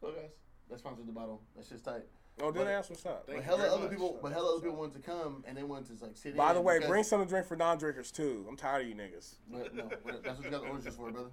[0.00, 0.30] So guys,
[0.68, 1.42] that's sponsored the bottle.
[1.56, 2.04] That's just tight.
[2.40, 3.26] Oh, did I ask what's up?
[3.26, 3.90] But you hella other much.
[3.90, 6.50] people, but hella other people wanted to come and they wanted to like sit By
[6.50, 6.56] in.
[6.56, 8.46] the way, bring something to drink for non-drinkers too.
[8.48, 9.34] I'm tired of you niggas.
[9.50, 9.88] But no,
[10.22, 11.30] that's what you got the oranges for, brother.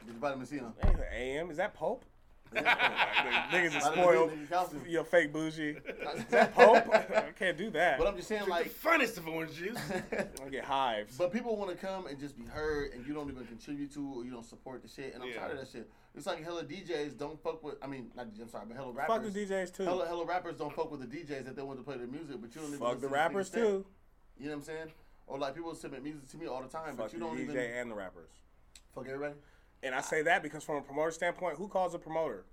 [0.00, 0.72] Get your vitamin C on.
[0.82, 2.04] Hey, AM, is that Pope?
[2.54, 4.30] Niggas is spoiled.
[4.32, 4.80] nigga.
[4.88, 5.76] You're fake bougie.
[6.16, 6.88] Is that Pope?
[6.92, 7.98] I can't do that.
[7.98, 9.78] But I'm just saying, the like, finest of orange juice.
[10.12, 11.16] I get hives.
[11.16, 14.14] but people want to come and just be heard, and you don't even contribute to
[14.16, 15.36] or you don't support the shit, and I'm Yeah.
[15.38, 15.90] tired of that shit.
[16.16, 17.76] It's like hella DJs don't fuck with.
[17.82, 19.32] I mean, not DJs, I'm sorry, but hella Fuck rappers.
[19.32, 19.84] the DJs too.
[19.84, 22.40] Hella, hella rappers don't fuck with the DJs that they want to play their music,
[22.40, 23.86] but you don't even Fuck the rappers niggas too.
[24.38, 24.86] You know what I'm saying?
[25.28, 27.36] Or like people submit music to me all the time, Fuck but the you don't
[27.36, 28.30] DJ even DJ and the rappers.
[28.94, 29.34] fuck everybody.
[29.82, 32.44] And I say that because from a promoter standpoint, who calls a promoter?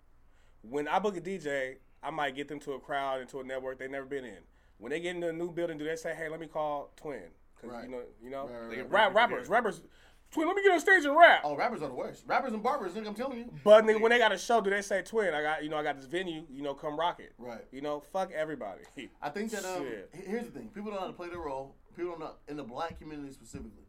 [0.61, 3.79] When I book a DJ, I might get them to a crowd into a network
[3.79, 4.39] they've never been in.
[4.77, 7.23] When they get into a new building, do they say, "Hey, let me call Twin"?
[7.55, 7.85] Because Right.
[7.85, 9.81] you know, you know, Right, right, rap, rappers, rappers.
[10.29, 11.41] Twin, let me get on stage and rap.
[11.45, 12.23] Oh, rappers are the worst.
[12.27, 13.53] Rappers and barbers, nigga, I'm telling you.
[13.63, 15.77] But nigga, when they got a show, do they say, "Twin, I got you know,
[15.77, 17.65] I got this venue, you know, come rock it." Right.
[17.71, 18.81] You know, fuck everybody.
[19.21, 20.09] I think that um, Shit.
[20.13, 21.75] here's the thing: people don't know how to play their role.
[21.95, 23.85] People don't know in the black community specifically.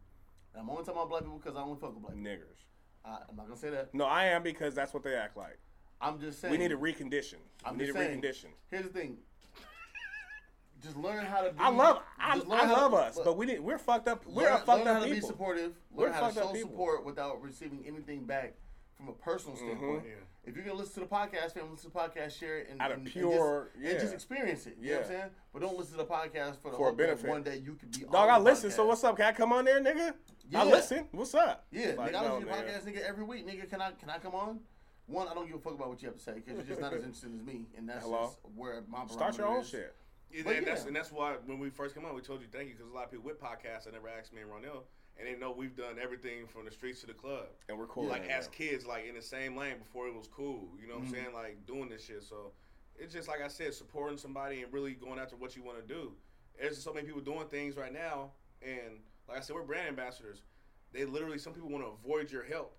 [0.53, 2.15] And I'm only talking about black people because I only fuck with black.
[2.15, 2.31] people.
[2.31, 2.57] Niggers.
[3.05, 3.93] I, I'm not gonna say that.
[3.93, 5.57] No, I am because that's what they act like.
[6.01, 6.51] I'm just saying.
[6.51, 7.35] We need to recondition.
[7.65, 8.21] I'm we need just to saying.
[8.21, 8.45] recondition.
[8.71, 9.17] Here's the thing.
[10.81, 11.51] Just learn how to.
[11.51, 14.25] Be, I love, I, I love to- us, but we need, we're fucked up.
[14.25, 15.29] We're learn, fucked learn how up to be people.
[15.29, 15.73] supportive.
[15.91, 18.53] We're Learn how to show support without receiving anything back
[18.95, 19.65] from a personal Mm-hmm.
[19.67, 20.03] standpoint.
[20.05, 20.13] Yeah.
[20.45, 22.81] If you're gonna listen to the podcast, fam, listen to the podcast, share it, and,
[22.81, 24.77] Out of and, and pure- just, and just experience it.
[24.79, 25.17] You know what I'm Yeah.
[25.19, 25.31] saying?
[25.53, 27.29] But don't listen to the podcast for the For a hope that benefit.
[27.29, 27.99] one day you could be.
[28.05, 28.71] Dog, on I the listen.
[28.71, 29.17] So what's up?
[29.17, 30.13] Can I come on there, nigga?
[30.49, 30.61] Yeah.
[30.61, 31.07] I listen.
[31.11, 31.65] What's up?
[31.71, 32.81] Yeah, Like, nigga, I no, listen to your nigga.
[32.81, 33.69] podcast, nigga, every week, nigga.
[33.69, 34.59] Can I can I come on?
[35.07, 36.79] One, I don't give a fuck about what you have to say because you're just
[36.81, 38.27] not as interested as me, and that's Hello?
[38.27, 39.69] just where my Start your own is.
[39.69, 39.95] shit.
[40.31, 42.47] Yeah, But and, that's, and that's why when we first came on, we told you
[42.51, 44.83] thank you because a lot of people with podcasts that never asked me and Ronell,
[45.19, 47.47] and they know we've done everything from the streets to the club.
[47.67, 48.05] And we're cool.
[48.05, 48.37] like Yeah.
[48.37, 50.69] as kids, like in the same lane before it was cool.
[50.81, 51.15] You know what Mm-hmm.
[51.15, 51.33] I'm saying?
[51.33, 52.23] Like doing this shit.
[52.23, 52.53] So
[52.97, 55.93] it's just like I said, supporting somebody and really going after what you want to
[55.93, 56.13] do.
[56.59, 58.99] There's just so many people doing things right now, and
[59.29, 60.41] like I said, we're brand ambassadors.
[60.91, 62.75] They literally, some people want to avoid your help,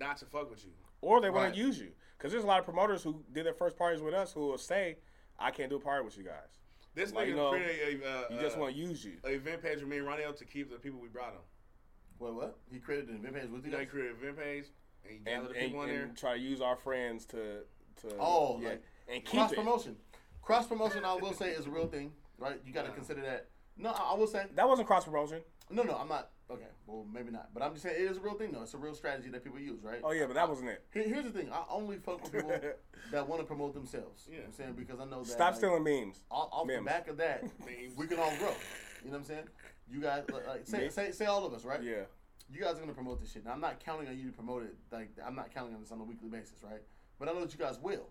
[0.00, 0.72] not to fuck with you.
[1.02, 1.54] or they want Right.
[1.54, 1.92] to use you.
[2.18, 4.58] Because there's a lot of promoters who did their first parties with us who will
[4.58, 4.98] say,
[5.38, 6.59] I can't do a party with you guys.
[6.94, 9.12] This Like, nigga you know, created a, uh, You just uh, want to use you.
[9.24, 11.40] a event page with me and Ronell to keep the people we brought him.
[12.18, 12.34] What?
[12.34, 12.58] What?
[12.70, 13.92] He created an event page with you You know, he guys.
[13.92, 14.64] created an event page
[15.04, 16.02] and he And, gathered the and, people on there.
[16.04, 17.60] and try to use our friends to,
[18.02, 19.56] to Oh, yeah, like and keep cross it.
[19.56, 19.96] promotion.
[20.42, 22.60] Cross promotion, I will say, is a real thing, right?
[22.66, 22.94] You got to Yeah.
[22.94, 25.40] consider that No, I, I will say That wasn't cross promotion.
[25.70, 25.96] No, no.
[25.96, 26.30] I'm not.
[26.50, 28.62] Okay, well maybe not, but I'm just saying it is a real thing though.
[28.62, 30.00] It's a real strategy that people use, right?
[30.02, 30.84] Oh yeah, but that wasn't it.
[30.92, 31.48] Here, here's the thing.
[31.52, 32.50] I only fuck with people
[33.12, 34.26] that want to promote themselves.
[34.28, 34.72] You know what I'm saying?
[34.72, 36.24] Because I know that Stop like, stealing memes.
[36.28, 37.96] off, off the back of that, Memes.
[37.96, 38.48] we can all grow.
[39.04, 39.44] You know what I'm saying?
[39.88, 41.82] You guys, like, say, say, say all of us, right?
[41.82, 42.02] Yeah.
[42.52, 43.44] You guys are gonna promote this shit.
[43.44, 44.74] Now, I'm not counting on you to promote it.
[44.90, 46.82] Like, I'm not counting on this on a weekly basis, right?
[47.20, 48.08] But I know that you guys will.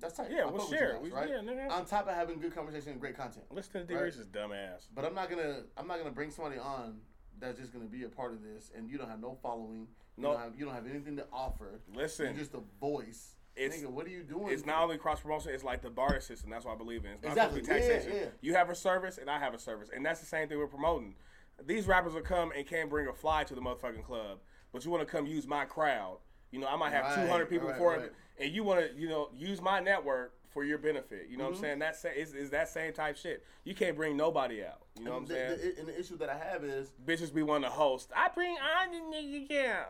[0.00, 0.28] That's tight.
[0.30, 0.98] Yeah, I we'll share.
[1.02, 1.28] guys, right?
[1.28, 1.70] yeah, nigga.
[1.70, 3.46] On top of having good conversation and great content.
[3.50, 4.04] Listen to the Right.
[4.04, 4.86] Reese's dumbass.
[4.94, 7.00] But I'm not gonna I'm not gonna bring somebody on
[7.38, 9.88] that's just gonna be a part of this, and you don't have no following.
[10.16, 10.32] You No.
[10.32, 11.80] don't have you don't have anything to offer.
[11.94, 12.26] Listen.
[12.26, 13.32] You're just a voice.
[13.54, 14.52] It's- Nigga, what are you doing?
[14.52, 16.50] It's not only cross promotion; it's like the barter system.
[16.50, 17.12] That's what I believe in.
[17.12, 17.62] It's not Exactly.
[17.62, 18.26] to Yeah, yeah.
[18.42, 20.66] You have a service, and I have a service, and that's the same thing we're
[20.66, 21.16] promoting.
[21.64, 24.40] These rappers will come and can't bring a fly to the motherfucking club,
[24.72, 26.18] but you want to come use my crowd.
[26.50, 28.00] You know, I might have Right, 200 people right, before, right.
[28.02, 31.26] it, and you want to, you know, use my network for your benefit.
[31.30, 31.52] You know Mm-hmm.
[31.52, 31.78] what I'm saying?
[31.80, 33.44] That's is, is that same type shit.
[33.64, 34.82] You can't bring nobody out.
[34.98, 35.58] You know what I'm the, saying?
[35.74, 38.10] the- and the issue that I have is Bitches be wanting to host.
[38.16, 39.84] I bring on the nigga yeah.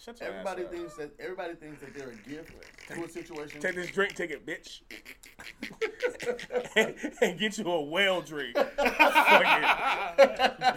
[0.00, 0.74] Shut your everybody ass up.
[0.74, 2.52] thinks that everybody thinks that they're a gift
[2.88, 3.60] to a situation.
[3.60, 4.82] Take this drink ticket, bitch.
[6.76, 8.56] and, and get you a whale drink.
[8.56, 8.86] Fuck it.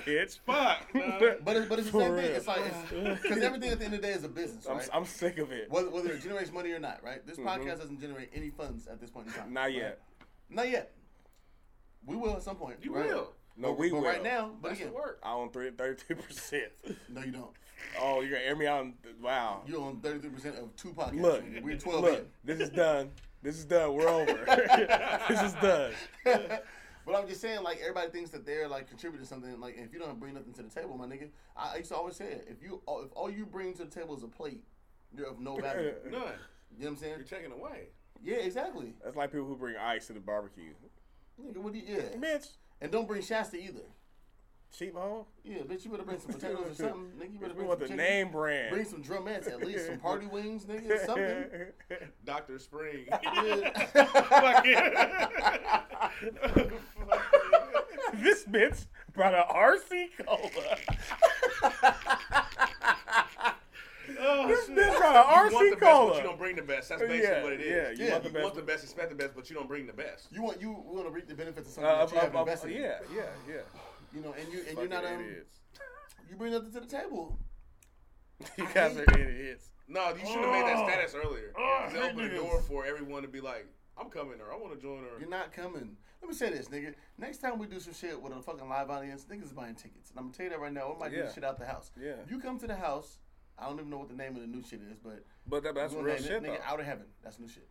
[0.05, 0.39] bitch.
[0.43, 0.91] Fuck.
[0.95, 1.37] man.
[1.45, 2.35] But it's, but it's the For same thing.
[2.35, 4.81] It's like because everything at the end of the day is a business, I'm.
[4.91, 5.69] I'm sick of it.
[5.69, 7.25] whether, whether it generates money or not, right?
[7.25, 7.47] This mm-hmm.
[7.47, 9.53] podcast doesn't generate any funds at this point in time.
[9.53, 9.75] Not right?
[9.75, 9.99] yet.
[10.49, 10.93] Not yet.
[12.07, 12.77] We will at some point.
[12.81, 13.07] You right?
[13.07, 13.33] will.
[13.55, 14.07] No, But- we but will.
[14.07, 14.51] right now.
[14.59, 15.19] But That's again, work.
[15.21, 16.63] I own 33%.
[17.09, 17.51] no, you don't.
[17.99, 18.87] Oh, you're going to air me out?
[19.21, 19.61] Wow.
[19.65, 21.21] You're on thirty three percent of two podcasts.
[21.21, 23.11] Look, we're twelve look, this is done.
[23.43, 23.93] This is done.
[23.93, 24.33] We're over.
[25.29, 25.91] this is done.
[26.23, 29.59] but I'm just saying, like everybody thinks that they're like contributing something.
[29.59, 31.95] Like if you don't bring nothing to the table, my nigga, I, I used to
[31.95, 32.47] always say it.
[32.49, 34.63] If you if all you bring to the table is a plate,
[35.15, 35.93] you're of no value.
[36.05, 36.11] None.
[36.11, 37.13] you know what I'm saying?
[37.17, 37.89] You're taking away.
[38.23, 38.93] Yeah, exactly.
[39.03, 40.73] That's like people who bring ice to the barbecue.
[41.43, 42.17] Nigga, what do you, yeah.
[42.17, 42.49] Bitch.
[42.79, 43.81] And don't bring Shasta either.
[44.77, 45.25] Cheap home?
[45.43, 47.11] Yeah, bitch, you better bring some potatoes or something.
[47.19, 47.97] Nigga, you better We bring want some the chicken.
[47.97, 48.71] name brand.
[48.71, 51.45] Bring some drumettes at least, some party wings, nigga, something.
[52.25, 52.57] Dr.
[52.57, 53.05] Spring.
[58.21, 60.77] this bitch brought an RC cola.
[64.23, 64.75] Oh, This shit.
[64.75, 66.09] bitch brought an You want RC the best, cola.
[66.11, 66.89] but you don't bring the best.
[66.89, 67.97] That's basically Yeah, what it is.
[67.99, 68.43] yeah, you Yeah, want the you best.
[68.43, 70.27] want the best, expect the best, but you don't bring the best.
[70.31, 72.39] You want you want to reap the benefits of something Uh, that you have uh,
[72.39, 72.71] uh, invested.
[72.71, 72.81] in.
[72.81, 73.61] yeah, yeah, yeah.
[74.13, 75.55] You know, and you and Fucking you're not um, idiots.
[76.29, 77.37] you bring nothing to the table.
[78.57, 79.69] You guys are idiots.
[79.87, 80.87] No, you should have made that Oh.
[80.87, 81.53] status earlier.
[81.55, 84.57] Oh, 'Cause it opened the door for everyone to be like, I'm coming or I
[84.57, 85.19] want to join her.
[85.19, 85.95] You're not coming.
[86.21, 86.95] Let me say this, nigga.
[87.19, 90.09] Next time we do some shit with a fucking live audience, niggas is buying tickets.
[90.09, 90.91] And I'm gonna tell you that right now.
[90.93, 91.23] We might do Yeah.
[91.23, 91.91] this shit out the house.
[91.99, 92.15] Yeah.
[92.29, 93.19] You come to the house.
[93.59, 95.75] I don't even know what the name of the new shit is, but But that,
[95.75, 96.49] that's we're real shit it, though.
[96.49, 97.05] nigga, Out of Heaven.
[97.21, 97.70] That's new shit, by the way.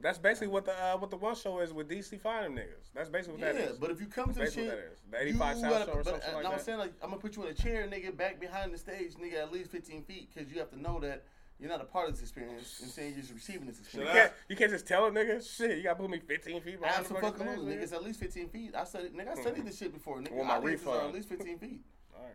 [0.00, 2.90] That's basically what the uh, what the one show is with DC Finding niggas.
[2.94, 3.78] That's basically what Yeah, that is.
[3.78, 5.00] but if you come to the shit, what that is.
[5.10, 7.10] The 85 you South gotta- Show or but, something uh, like I'm saying like I'm
[7.10, 10.02] gonna put you in a chair, nigga, back behind the stage, nigga, at least 15
[10.02, 11.24] feet, because you have to know that
[11.58, 12.80] you're not a part of this experience.
[12.82, 14.12] I'm saying you're just receiving this You experience.
[14.14, 17.04] can't, you can't just tell a nigga, shit, you gotta put me 15 feet behind
[17.06, 17.82] the fucking stage, Absolutely, nigga.
[17.82, 18.74] It's at least 15 feet.
[18.74, 19.28] I studied, nigga.
[19.28, 20.32] I studied this shit before, nigga.
[20.32, 21.08] Want my refund.
[21.08, 21.80] at least 15 feet.
[22.14, 22.34] Alright.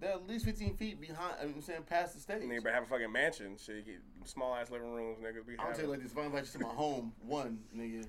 [0.00, 1.34] They're at least 15 feet behind.
[1.42, 2.42] I'm saying past the stage.
[2.42, 3.56] Nigga better have a fucking mansion.
[3.56, 6.18] Shit, you get small ass living rooms, niggas be I'll tell you like this: if
[6.18, 8.06] I invite you to my home, one nigga,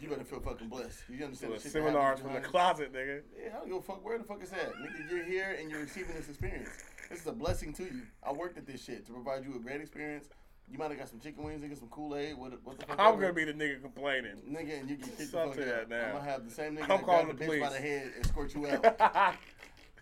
[0.00, 0.98] you better feel fucking blessed.
[1.08, 3.20] You understand the shit that seminars happens from the behind- closet, nigga.
[3.40, 4.74] Yeah, I don't give a fuck where the fuck it's at.
[4.74, 6.68] Nigga, you're here and you're receiving this experience.
[7.08, 8.02] This is a blessing to you.
[8.22, 10.28] I worked at this shit to provide you a great experience.
[10.66, 12.38] You might have got some chicken wings and get some Kool Aid.
[12.38, 12.98] What, what the fuck?
[12.98, 13.20] I'm ever.
[13.20, 14.36] gonna be the nigga complaining.
[14.48, 15.88] Nigga, and you get kicked the Stop fuck to that out.
[15.90, 16.06] now.
[16.06, 18.12] I'm gonna have the same nigga I'm that calling the the bitch by the head
[18.16, 18.82] and escort you out.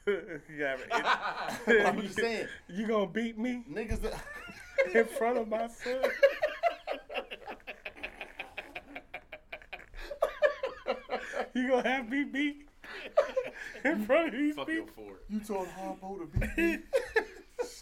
[0.06, 1.86] you have it.
[1.86, 4.14] I'm just saying, You gonna beat me niggas that.
[4.94, 6.02] in front of my son?
[11.54, 12.66] you gonna have me beat
[13.84, 15.04] in front of these Fuck your people?
[15.04, 15.18] Ford.
[15.28, 16.78] you told Harpo to beat me.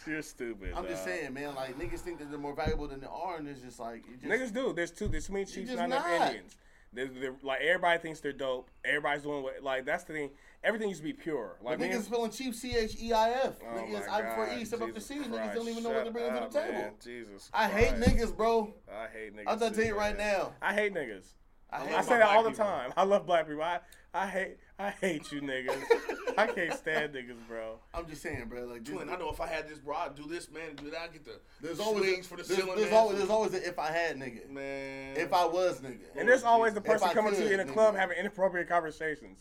[0.07, 0.73] You're stupid.
[0.77, 1.15] I'm just dog.
[1.15, 1.55] saying, man.
[1.55, 4.21] Like niggas think that they're more valuable than they are, and it's just like it
[4.21, 4.73] just, Niggas do.
[4.73, 5.09] There's two.
[5.09, 6.27] There's too many chiefs, just not enough not.
[6.29, 6.57] Indians.
[6.93, 8.71] They're, they're, like everybody thinks they're dope.
[8.85, 9.63] Everybody's doing what.
[9.63, 10.31] Like that's the thing.
[10.63, 11.57] Everything used to be pure.
[11.63, 13.55] Like niggas and- spelling cheap C H E I F.
[13.63, 15.19] Oh Niggas I for E step up to Jesus C.
[15.19, 16.73] Niggas don't even know what they're bringing to the table.
[16.75, 16.93] man.
[17.03, 17.51] Jesus.
[17.55, 18.75] I hate niggas, bro.
[18.93, 19.45] I hate niggas.
[19.47, 20.39] I'm gonna tell you right man.
[20.39, 20.53] now.
[20.61, 21.25] I hate niggas.
[21.73, 22.65] I hate I say that all the people.
[22.67, 22.93] time.
[22.97, 23.63] I love black people.
[23.63, 23.79] I,
[24.13, 25.81] I hate I hate you niggas.
[26.37, 27.79] I can't stand niggas, bro.
[27.95, 28.65] I'm just saying, bro.
[28.67, 30.91] Like this, Twin, I know if I had this bro, I'd do this, man, do
[30.91, 32.77] that, I'd get the there's always swings for the there's, ceiling.
[32.77, 32.99] there's man.
[32.99, 34.51] always there's always a if I had nigga.
[34.51, 35.17] man.
[35.17, 36.01] If I was nigga.
[36.17, 37.99] And there's always the person I coming to you in a club nigga.
[38.01, 39.39] having inappropriate conversations.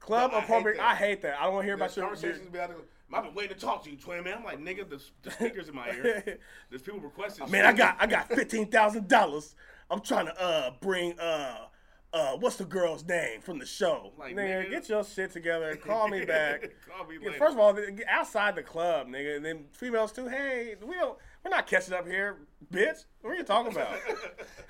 [0.00, 0.76] Club No, I hate appropriate.
[0.76, 0.84] that.
[0.90, 1.38] I hate that.
[1.40, 2.76] I don't want to hear There's about your conversations be out there.
[3.12, 4.38] I've been waiting to talk to you, twin man.
[4.38, 6.38] I'm like, nigga, the, the speakers in my ear.
[6.70, 7.48] There's people requesting.
[7.50, 9.54] Man, I got I got fifteen thousand dollars.
[9.90, 11.66] I'm trying to uh bring uh
[12.12, 14.12] uh, what's the girl's name from the show?
[14.18, 14.70] Like, nigga, nigga.
[14.70, 15.76] get your shit together.
[15.84, 16.62] Call me back.
[16.88, 17.38] Call me Yeah, later.
[17.38, 17.78] First of all,
[18.08, 20.26] outside the club, nigga, and then females too.
[20.26, 22.38] Hey, we don't, we're not catching up here,
[22.72, 23.04] bitch.
[23.20, 23.98] What are you talking about?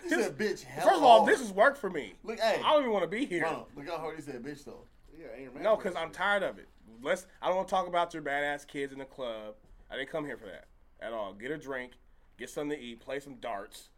[0.03, 1.33] He said, bitch, hell First of all, hard.
[1.33, 2.15] this is work for me.
[2.25, 2.61] Look, hey.
[2.65, 3.45] I don't even want to be here.
[3.45, 3.85] Hold on.
[3.85, 4.83] Look how hard he said bitch, though.
[5.19, 6.69] Yeah, ain't No, because I'm tired of it.
[7.03, 7.27] Let's.
[7.43, 9.55] I don't want to talk about your badass kids in the club.
[9.91, 10.67] I didn't come here for that
[11.01, 11.33] at all.
[11.35, 11.93] Get a drink,
[12.39, 13.89] get something to eat, play some darts,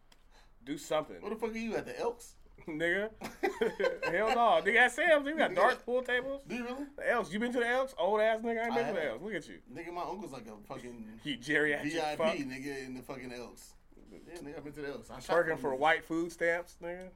[0.65, 2.35] do something, What the fuck are you at the Elks?
[2.67, 3.09] nigga.
[4.11, 4.75] Hell no, nigga.
[4.77, 6.41] At Sam's, you got darts, pool tables.
[6.47, 6.85] Do you really?
[6.97, 7.95] The Elks, you been to the Elks?
[7.97, 9.05] Old ass nigga, I ain't been I to the.
[9.05, 9.23] Elks.
[9.23, 12.35] Look at you, Nigga, my uncle's like a fucking you geriatric VIP fuck.
[12.35, 13.73] nigga in the fucking Elks.
[14.11, 15.09] Yeah, nigga, I've been to the Elks.
[15.09, 17.09] I'm Working for white food stamps, nigga.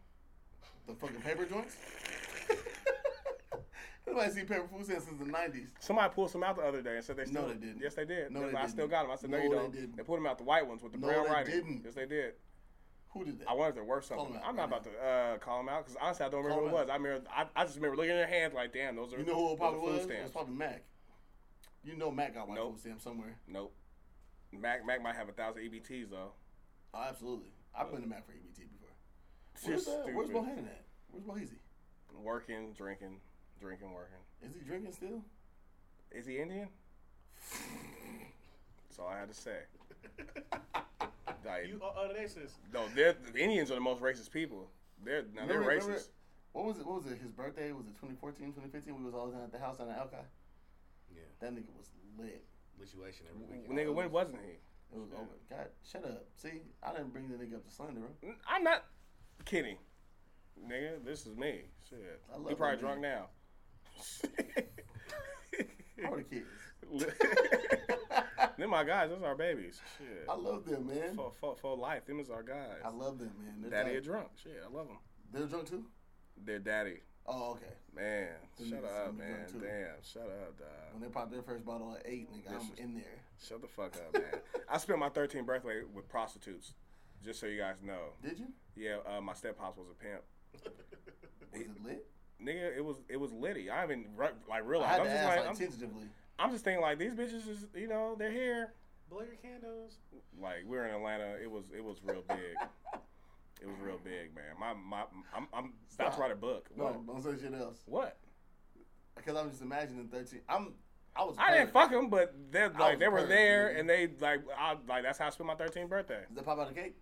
[0.87, 1.75] The fucking paper joints?
[4.13, 5.69] Nobody seen paper food stamps since the 90s.
[5.79, 7.41] Somebody pulled some out the other day and said they still.
[7.41, 7.59] No, still.
[7.59, 7.81] they didn't.
[7.81, 8.31] Yes, they did.
[8.31, 8.91] No, they I still didn't.
[8.91, 9.11] got them.
[9.11, 9.71] I said no, No, you don't.
[9.73, 9.97] didn't.
[9.97, 11.53] They pulled them out the white ones with the No, brown they writing.
[11.53, 11.81] didn't.
[11.83, 12.33] Yes, they did.
[13.09, 13.49] Who did that?
[13.49, 14.39] I wanted to work something.
[14.45, 16.73] I'm not right about to uh, call them out because honestly, I don't remember Call
[16.73, 16.89] what it was.
[16.89, 19.19] I remember, I, I just remember looking at their hands like, damn, those are.
[19.19, 20.05] You know who it probably food was?
[20.09, 20.83] It was probably Mac.
[21.83, 22.73] You know Mac got white Nope.
[22.73, 23.35] food stamps somewhere.
[23.47, 23.73] Nope.
[24.51, 26.31] Mac Mac might have a thousand EBTs though.
[26.93, 27.49] Oh, absolutely.
[27.75, 28.95] I've been to Mac for EBT before.
[29.63, 30.29] Where's, uh, where's.
[30.29, 30.83] Bohannon at?
[31.09, 31.57] Where's Boheezy?
[32.15, 33.17] Working, drinking,
[33.63, 34.19] drinking, working.
[34.45, 35.21] Is he drinking still?
[36.11, 36.67] Is he Indian?
[38.89, 39.57] That's all I had to say.
[41.45, 42.51] Like, You are racist.
[42.73, 44.67] no, they're, the Indians are the most racist people.
[45.03, 45.81] They're now they're Remember- racist.
[45.87, 46.03] remember-
[46.53, 46.85] What was it?
[46.85, 47.17] What was it?
[47.19, 48.95] His birthday was it 2014, 2015?
[48.97, 50.17] We was all down at the house on the Alki.
[51.13, 52.43] Yeah, That nigga was lit.
[52.79, 53.77] lituation every W- weekend.
[53.77, 54.51] Nigga, when wasn't he?
[54.95, 55.33] It was over.
[55.49, 56.25] God, shut up.
[56.35, 58.35] See, I didn't bring the nigga up to slander him.
[58.47, 58.85] I'm not
[59.45, 59.77] kidding.
[60.67, 61.63] Nigga, this is me.
[61.89, 62.21] Shit.
[62.31, 63.29] I love He probably that drunk now.
[66.05, 66.45] Are the kids?
[68.57, 69.09] Them my guys.
[69.09, 69.81] Those are our babies.
[69.97, 70.25] Shit.
[70.29, 71.15] I love them, man.
[71.15, 72.05] For, for, for life.
[72.05, 72.81] Them is our guys.
[72.85, 73.55] I love them, man.
[73.61, 74.03] They're Daddy a tight.
[74.03, 74.27] drunk.
[74.41, 74.97] Shit, I love them.
[75.31, 75.85] They're drunk too.
[76.45, 76.99] Their daddy.
[77.25, 77.73] Oh, okay.
[77.95, 78.27] Man,
[78.59, 79.45] Them shut up, man.
[79.53, 80.67] Damn, shut up, dog.
[80.91, 83.03] When they popped their first bottle at eight, nigga, This I'm in there.
[83.47, 84.41] Shut the fuck up, man.
[84.69, 86.73] I spent my 13th birthday with prostitutes.
[87.23, 88.09] Just so you guys know.
[88.21, 88.47] Did you?
[88.75, 90.21] Yeah, uh, my step pops was a pimp.
[91.53, 92.05] Was it lit?
[92.43, 93.69] Nigga, it was it was litty.
[93.69, 94.91] I haven't re- like I realized.
[94.91, 96.03] had I'm to just ask like, like, I'm, tentatively.
[96.39, 98.73] I'm just thinking like these bitches is you know they're here.
[99.09, 99.97] Blow your candles.
[100.41, 101.37] Like we were in Atlanta.
[101.41, 102.37] It was it was real big.
[103.61, 104.45] it was real big, man.
[104.59, 105.03] My my
[105.35, 106.15] I'm, I'm about Stop.
[106.15, 106.67] to write a book.
[106.75, 107.05] No, What?
[107.07, 107.81] don't say shit else.
[107.85, 108.17] What?
[109.15, 110.41] Because I'm just imagining 13.
[110.49, 110.73] I'm.
[111.15, 111.35] I was.
[111.37, 113.79] I didn't fuck them, but they like they were purged, there nigga.
[113.79, 116.21] and they like I like that's how I spent my 13th birthday.
[116.27, 116.95] Did they pop out the cake?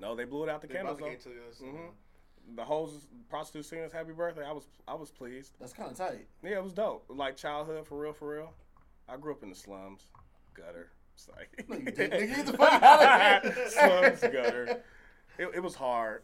[0.00, 1.04] No, they blew it out the They candles though.
[1.04, 1.58] propagate to us.
[1.62, 1.90] Mhm.
[2.56, 2.90] The whole
[3.30, 4.44] prostitute singing us happy birthday.
[4.44, 5.52] I was I was pleased.
[5.60, 6.26] That's kind of tight.
[6.42, 7.04] Yeah, it was dope.
[7.08, 8.52] Like childhood for real, for real.
[9.08, 10.02] I grew up in the slums,
[10.54, 10.90] gutter.
[11.14, 12.34] It's like No, you didn't.
[12.34, 13.68] Get the fuck out of here.
[13.70, 14.82] slums, gutter.
[15.38, 16.22] It, it was hard.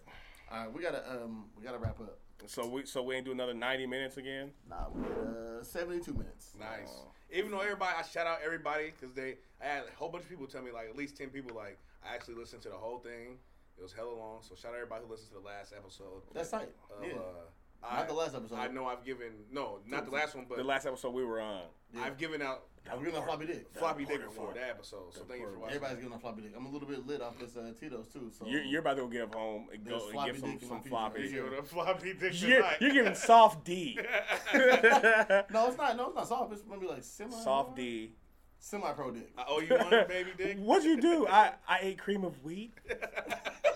[0.50, 2.18] All right, we gotta um, we gotta wrap up.
[2.46, 4.50] So we so we ain't do another ninety minutes again.
[4.68, 6.52] Nah, we're uh, 72 minutes.
[6.58, 6.88] Nice.
[6.90, 7.08] Oh.
[7.32, 10.30] Even though everybody, I shout out everybody because they, I had a whole bunch of
[10.30, 12.98] people tell me like at least ten people like I actually listened to the whole
[12.98, 13.36] thing.
[13.80, 16.20] It was hella long, so shout out everybody who listened to the last episode.
[16.34, 16.68] That's tight.
[16.94, 17.14] Of, yeah.
[17.14, 18.56] uh, Not I, the last episode.
[18.58, 21.40] I know I've given no, not the last one, but The last episode we were
[21.40, 21.62] on.
[21.94, 22.02] Yeah.
[22.02, 23.68] I've given out I'm giving a floppy dick.
[23.72, 24.54] floppy dick important before one.
[24.56, 25.14] that episode.
[25.14, 25.76] So The thank you for watching.
[25.76, 26.52] Everybody's giving a floppy dick.
[26.54, 28.30] I'm a little bit lit off this uh, Tito's too.
[28.38, 30.50] So You're, you're about to go get home and There's go and floppy get some
[30.52, 30.88] dick some future.
[30.90, 31.20] floppy.
[31.22, 33.98] You You giving a floppy dick You're, you're giving soft D.
[34.54, 35.96] no, it's not.
[35.96, 36.52] No, it's not soft.
[36.52, 37.30] It's maybe like semi.
[37.30, 38.12] soft D.
[38.58, 39.30] Semi pro dick.
[39.38, 40.58] I owe you one, baby dick.
[40.58, 41.26] What'd you do?
[41.26, 42.74] I, I ate cream of wheat.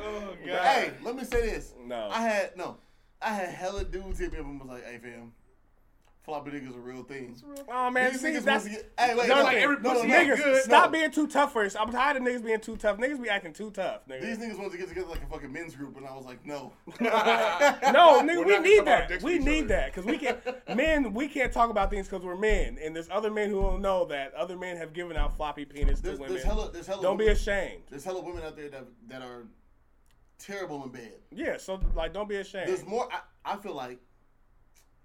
[0.00, 0.64] oh god.
[0.64, 1.74] Hey, let me say this.
[1.84, 2.08] No.
[2.10, 2.76] I had no.
[3.20, 5.32] I had hella dudes hit me up and was like, "Hey, fam,
[6.26, 7.34] floppy dick is a real thing."
[7.72, 8.92] Oh man, These see, niggas that's wants to get.
[8.98, 10.36] Hey, wait, Duncan, no, like every no, no, pussy no, ain't niggas.
[10.44, 10.62] good.
[10.64, 11.74] Stop being too tough for us.
[11.74, 12.98] I'm tired of niggas being too tough.
[12.98, 14.02] Niggas be acting too tough.
[14.06, 16.44] These niggas want to get together like a fucking men's group, and I was like,
[16.44, 19.22] "No." No, nigga, We're we not need that.
[19.22, 19.68] We need other.
[19.68, 20.38] that because we can't.
[20.76, 23.80] Men, we can't talk about things because we're men, and there's other men who don't
[23.80, 26.28] know that other men have given out floppy penis to women.
[26.28, 27.02] there's hella, there's hella.
[27.02, 27.82] don't be ashamed.
[27.88, 29.46] There's hella women out there that that are
[30.38, 31.14] terrible in bed.
[31.30, 32.68] Yeah, so like, don't be ashamed.
[32.68, 33.08] There's more.
[33.12, 33.98] I, I feel like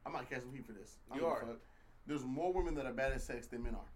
[0.06, 0.98] I might catch some heat for this.
[1.12, 1.46] I You don't give a are.
[1.54, 1.62] fuck.
[2.08, 3.90] There's more women that are bad at sex than men are.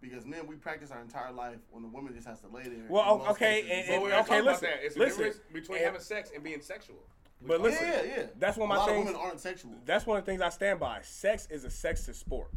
[0.00, 2.84] Because men, we practice our entire life when the woman just has to lay there.
[2.88, 3.70] Well, in okay, cases.
[3.70, 4.84] and- But and- we're okay, not talking listen, about that.
[4.84, 5.22] It's the listen.
[5.24, 6.96] difference between And- having sex and being sexual.
[7.40, 8.26] But talk listen, about yeah, yeah.
[8.36, 9.72] That's one of a my lot things- of women aren't sexual.
[9.84, 11.02] That's one of the things I stand by.
[11.02, 12.50] Sex is a sexist sport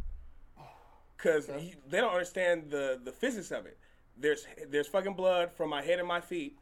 [1.17, 3.77] because they don't understand the the physics of it.
[4.17, 6.57] There's there's fucking blood from my head and my feet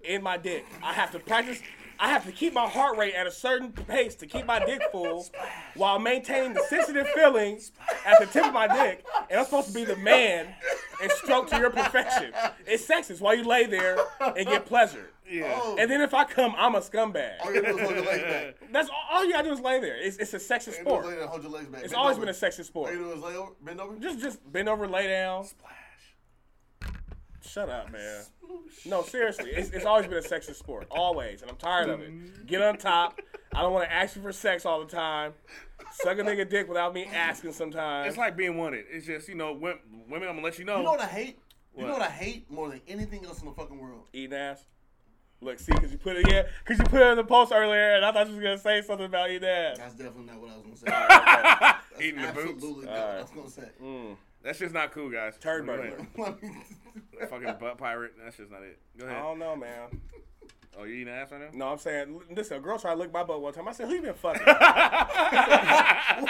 [0.00, 0.64] in my dick.
[0.82, 1.60] I have to practice.
[1.98, 4.82] I have to keep my heart rate at a certain pace to keep my dick
[4.90, 5.26] full
[5.74, 7.60] while maintaining the sensitive feeling
[8.04, 9.04] at the tip of my dick.
[9.30, 10.48] And I'm supposed to be the man
[11.02, 12.32] and stroke to your perfection.
[12.66, 15.10] It's sexist while you lay there and get pleasure.
[15.30, 15.58] Yeah.
[15.62, 15.76] Oh.
[15.78, 17.34] And then if I come, I'm a scumbag.
[17.42, 18.54] All you gotta do is hold your legs back.
[18.72, 19.96] That's all, all you gotta do is lay there.
[19.96, 21.02] It's, it's a sexist All you sport.
[21.04, 21.82] do is lay there hold your legs back.
[21.84, 22.26] It's Bend always over.
[22.26, 22.92] been a sexist All sport.
[22.92, 23.96] you do is lay over, bend over.
[23.96, 25.44] Just just bend over, lay down.
[25.44, 25.72] Splash.
[27.44, 28.22] Shut up, man.
[28.86, 32.46] No, seriously, it's, it's always been a sexist sport, always, and I'm tired of it.
[32.46, 33.20] Get on top.
[33.54, 35.32] I don't want to ask you for sex all the time.
[35.92, 38.08] Suck a nigga dick without me asking sometimes.
[38.08, 38.84] It's like being wanted.
[38.90, 39.78] It's just you know women.
[40.08, 40.78] women I'm gonna let you know.
[40.78, 41.38] You know what I hate?
[41.76, 42.00] You know What?
[42.00, 44.04] what I hate more than anything else in the fucking world?
[44.12, 44.64] eating ass.
[45.40, 47.96] Look, see, because you put it here, because you put it in the post earlier,
[47.96, 49.76] and I thought you was gonna say something about eating ass.
[49.78, 50.86] That's definitely not what I was gonna say.
[51.90, 52.48] That's Eating the boots.
[52.52, 53.68] absolutely not what I was gonna say.
[53.82, 54.16] Mm.
[54.42, 55.34] That's just not cool, guys.
[55.38, 55.86] Turd Go burglar.
[55.96, 56.06] ahead.
[56.18, 56.50] Let me-
[57.30, 58.12] Fucking butt pirate.
[58.22, 58.78] That's just not it.
[58.98, 59.16] Go ahead.
[59.18, 60.00] I don't know, man.
[60.78, 61.48] Oh, you eating ass right now?
[61.52, 63.68] No, I'm saying, listen, a girl tried to lick my butt one time.
[63.68, 64.42] I said, who you been fucking?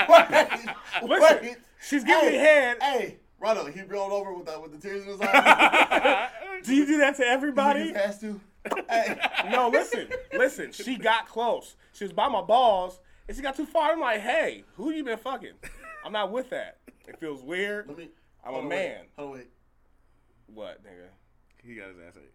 [0.08, 1.56] Wait, Listen, wait.
[1.80, 2.76] she's giving me Hey, head.
[2.82, 6.30] Hey, Rado, he rolled over with the, with the tears in his eyes.
[6.64, 7.92] Do you do that to he everybody?
[7.92, 8.40] has to.
[8.88, 9.16] Hey,
[9.50, 10.72] No, listen, listen.
[10.72, 11.76] She got close.
[11.92, 13.92] She was by my balls, and she got too far.
[13.92, 15.54] I'm like, hey, who you been fucking?
[16.04, 16.78] I'm not with that.
[17.12, 17.88] It feels weird.
[17.88, 18.08] let me.
[18.44, 18.76] I'm a on, wait.
[18.76, 19.04] man.
[19.16, 19.50] Hold on, wait.
[20.46, 21.08] What, nigga?
[21.62, 22.32] He got his ass ate.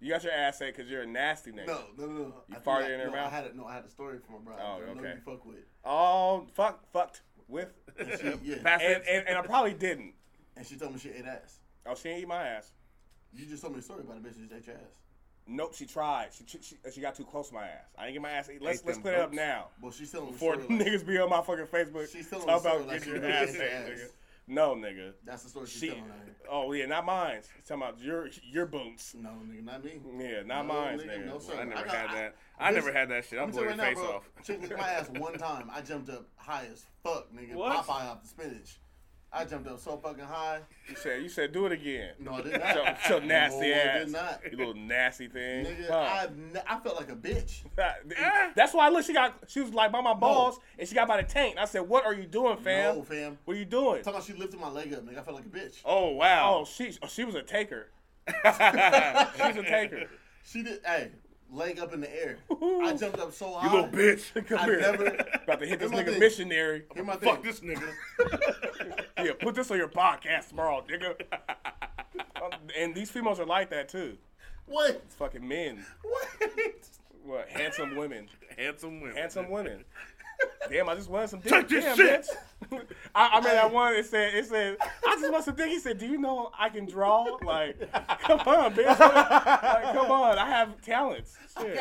[0.00, 1.66] You got your ass ate because you're a nasty nigga.
[1.66, 2.20] No, no, no, no.
[2.20, 3.32] You I think farted I, in her no, mouth?
[3.32, 3.56] I had it.
[3.56, 4.60] No, I had a story from my bride.
[4.60, 5.14] Oh, that I know okay.
[5.14, 5.56] you fuck with.
[5.84, 7.72] Oh, fuck, fucked with.
[7.98, 8.78] And she, yeah.
[8.80, 10.14] And, and, and I probably didn't.
[10.56, 11.58] and she told me she ate ass.
[11.86, 12.72] Oh, she ain't eat my ass.
[13.34, 14.96] You just told me a story about a bitch who just ate your ass.
[15.52, 16.28] Nope, she tried.
[16.32, 17.88] She, she, she, got too close to my ass.
[17.98, 18.48] I didn't get my ass.
[18.60, 19.66] Let's, Ate let's clear it up now.
[19.82, 22.46] Well, she's telling me Before story like, niggas be on my fucking Facebook She's telling
[22.46, 24.10] talk about like get your ass ate nigga.
[24.46, 25.12] No, nigga.
[25.24, 26.16] That's the story she's She, telling out
[26.48, 27.40] oh yeah, not mine.
[27.56, 29.16] She's talking about your your boots.
[29.18, 30.00] No, nigga, not me.
[30.20, 31.26] Yeah, not No, mine, nigga, nigga.
[31.26, 31.54] no, sir.
[31.60, 32.36] I never I got- had I- that.
[32.58, 33.38] I this- never had that shit.
[33.40, 34.16] I'm I'm telling you blowing right your face bro.
[34.16, 34.44] off.
[34.44, 35.70] Chick licked my ass one time.
[35.72, 37.54] I jumped up high as fuck, nigga.
[37.54, 37.76] What?
[37.84, 38.78] Popeye off the spinach.
[39.32, 40.60] I jumped up so fucking high.
[40.88, 42.14] You said you said do it again.
[42.18, 43.08] No, I did Your, not.
[43.08, 43.94] your nasty no, ass.
[43.94, 44.40] I did not.
[44.50, 45.66] You little nasty thing.
[45.66, 45.98] Nigga, Huh.
[45.98, 47.62] I've I felt like a bitch.
[48.56, 51.06] That's why I look, she got she was like by my balls and she got
[51.06, 51.52] by the tank.
[51.52, 52.96] And I said, What are you doing, fam?
[52.96, 53.38] No, fam.
[53.44, 54.02] What are you doing?
[54.02, 55.18] Talking about she lifted my leg up, nigga.
[55.18, 55.78] I felt like a bitch.
[55.84, 56.54] Oh wow.
[56.54, 56.64] Oh, wow.
[56.64, 57.88] she oh, she was a taker.
[58.28, 60.08] She's a taker.
[60.44, 60.80] She did.
[60.84, 61.10] Hey,
[61.52, 62.38] leg up in the air.
[62.50, 63.66] I jumped up so high.
[63.66, 64.46] you little bitch.
[64.46, 64.80] Come I here.
[64.80, 65.06] never.
[65.44, 66.18] About to hit this nigga thing.
[66.18, 66.84] missionary.
[66.94, 67.50] Here's my Fuck thing.
[67.50, 69.04] this nigga.
[69.22, 71.14] Yeah, put this on your podcast tomorrow, nigga.
[72.42, 74.16] Um, and these females are like that too.
[74.64, 75.02] What?
[75.04, 75.84] It's fucking men.
[76.02, 76.50] What?
[77.22, 77.48] What?
[77.50, 78.28] Handsome women.
[78.56, 79.16] Handsome women.
[79.16, 79.84] Handsome women.
[80.70, 81.50] Damn, I just wanted some dick.
[81.52, 82.26] Take this Damn, shit.
[82.70, 82.82] bitch.
[83.14, 83.98] I, I mean, I wanted.
[83.98, 84.34] It said.
[84.34, 84.76] It said.
[85.06, 85.68] I just want some dick.
[85.68, 87.24] He said, "Do you know I can draw?
[87.42, 87.80] Like,
[88.20, 88.86] come on, bitch.
[88.86, 90.38] Like, come on.
[90.38, 91.36] I have talents.
[91.58, 91.78] Shit.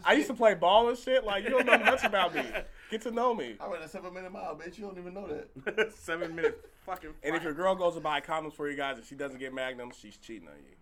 [0.04, 1.24] I used to play ball and shit.
[1.24, 2.44] Like, you don't know much about me.
[2.90, 3.56] Get to know me.
[3.60, 4.78] I ran a seven minute mile, bitch.
[4.78, 5.92] You don't even know that.
[5.92, 7.10] Seven minute fucking.
[7.22, 9.52] And if your girl goes to buy condoms for you guys and she doesn't get
[9.52, 10.76] Magnum, she's cheating on you.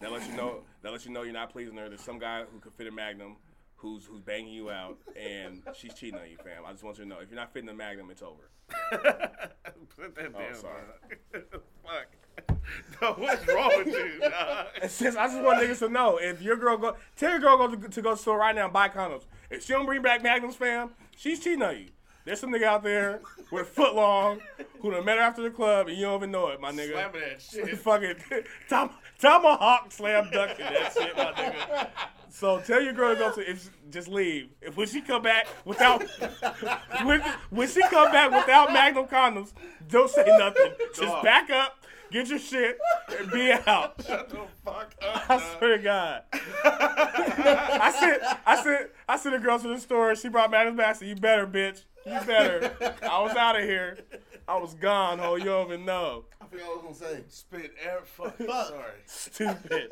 [0.00, 0.60] That lets you know.
[0.82, 1.88] That lets you know you're not pleasing her.
[1.88, 3.36] There's some guy who could fit a Magnum,
[3.76, 6.64] who's who's banging you out, and she's cheating on you, fam.
[6.66, 8.50] I just want you to know if you're not fitting the Magnum, it's over.
[8.90, 10.54] Put that oh, down.
[10.54, 10.82] sorry.
[11.84, 12.06] Fuck.
[13.00, 14.20] No, what's wrong with you?
[14.82, 17.56] It's just, I just want niggas to know if your girl go, tell your girl
[17.56, 19.22] go to, to go to store right now and buy condoms.
[19.50, 21.86] If she don't bring back Magnums, fam, she's cheating on you.
[22.24, 23.20] There's some nigga out there
[23.52, 24.40] with foot long
[24.80, 26.92] who done met her after the club and you don't even know it, my nigga.
[26.92, 27.78] Slamming that shit.
[27.78, 28.14] fucking
[28.68, 28.90] Tom,
[29.20, 31.88] Tomahawk slam dunking that shit, my nigga.
[32.38, 34.50] So tell your girl to go to if just leave.
[34.60, 36.02] If when she come back without
[37.02, 39.54] when, when she come back without Magnum condoms,
[39.88, 40.72] don't say nothing.
[40.88, 41.24] Just Dog.
[41.24, 41.82] back up,
[42.12, 42.76] get your shit,
[43.18, 44.04] and be out.
[44.06, 45.30] Shut the fuck up.
[45.30, 45.56] I dog.
[45.56, 46.22] swear to God.
[46.62, 50.14] I said, I said, I sent a girl to the store.
[50.14, 50.88] She brought Magnum back.
[50.88, 51.84] I said, "You better, bitch.
[52.04, 52.70] You better."
[53.02, 53.96] I was out of here.
[54.46, 55.20] I was gone.
[55.22, 56.26] Oh, you don't even know.
[56.38, 57.24] I forgot what I was gonna say.
[57.28, 58.00] Spit air.
[58.04, 58.36] Fuck.
[58.36, 58.68] Fuck.
[58.68, 58.92] Sorry.
[59.06, 59.90] Stupid.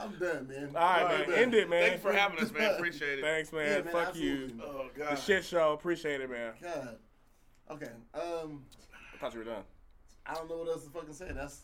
[0.00, 0.70] I'm done, man.
[0.74, 1.32] All right, All man.
[1.38, 1.82] End it, man.
[1.82, 2.74] Thank you for having us, man.
[2.76, 3.22] Appreciate it.
[3.22, 3.66] Thanks, man.
[3.66, 4.54] Yeah, man, Fuck absolutely.
[4.54, 4.62] you.
[4.64, 5.10] Oh god.
[5.10, 5.72] The shit show.
[5.72, 6.52] Appreciate it, man.
[6.62, 6.96] God.
[7.70, 7.90] Okay.
[8.14, 8.64] Um,
[9.14, 9.62] I thought you were done.
[10.26, 11.30] I don't know what else to fucking say.
[11.34, 11.62] That's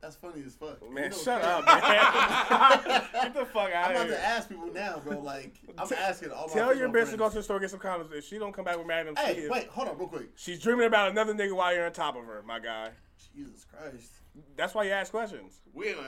[0.00, 0.80] that's funny as fuck.
[0.90, 3.02] Man, You know, shut up, man.
[3.12, 5.20] Get the fuck out I'm about of to ask people now, bro.
[5.20, 7.60] Like, I'm T- asking all my Tell your female bitch to go to the store
[7.60, 8.10] get some condoms.
[8.14, 10.30] If she don't come back with Magnum, she Hey, is- wait, hold on, real quick.
[10.36, 12.92] she's dreaming about another nigga while you're on top of her, my guy.
[13.34, 14.10] Jesus Christ.
[14.56, 15.60] That's why you ask questions.
[15.74, 15.98] We ain't.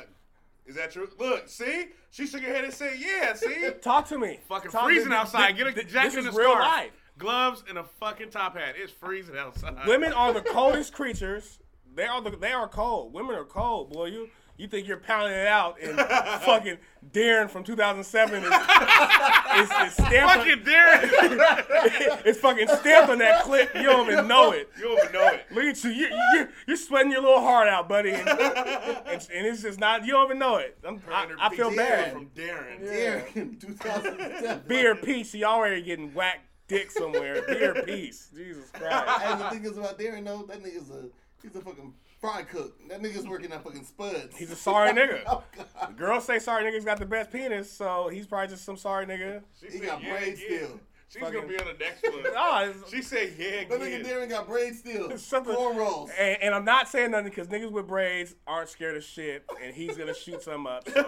[0.66, 1.08] Is that true?
[1.18, 4.38] Look, see, she shook her head and said, "Yeah." See, Talk to me.
[4.48, 5.56] fucking Talk- freezing outside.
[5.56, 6.90] Get a th- jacket This and is a real scarf, life.
[7.18, 8.74] gloves, and a fucking top hat.
[8.76, 9.86] It's freezing outside.
[9.86, 11.58] Women are the coldest creatures.
[11.94, 13.12] They are the they are cold.
[13.12, 14.06] Women are cold, boy.
[14.06, 14.28] You
[14.62, 15.98] You think you're pounding it out, and
[16.42, 16.78] fucking
[17.10, 20.34] Darren from 2007 is, is, is stamped.
[20.34, 21.02] Fucking Darren.
[22.24, 23.74] it's fucking stamped on that clip.
[23.74, 24.70] You don't even know it.
[24.78, 25.46] you don't even know it.
[25.50, 25.90] Look at you.
[25.90, 28.10] You, you, you're sweating your little heart out, buddy.
[28.12, 30.78] And, and, and it's just not, you don't even know it.
[30.86, 32.12] I'm, I, I feel Darren bad.
[32.12, 32.80] from Darren.
[32.84, 34.62] Derek in 2007.
[34.68, 35.32] Beer peace.
[35.32, 37.42] He already getting whacked dick somewhere.
[37.48, 38.30] Beer peace.
[38.32, 39.22] Jesus Christ.
[39.24, 41.06] And the thing is about Darren, though, that nigga's a
[41.42, 42.78] he's a fucking fry cook.
[42.88, 44.34] That nigga's working at fucking Spuds.
[44.38, 45.20] He's a sorry nigga.
[45.26, 45.96] oh god.
[45.98, 49.42] Girls say sorry niggas got the best penis, so he's probably just some sorry nigga.
[49.60, 50.56] She He said, got yeah, braids yeah.
[50.58, 50.80] still.
[51.08, 52.22] She's Fucking- gonna be on the next one.
[52.34, 54.10] Oh, She said, yeah, That nigga yeah.
[54.14, 55.14] Darren got braids still.
[55.18, 56.08] Something- Cornrows.
[56.18, 59.74] And, and I'm not saying nothing because niggas with braids aren't scared of shit, and
[59.74, 60.88] he's gonna shoot some up.
[60.88, 61.00] So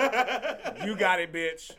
[0.85, 1.71] you got it, bitch.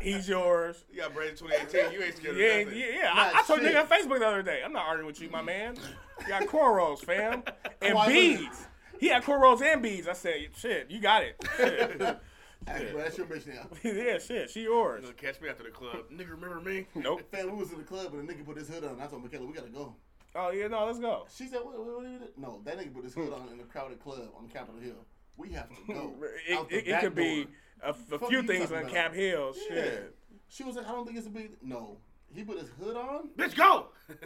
[0.00, 0.84] He's yours.
[0.92, 1.92] You got braids 2018.
[1.98, 2.84] You ain't scared Yeah, of yeah.
[2.86, 2.94] nothing.
[2.96, 3.10] yeah.
[3.12, 3.74] I, I told shit.
[3.74, 4.60] nigga on Facebook the other day.
[4.64, 5.76] I'm not arguing with you, my man.
[6.20, 7.42] You got cornrows, fam,
[7.82, 8.66] and Why beads.
[8.98, 10.08] He had cornrows and beads.
[10.08, 11.36] I said, shit, you got it.
[11.56, 12.20] Shit.
[12.66, 13.68] Hey, bro, that's your bitch now.
[13.84, 15.02] yeah, shit, she yours.
[15.02, 16.10] Gonna catch me after the club.
[16.12, 16.86] Nigga, remember me?
[16.94, 17.22] Nope.
[17.30, 19.00] Fam, we was in the club and the nigga put his hood on.
[19.00, 19.94] I told Michaela, we gotta go.
[20.34, 21.26] Oh yeah, no, let's go.
[21.32, 23.34] She said, what, what, what, what, No, that nigga put his hood hmm.
[23.34, 25.04] on in a crowded club on Capitol Hill.
[25.36, 26.14] We have to go.
[26.48, 27.46] It, it, it back could be
[27.82, 28.88] a, a few things on?
[28.88, 29.54] Cap Hill.
[29.70, 29.74] Yeah.
[29.74, 30.16] Shit.
[30.48, 31.56] She was like, I don't think it's a big.
[31.62, 31.98] No.
[32.36, 33.30] He put his hood on?
[33.36, 33.86] Bitch, go!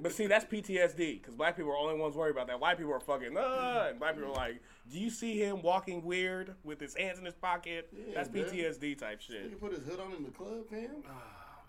[0.00, 2.58] But see, that's PTSD because black people are the only ones worried about that.
[2.60, 6.04] White people are fucking, uh, and black people are like, do you see him walking
[6.04, 7.88] weird with his hands in his pocket?
[7.92, 8.44] Yeah, that's man.
[8.44, 9.52] PTSD type shit.
[9.52, 10.88] Nigga put his hood on in the club, fam?
[11.04, 11.12] Oh,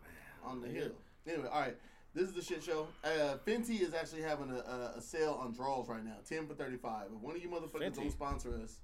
[0.04, 0.92] man, On the hill.
[1.28, 1.76] Anyway, all right.
[2.14, 2.88] This is the shit show.
[3.04, 6.56] Uh, Fenty is actually having a, a, a sale on draws right now, ten for
[6.56, 7.06] thirty five.
[7.16, 7.96] If one of you motherfuckers Fenty.
[7.96, 8.80] don't sponsor us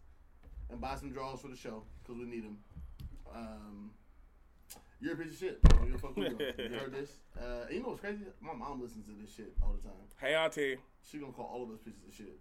[0.70, 2.58] and buy some draws for the show because we need them,
[3.34, 3.92] um,
[5.01, 5.63] you're a piece of shit.
[5.63, 6.38] Don't give a fuck who you.
[6.57, 7.11] You heard this?
[7.39, 8.23] Uh, you know what's crazy?
[8.41, 9.97] My mom listens to this shit all the time.
[10.19, 12.39] Hey, auntie, She gonna call all of us pieces of shit.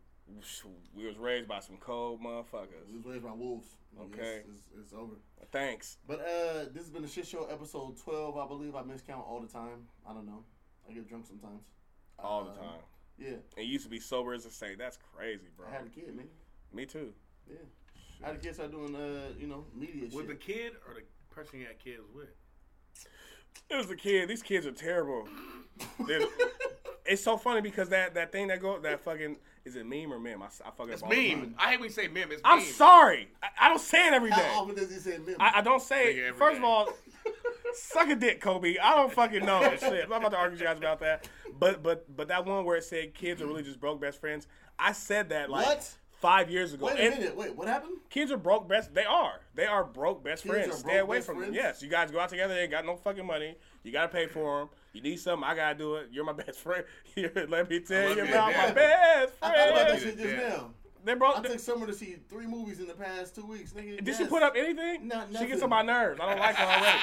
[0.95, 2.89] we was raised by some cold motherfuckers.
[2.91, 3.69] We was raised by wolves.
[4.01, 4.43] Okay.
[4.49, 5.15] it's, it's, it's over.
[5.53, 5.99] Thanks.
[6.09, 8.75] But uh, this has been a shit show episode twelve, I believe.
[8.75, 9.87] I miscount all the time.
[10.09, 10.45] I don't know.
[10.89, 11.63] I get drunk sometimes.
[12.19, 12.81] All the Um, time.
[13.17, 14.77] Yeah, And you used to be sober as a saint.
[14.79, 15.69] That's crazy, bro.
[15.69, 16.27] I had a kid, man.
[16.73, 17.13] Me too.
[17.49, 17.57] Yeah,
[18.23, 20.15] I had a kid start doing uh, you know, media shit.
[20.15, 21.03] With the kid or the
[21.33, 22.29] person you had kids with?
[23.71, 24.29] It was a kid.
[24.29, 25.29] These kids are terrible.
[27.07, 29.37] It's so funny because that, that thing that go that fucking
[29.67, 30.43] is it meme or meme?
[30.43, 31.55] I, I fucking It's meme.
[31.59, 32.33] I hate when you say meme.
[32.33, 32.67] It's I'm meme.
[32.67, 33.29] sorry.
[33.43, 34.37] I, I don't say it every day.
[34.37, 35.37] How often does he say meme?
[35.39, 36.37] I, I don't say Nigga, it.
[36.37, 36.59] First day.
[36.59, 36.89] of all,
[37.75, 38.77] suck a dick, Kobe.
[38.79, 39.61] I don't fucking know.
[39.79, 40.05] Shit.
[40.05, 41.29] I'm not about to argue with you guys about that.
[41.59, 44.47] But but but that one where it said kids are really just broke best friends.
[44.79, 45.91] I said that like What?
[46.25, 46.87] Five years ago.
[46.87, 47.37] Wait a And minute.
[47.37, 47.99] Wait, what happened?
[48.09, 48.95] Kids are broke best.
[48.95, 49.41] They are.
[49.55, 50.75] They are broke best Kids friends.
[50.75, 51.53] are Stay away from them.
[51.53, 52.55] Yes, you guys go out together.
[52.55, 53.57] They ain't got no fucking money.
[53.83, 54.69] You gotta pay for them.
[54.95, 55.45] You need something.
[55.47, 56.09] I gotta do it.
[56.11, 56.85] You're my best friend.
[57.17, 60.49] Let me tell you about my best I thought about that shit just Yeah.
[60.49, 60.71] now.
[61.05, 63.99] They I took someone to see three movies in the past two weeks, nigga.
[63.99, 64.17] Did Yes.
[64.17, 65.07] she put up anything?
[65.09, 66.19] Not she gets on my nerves.
[66.23, 66.99] I don't like her already.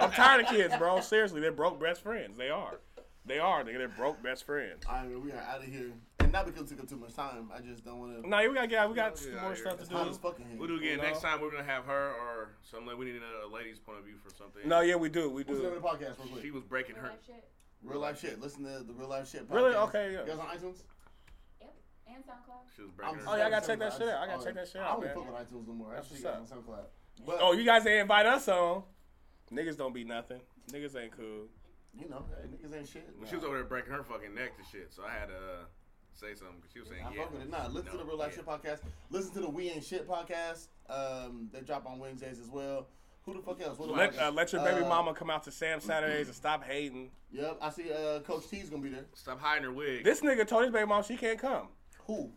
[0.00, 1.00] I'm tired of kids, bro.
[1.02, 2.38] Seriously, they're broke best friends.
[2.38, 2.78] They are.
[3.24, 3.62] They are.
[3.62, 4.82] Nigga, they're broke best friends.
[4.88, 5.92] All right, we are out of here.
[6.18, 7.50] And not because it took up too much time.
[7.54, 8.28] I just don't want to.
[8.28, 10.44] No, we got yeah, we got Yeah, more stuff to It's hot do.
[10.58, 10.96] We'll do it again.
[10.98, 12.96] You Next time we're gonna have her or something.
[12.98, 14.68] We need a lady's point of view for something.
[14.68, 15.30] No, yeah, we do.
[15.30, 15.76] We What's the name do.
[15.76, 16.42] of the podcast, real quick?
[16.42, 17.02] She was breaking her.
[17.02, 17.48] Real life shit.
[17.84, 18.40] Real life shit.
[18.40, 19.48] Listen to the real life shit.
[19.48, 19.54] Podcast.
[19.54, 19.74] Really?
[19.74, 20.20] Okay, yeah.
[20.20, 20.82] You guys on iTunes?
[21.60, 21.74] Yep.
[22.08, 22.76] And SoundCloud.
[22.76, 23.24] She was breaking her.
[23.28, 24.22] Oh, yeah, I gotta check that shit out.
[24.22, 24.86] I gotta Oh, check that shit oh, out.
[24.86, 25.14] I out, don't man.
[25.14, 25.94] fuck with iTunes no more.
[25.94, 26.84] That's actually what's got on SoundCloud.
[27.26, 28.82] But, Oh, you guys ain't invite us on.
[29.52, 30.40] Niggas don't be nothing.
[30.72, 31.46] Niggas ain't cool.
[31.98, 33.08] You know, hey, niggas ain't shit.
[33.28, 35.64] She was over there breaking her fucking neck to shit, so I had to uh,
[36.14, 37.22] say something because she was saying I yeah.
[37.24, 37.50] Fucking with it.
[37.50, 38.36] Nah, listen to the Real Life yeah.
[38.36, 38.80] Shit podcast.
[39.10, 40.68] Listen to the We Ain't Shit podcast.
[40.88, 42.88] Um, they drop on Wednesdays as well.
[43.24, 43.78] Who the fuck else?
[43.78, 46.64] What Let, uh, let your baby Uh, mama come out to Sam Saturdays and stop
[46.64, 47.12] hating.
[47.30, 47.92] Yep, I see.
[47.92, 49.06] Uh, Coach T's gonna be there.
[49.14, 50.02] Stop hiding her wig.
[50.02, 51.68] This nigga told his baby mom she can't come.
[52.06, 52.32] Who?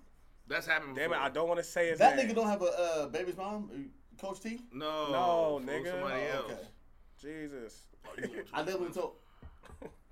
[0.47, 1.23] That's happened Damn before.
[1.23, 2.27] it, I don't want to say his That name.
[2.29, 3.71] nigga don't have a uh, baby's mom.
[3.73, 4.61] Uh, Coach T.
[4.71, 5.11] No.
[5.11, 5.91] No, fool nigga.
[5.91, 6.51] Somebody Oh, else.
[6.51, 6.61] okay.
[7.19, 7.81] Jesus.
[8.53, 9.15] I definitely told.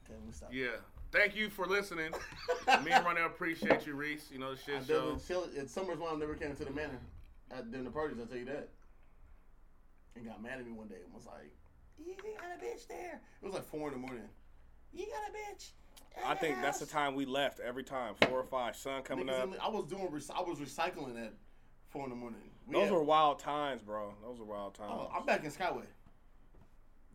[0.05, 0.49] Okay, let me stop.
[0.53, 0.67] Yeah.
[1.11, 2.11] Thank you for listening.
[2.83, 4.29] Me and Ronell appreciate you, Reese.
[4.31, 5.15] You know the I shit show.
[5.17, 5.21] definitely.
[5.27, 6.99] Chill, it's Summer's mom never came to the manor
[7.51, 8.17] at during the parties.
[8.19, 8.69] I'll tell you that.
[10.15, 11.51] And got mad at me one day and was like,
[11.97, 14.27] "You got a bitch there." It was like four in the morning.
[14.91, 15.69] You got a bitch.
[16.23, 18.15] I the think that's the time we left every time.
[18.27, 18.75] Four or five.
[18.75, 19.65] Sun coming Niggas up.
[19.65, 20.07] I was doing.
[20.09, 21.33] rec- I was recycling at
[21.89, 22.41] four in the morning.
[22.67, 24.13] We Those had- were wild times, bro.
[24.23, 24.93] Those were wild oh, times.
[24.95, 25.85] Oh, I'm back in Skyway.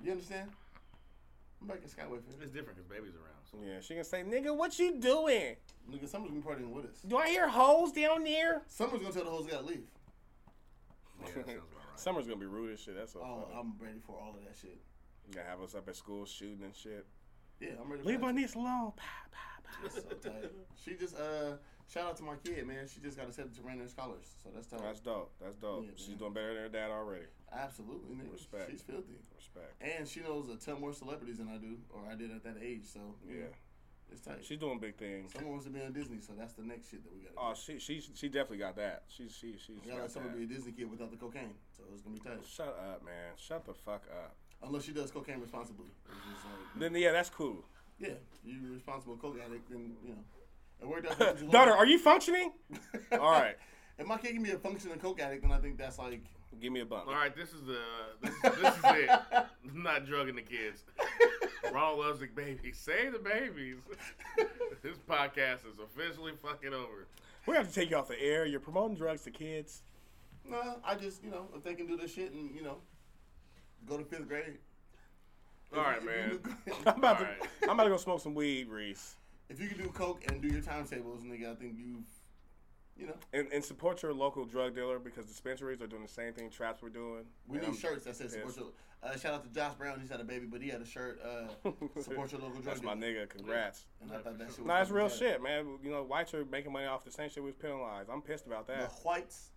[0.02, 0.50] You understand?
[1.60, 2.20] I'm back in Skyway.
[2.22, 2.40] Fam.
[2.40, 3.42] It's different because baby's around.
[3.50, 3.58] So.
[3.64, 5.56] Yeah, she can say, "Nigga, what you doing?
[5.90, 7.00] Nigga, Summer's gonna be partying with us.
[7.06, 9.86] Do I hear hoes down there?" Summer's gonna tell the hoes they gotta leave.
[11.20, 11.56] Yeah, that sounds about
[11.88, 11.98] right.
[12.00, 12.94] Summer's gonna be rude as shit.
[12.94, 13.58] That's so Oh, funny.
[13.60, 14.78] I'm ready for all of that shit.
[15.26, 17.06] You gotta have us up at school shooting and shit.
[17.60, 18.04] Yeah, I'm ready.
[18.04, 18.92] Leave my niece alone.
[18.96, 19.88] Pa, pa, pa.
[19.88, 20.52] So tight.
[20.76, 21.56] She just uh
[21.92, 22.86] shout out to my kid, man.
[22.92, 24.82] She just got accepted to Rainier Scholars, so that's tough.
[24.82, 25.32] That's dope.
[25.40, 25.84] That's dope.
[25.84, 26.18] Yeah, She's man.
[26.18, 27.26] doing better than her dad already.
[27.52, 28.32] Absolutely, nigga.
[28.32, 28.70] Respect.
[28.70, 29.72] She's filthy, Respect.
[29.80, 32.56] and she knows a ton more celebrities than I do, or I did at that
[32.62, 32.84] age.
[32.84, 33.40] So you Yeah.
[33.44, 33.50] know,
[34.10, 34.44] it's tight.
[34.44, 35.32] She's doing big things.
[35.32, 37.32] Someone wants to be on Disney, so that's the next shit that we got.
[37.36, 39.04] Oh, she she she definitely got that.
[39.08, 40.38] She's she she's we gotta got someone that.
[40.38, 42.44] be a Disney kid without the cocaine, so it's gonna be tight.
[42.46, 43.32] Shut up, man.
[43.36, 44.34] Shut the fuck up.
[44.62, 45.86] Unless she does cocaine responsibly.
[46.08, 47.64] Like, Then yeah, that's cool.
[48.00, 50.24] yeah, you're a responsible coke addict, then you know.
[50.80, 51.16] It worked out.
[51.38, 52.52] for you Daughter, are you functioning?
[53.12, 53.56] All right,
[53.98, 56.22] If my kid can be a functioning coke addict, then I think that's like.
[56.60, 57.06] give me a bump.
[57.08, 57.78] All right, this is the
[58.22, 59.10] this, this is it.
[59.32, 60.84] I'm not drugging the kids.
[61.72, 62.78] Ronald loves the babies.
[62.78, 63.76] Save the babies.
[64.82, 67.06] this podcast is officially fucking over.
[67.46, 68.46] We have to take you off the air.
[68.46, 69.82] You're promoting drugs to kids.
[70.48, 72.76] Nah, I just you know if they can do this shit and you know
[73.86, 74.58] go to fifth grade.
[75.76, 76.40] All right, If you
[76.86, 77.38] I'm about All to right.
[77.64, 79.16] I'm about to go smoke some weed, Reese,
[79.48, 82.04] if you can do coke and do your timetables, nigga, I think you've,
[82.96, 86.32] you know, and, and support your local drug dealer because dispensaries are doing the same
[86.32, 87.24] thing traps were doing.
[87.46, 88.64] we And need I'm- shirts that says support Yes.
[88.64, 88.72] your.
[89.00, 90.00] Uh, shout out to Josh Brown.
[90.00, 91.20] He's had a baby, but he had a shirt.
[91.24, 91.70] Uh,
[92.00, 93.28] support your local drug That's my nigga.
[93.28, 93.86] Congrats.
[94.02, 94.66] And I thought that shit was.
[94.66, 95.18] No, it's real tight.
[95.18, 95.78] shit, man.
[95.84, 98.10] You know, whites are making money off the same shit we was penalized.
[98.10, 98.76] I'm pissed about that.
[98.90, 99.04] The that.
[99.04, 99.50] whites.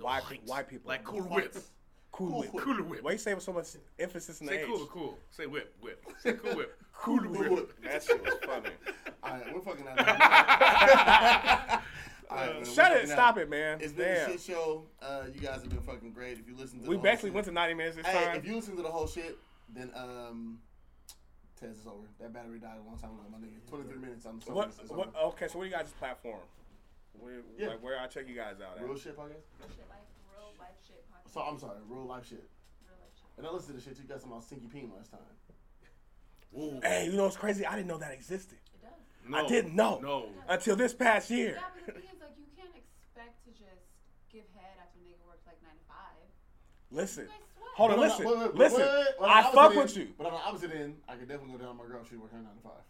[0.00, 0.46] White, whites.
[0.48, 0.88] white people.
[0.88, 1.70] Like cool whites.
[2.10, 2.12] Whip.
[2.12, 2.52] cool cool whip.
[2.54, 2.64] whip.
[2.64, 3.02] Cooler whip.
[3.02, 3.68] Why you saying with so much
[3.98, 4.66] emphasis in the Say H?
[4.66, 5.18] cool, cool.
[5.30, 6.04] Say whip, whip.
[6.22, 6.78] Say cool whip.
[7.00, 7.50] Cool Cool whip.
[7.52, 7.82] whip.
[7.84, 8.70] That shit was funny.
[9.22, 10.00] All right, we're fucking out.
[10.00, 10.16] of here.
[12.30, 13.02] All right, man, Shut it.
[13.04, 13.08] out.
[13.08, 13.78] Stop it, man.
[13.80, 14.28] It's been Damn.
[14.30, 14.82] a shit show.
[15.00, 16.38] Uh, you guys have been fucking great.
[16.40, 18.36] If you listen to We the basically whole went to 90 minutes this hey, time.
[18.36, 19.38] if you listen to the whole shit,
[19.72, 20.58] then um,
[21.58, 22.06] test is over.
[22.20, 23.64] That battery died a long time ago, my nigga.
[23.68, 24.26] Twenty three minutes.
[24.26, 24.56] I'm sorry.
[24.56, 26.40] what, what, okay, so what do you guys platform?
[27.18, 27.68] Where, Yeah.
[27.68, 28.84] like, where I check you guys out at?
[28.84, 29.46] Real shit podcast.
[29.58, 29.98] Real shit life,
[30.34, 31.26] real life shit podcast.
[31.38, 32.42] So I'm sorry, real life shit.
[32.82, 33.14] Real life.
[33.38, 35.20] And I listened to the shit you got some about Stinky Peen last time.
[36.58, 36.80] Ooh.
[36.82, 37.64] Hey, you know what's crazy?
[37.64, 38.90] I didn't know that existed It does.
[39.30, 39.38] No.
[39.38, 40.00] I didn't know.
[40.02, 40.26] No.
[40.48, 41.54] until this past year.
[41.54, 43.86] Yeah, but the thing is, like, you can't expect to just
[44.34, 46.18] give head after nigga works like nine to five.
[46.90, 48.80] Listen, You guys hold on, But listen, wait, wait, wait, listen.
[48.82, 50.08] wait, wait, wait, I fuck opposite with you.
[50.18, 52.02] But on the opposite end, I could definitely go down on my girl.
[52.02, 52.82] She work her nine to five.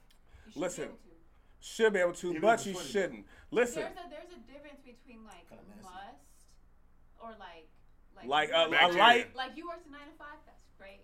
[0.49, 0.85] You should Listen.
[0.89, 1.13] be able to.
[1.61, 2.93] Should be able to, Even but if you it's funny.
[2.97, 3.25] shouldn't.
[3.51, 6.25] Listen, There's a there's a difference between like Kinda must
[7.21, 7.69] or like
[8.27, 9.37] like like a, a light.
[9.37, 11.01] like you work to nine to five, that's great.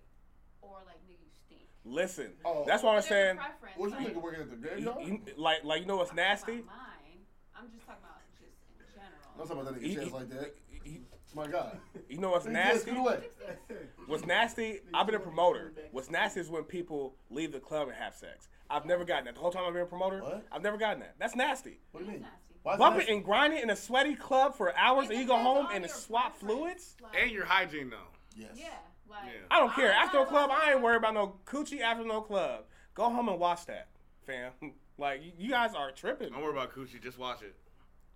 [0.62, 1.60] Or like nigga you stink.
[1.84, 2.64] Listen, Oh.
[2.66, 3.36] that's what I'm But there's a saying.
[3.36, 5.06] preference, What you like, nigga working at the You- graveyard?
[5.28, 6.52] you- like, like you know what's I'm nasty?
[6.60, 7.18] about mine.
[7.56, 9.12] I'm just talking about just in general.
[9.40, 10.54] I'm talking about that You- nigga chest like that.
[10.84, 11.80] you- My God.
[12.08, 12.92] You know what's nasty?
[14.06, 14.80] What's nasty?
[14.92, 15.72] I've been a promoter.
[15.90, 18.48] What's nasty is when people leave the club and have sex.
[18.70, 19.34] I've never gotten that.
[19.34, 20.46] The whole time I've been a promoter, What?
[20.52, 21.16] I've never gotten that.
[21.18, 21.80] That's nasty.
[21.90, 22.26] What do you mean?
[22.64, 22.68] Nasty.
[22.68, 23.12] Why is Bumping nasty?
[23.14, 26.36] and grinding in a sweaty club for hours, and you go home and your swap
[26.36, 26.96] fluids.
[27.02, 27.96] Like, And your hygiene though.
[28.36, 28.50] Yes.
[28.56, 28.66] Yeah,
[29.08, 29.32] like Yeah.
[29.50, 29.92] I don't care.
[29.92, 30.82] I'm After a club, about I ain't that.
[30.82, 32.64] worried about no coochie after no club.
[32.94, 33.88] Go home and watch that,
[34.26, 34.52] fam.
[34.96, 37.02] Like you- you guys are tripping, Don't worry about coochie.
[37.02, 37.56] Just watch it.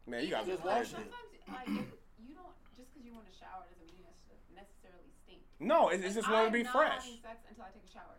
[0.07, 0.23] man.
[0.23, 0.95] You guys Just are watch crazy.
[0.95, 1.11] it.
[1.11, 4.47] Sometimes, like, if you don't just because you want to shower doesn't mean you necess-
[4.55, 5.43] necessarily stink.
[5.59, 7.03] No, it's, it's just want to I'm be not fresh.
[7.03, 8.15] having sex until I take a shower.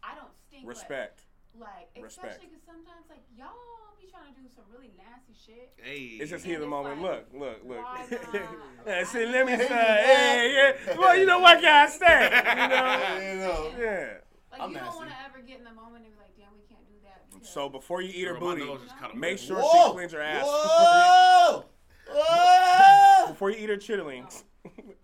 [0.00, 0.62] I don't stink.
[0.62, 1.22] but, Respect.
[1.58, 2.26] Like, Respect.
[2.34, 3.54] especially because sometimes, like, y'all
[4.00, 5.72] be trying to do some really nasty shit.
[5.78, 6.18] Hey.
[6.18, 7.02] It's just here heat of the it's moment.
[7.02, 7.84] like, look, look, look.
[7.84, 8.86] why not?
[8.86, 10.96] yeah, see, let me say, hey, hey, yeah.
[10.98, 12.18] Well, you know what can I say?
[12.34, 13.32] You know?
[13.32, 13.72] You know.
[13.78, 14.06] Yeah.
[14.50, 16.50] Like, I'm you don't want to ever get in the moment and be like, damn,
[16.58, 17.22] we can't do that.
[17.32, 19.88] Because So before you eat her Girl, my booty, nose is kinda make sure Whoa!
[19.88, 20.44] she cleans her ass.
[20.46, 21.64] Whoa!
[22.12, 23.26] Whoa!
[23.28, 24.42] Before you eat her chitterlings,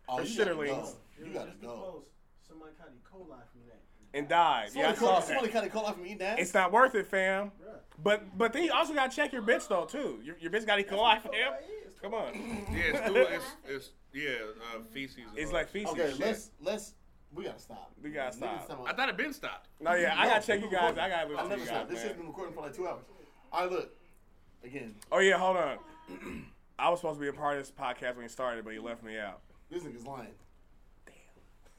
[0.09, 0.97] Oh, her you gotta shitterlings, go.
[1.27, 1.69] You gotta Just go.
[1.69, 2.05] close.
[2.47, 2.99] Somebody caught E.
[3.07, 3.60] coli from that.
[4.15, 4.71] And died.
[4.75, 6.39] Yeah, I Somebody saw call, somebody kind of call out from eating that.
[6.39, 7.47] It's not worth it, fam.
[7.63, 7.75] Bruh.
[8.03, 10.21] But but then you also gotta check your bitch though too.
[10.25, 10.85] Your, your bitch got E.
[10.85, 11.53] coli, fam.
[12.03, 12.33] Come on.
[12.73, 14.31] Yeah, it's, still, it's, it's yeah,
[14.75, 15.19] uh, feces.
[15.37, 15.93] It's like feces.
[15.93, 16.21] okay, shit.
[16.21, 16.95] let's let's
[17.33, 17.93] we gotta stop.
[18.03, 18.69] We gotta Niggas stop.
[18.69, 19.69] talking I thought it been stopped.
[19.81, 20.95] No, yeah, I gotta check you guys.
[20.97, 20.99] recording.
[21.01, 21.79] I gotta I'll listen to you stop.
[21.83, 22.19] guys, This shit's man.
[22.19, 23.03] been recording for like two hours.
[23.53, 23.93] All right, look.
[24.65, 25.79] Again, Oh yeah, hold on.
[26.79, 28.83] I was supposed to be a part of this podcast when you started, but you
[28.83, 29.41] left me out.
[29.71, 30.29] this nigga's lying.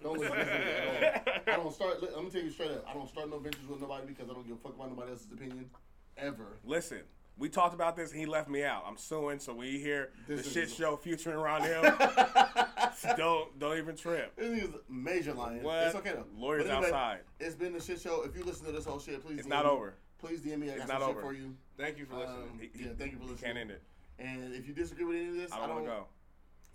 [0.03, 1.53] Don't listen to at all.
[1.53, 2.02] I don't start.
[2.02, 2.86] Let me tell you straight up.
[2.90, 5.11] I don't start no ventures with nobody because I don't give a fuck about nobody
[5.11, 5.69] else's opinion,
[6.18, 6.57] ever.
[6.65, 7.02] Listen,
[7.38, 8.84] we talked about this and he left me out.
[8.88, 11.84] I'm suing, so when you hear This the is- shit show featuring around him,
[13.18, 14.36] don't don't even trip.
[14.36, 15.64] This nigga's major lying.
[15.64, 15.84] What?
[15.88, 16.26] It's okay though.
[16.38, 17.19] Lawyers But outside.
[17.40, 18.23] It's been the shit show.
[18.23, 19.40] If you listen to this whole shit, please.
[19.40, 19.72] It's DM not me.
[19.72, 19.94] over.
[20.19, 20.68] Please DM me.
[20.68, 21.22] I got It's some not shit over.
[21.22, 21.56] for you.
[21.78, 22.38] Thank you for listening.
[22.44, 23.53] Um, He- yeah, thank you for he listening.
[23.53, 23.82] Can't end it.
[24.19, 26.06] And if you disagree with any of this, I don't want to go.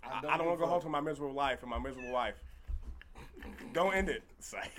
[0.03, 2.11] I I, don't, don't want to go home to my miserable life and my miserable
[2.11, 2.35] wife.
[3.39, 3.73] Mm-hmm.
[3.73, 4.23] Don't end it.
[4.39, 4.71] Psych.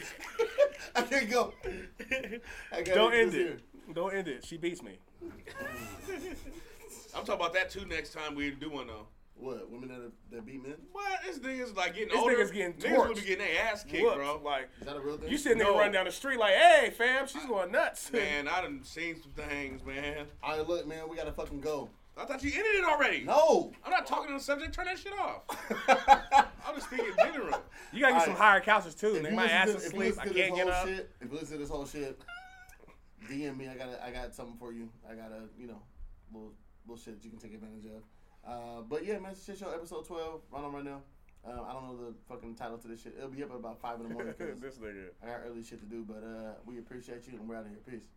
[0.96, 1.52] I can't go.
[2.72, 3.94] I Don't end this it.
[3.94, 4.44] Don't end it.
[4.44, 4.98] She beats me.
[7.14, 9.06] I'm talking about that too next time we do one though.
[9.34, 10.74] What women that, that beat men?
[10.90, 11.20] What?
[11.24, 12.36] This nigga's like getting older.
[12.36, 12.60] This older.
[12.60, 14.40] nigga's getting Niggas will be getting their ass kicked, Look, bro.
[14.44, 15.30] like Is that a real thing?
[15.30, 15.78] you see a nigga No.
[15.78, 19.30] run down the street like, "Hey, fam, she's going nuts." Man, I done seen some
[19.32, 20.26] things, man.
[20.42, 21.88] All right, look, man, we gotta fucking go.
[22.18, 23.22] I thought you ended it already.
[23.24, 23.72] No.
[23.84, 24.74] I'm not talking on the subject.
[24.74, 25.42] Turn that shit off.
[26.66, 27.62] I'm just speaking in general.
[27.92, 28.36] You gotta get some Alright.
[28.36, 29.14] higher couches too.
[29.16, 30.16] If Nigga, you my listen ass to- is if you asleep.
[30.16, 30.88] listen I to this can't get whole up.
[30.88, 32.20] Shit, if you listen to this whole shit,
[33.30, 33.68] DM me.
[33.68, 34.88] I got I got something for you.
[35.08, 35.80] I got a you know
[36.32, 36.52] little
[36.86, 38.02] little shit that you can take advantage of.
[38.50, 40.42] Uh, but yeah, man, shit show episode twelve.
[40.50, 41.00] Right on right now.
[41.46, 43.14] Uh, I don't know the fucking title to this shit.
[43.16, 44.34] It'll be up at about five in the morning.
[44.38, 45.06] 'cause this nigga.
[45.22, 46.04] I got early shit to do.
[46.06, 47.78] But uh, we appreciate you and we're out of here.
[47.88, 48.08] Peace.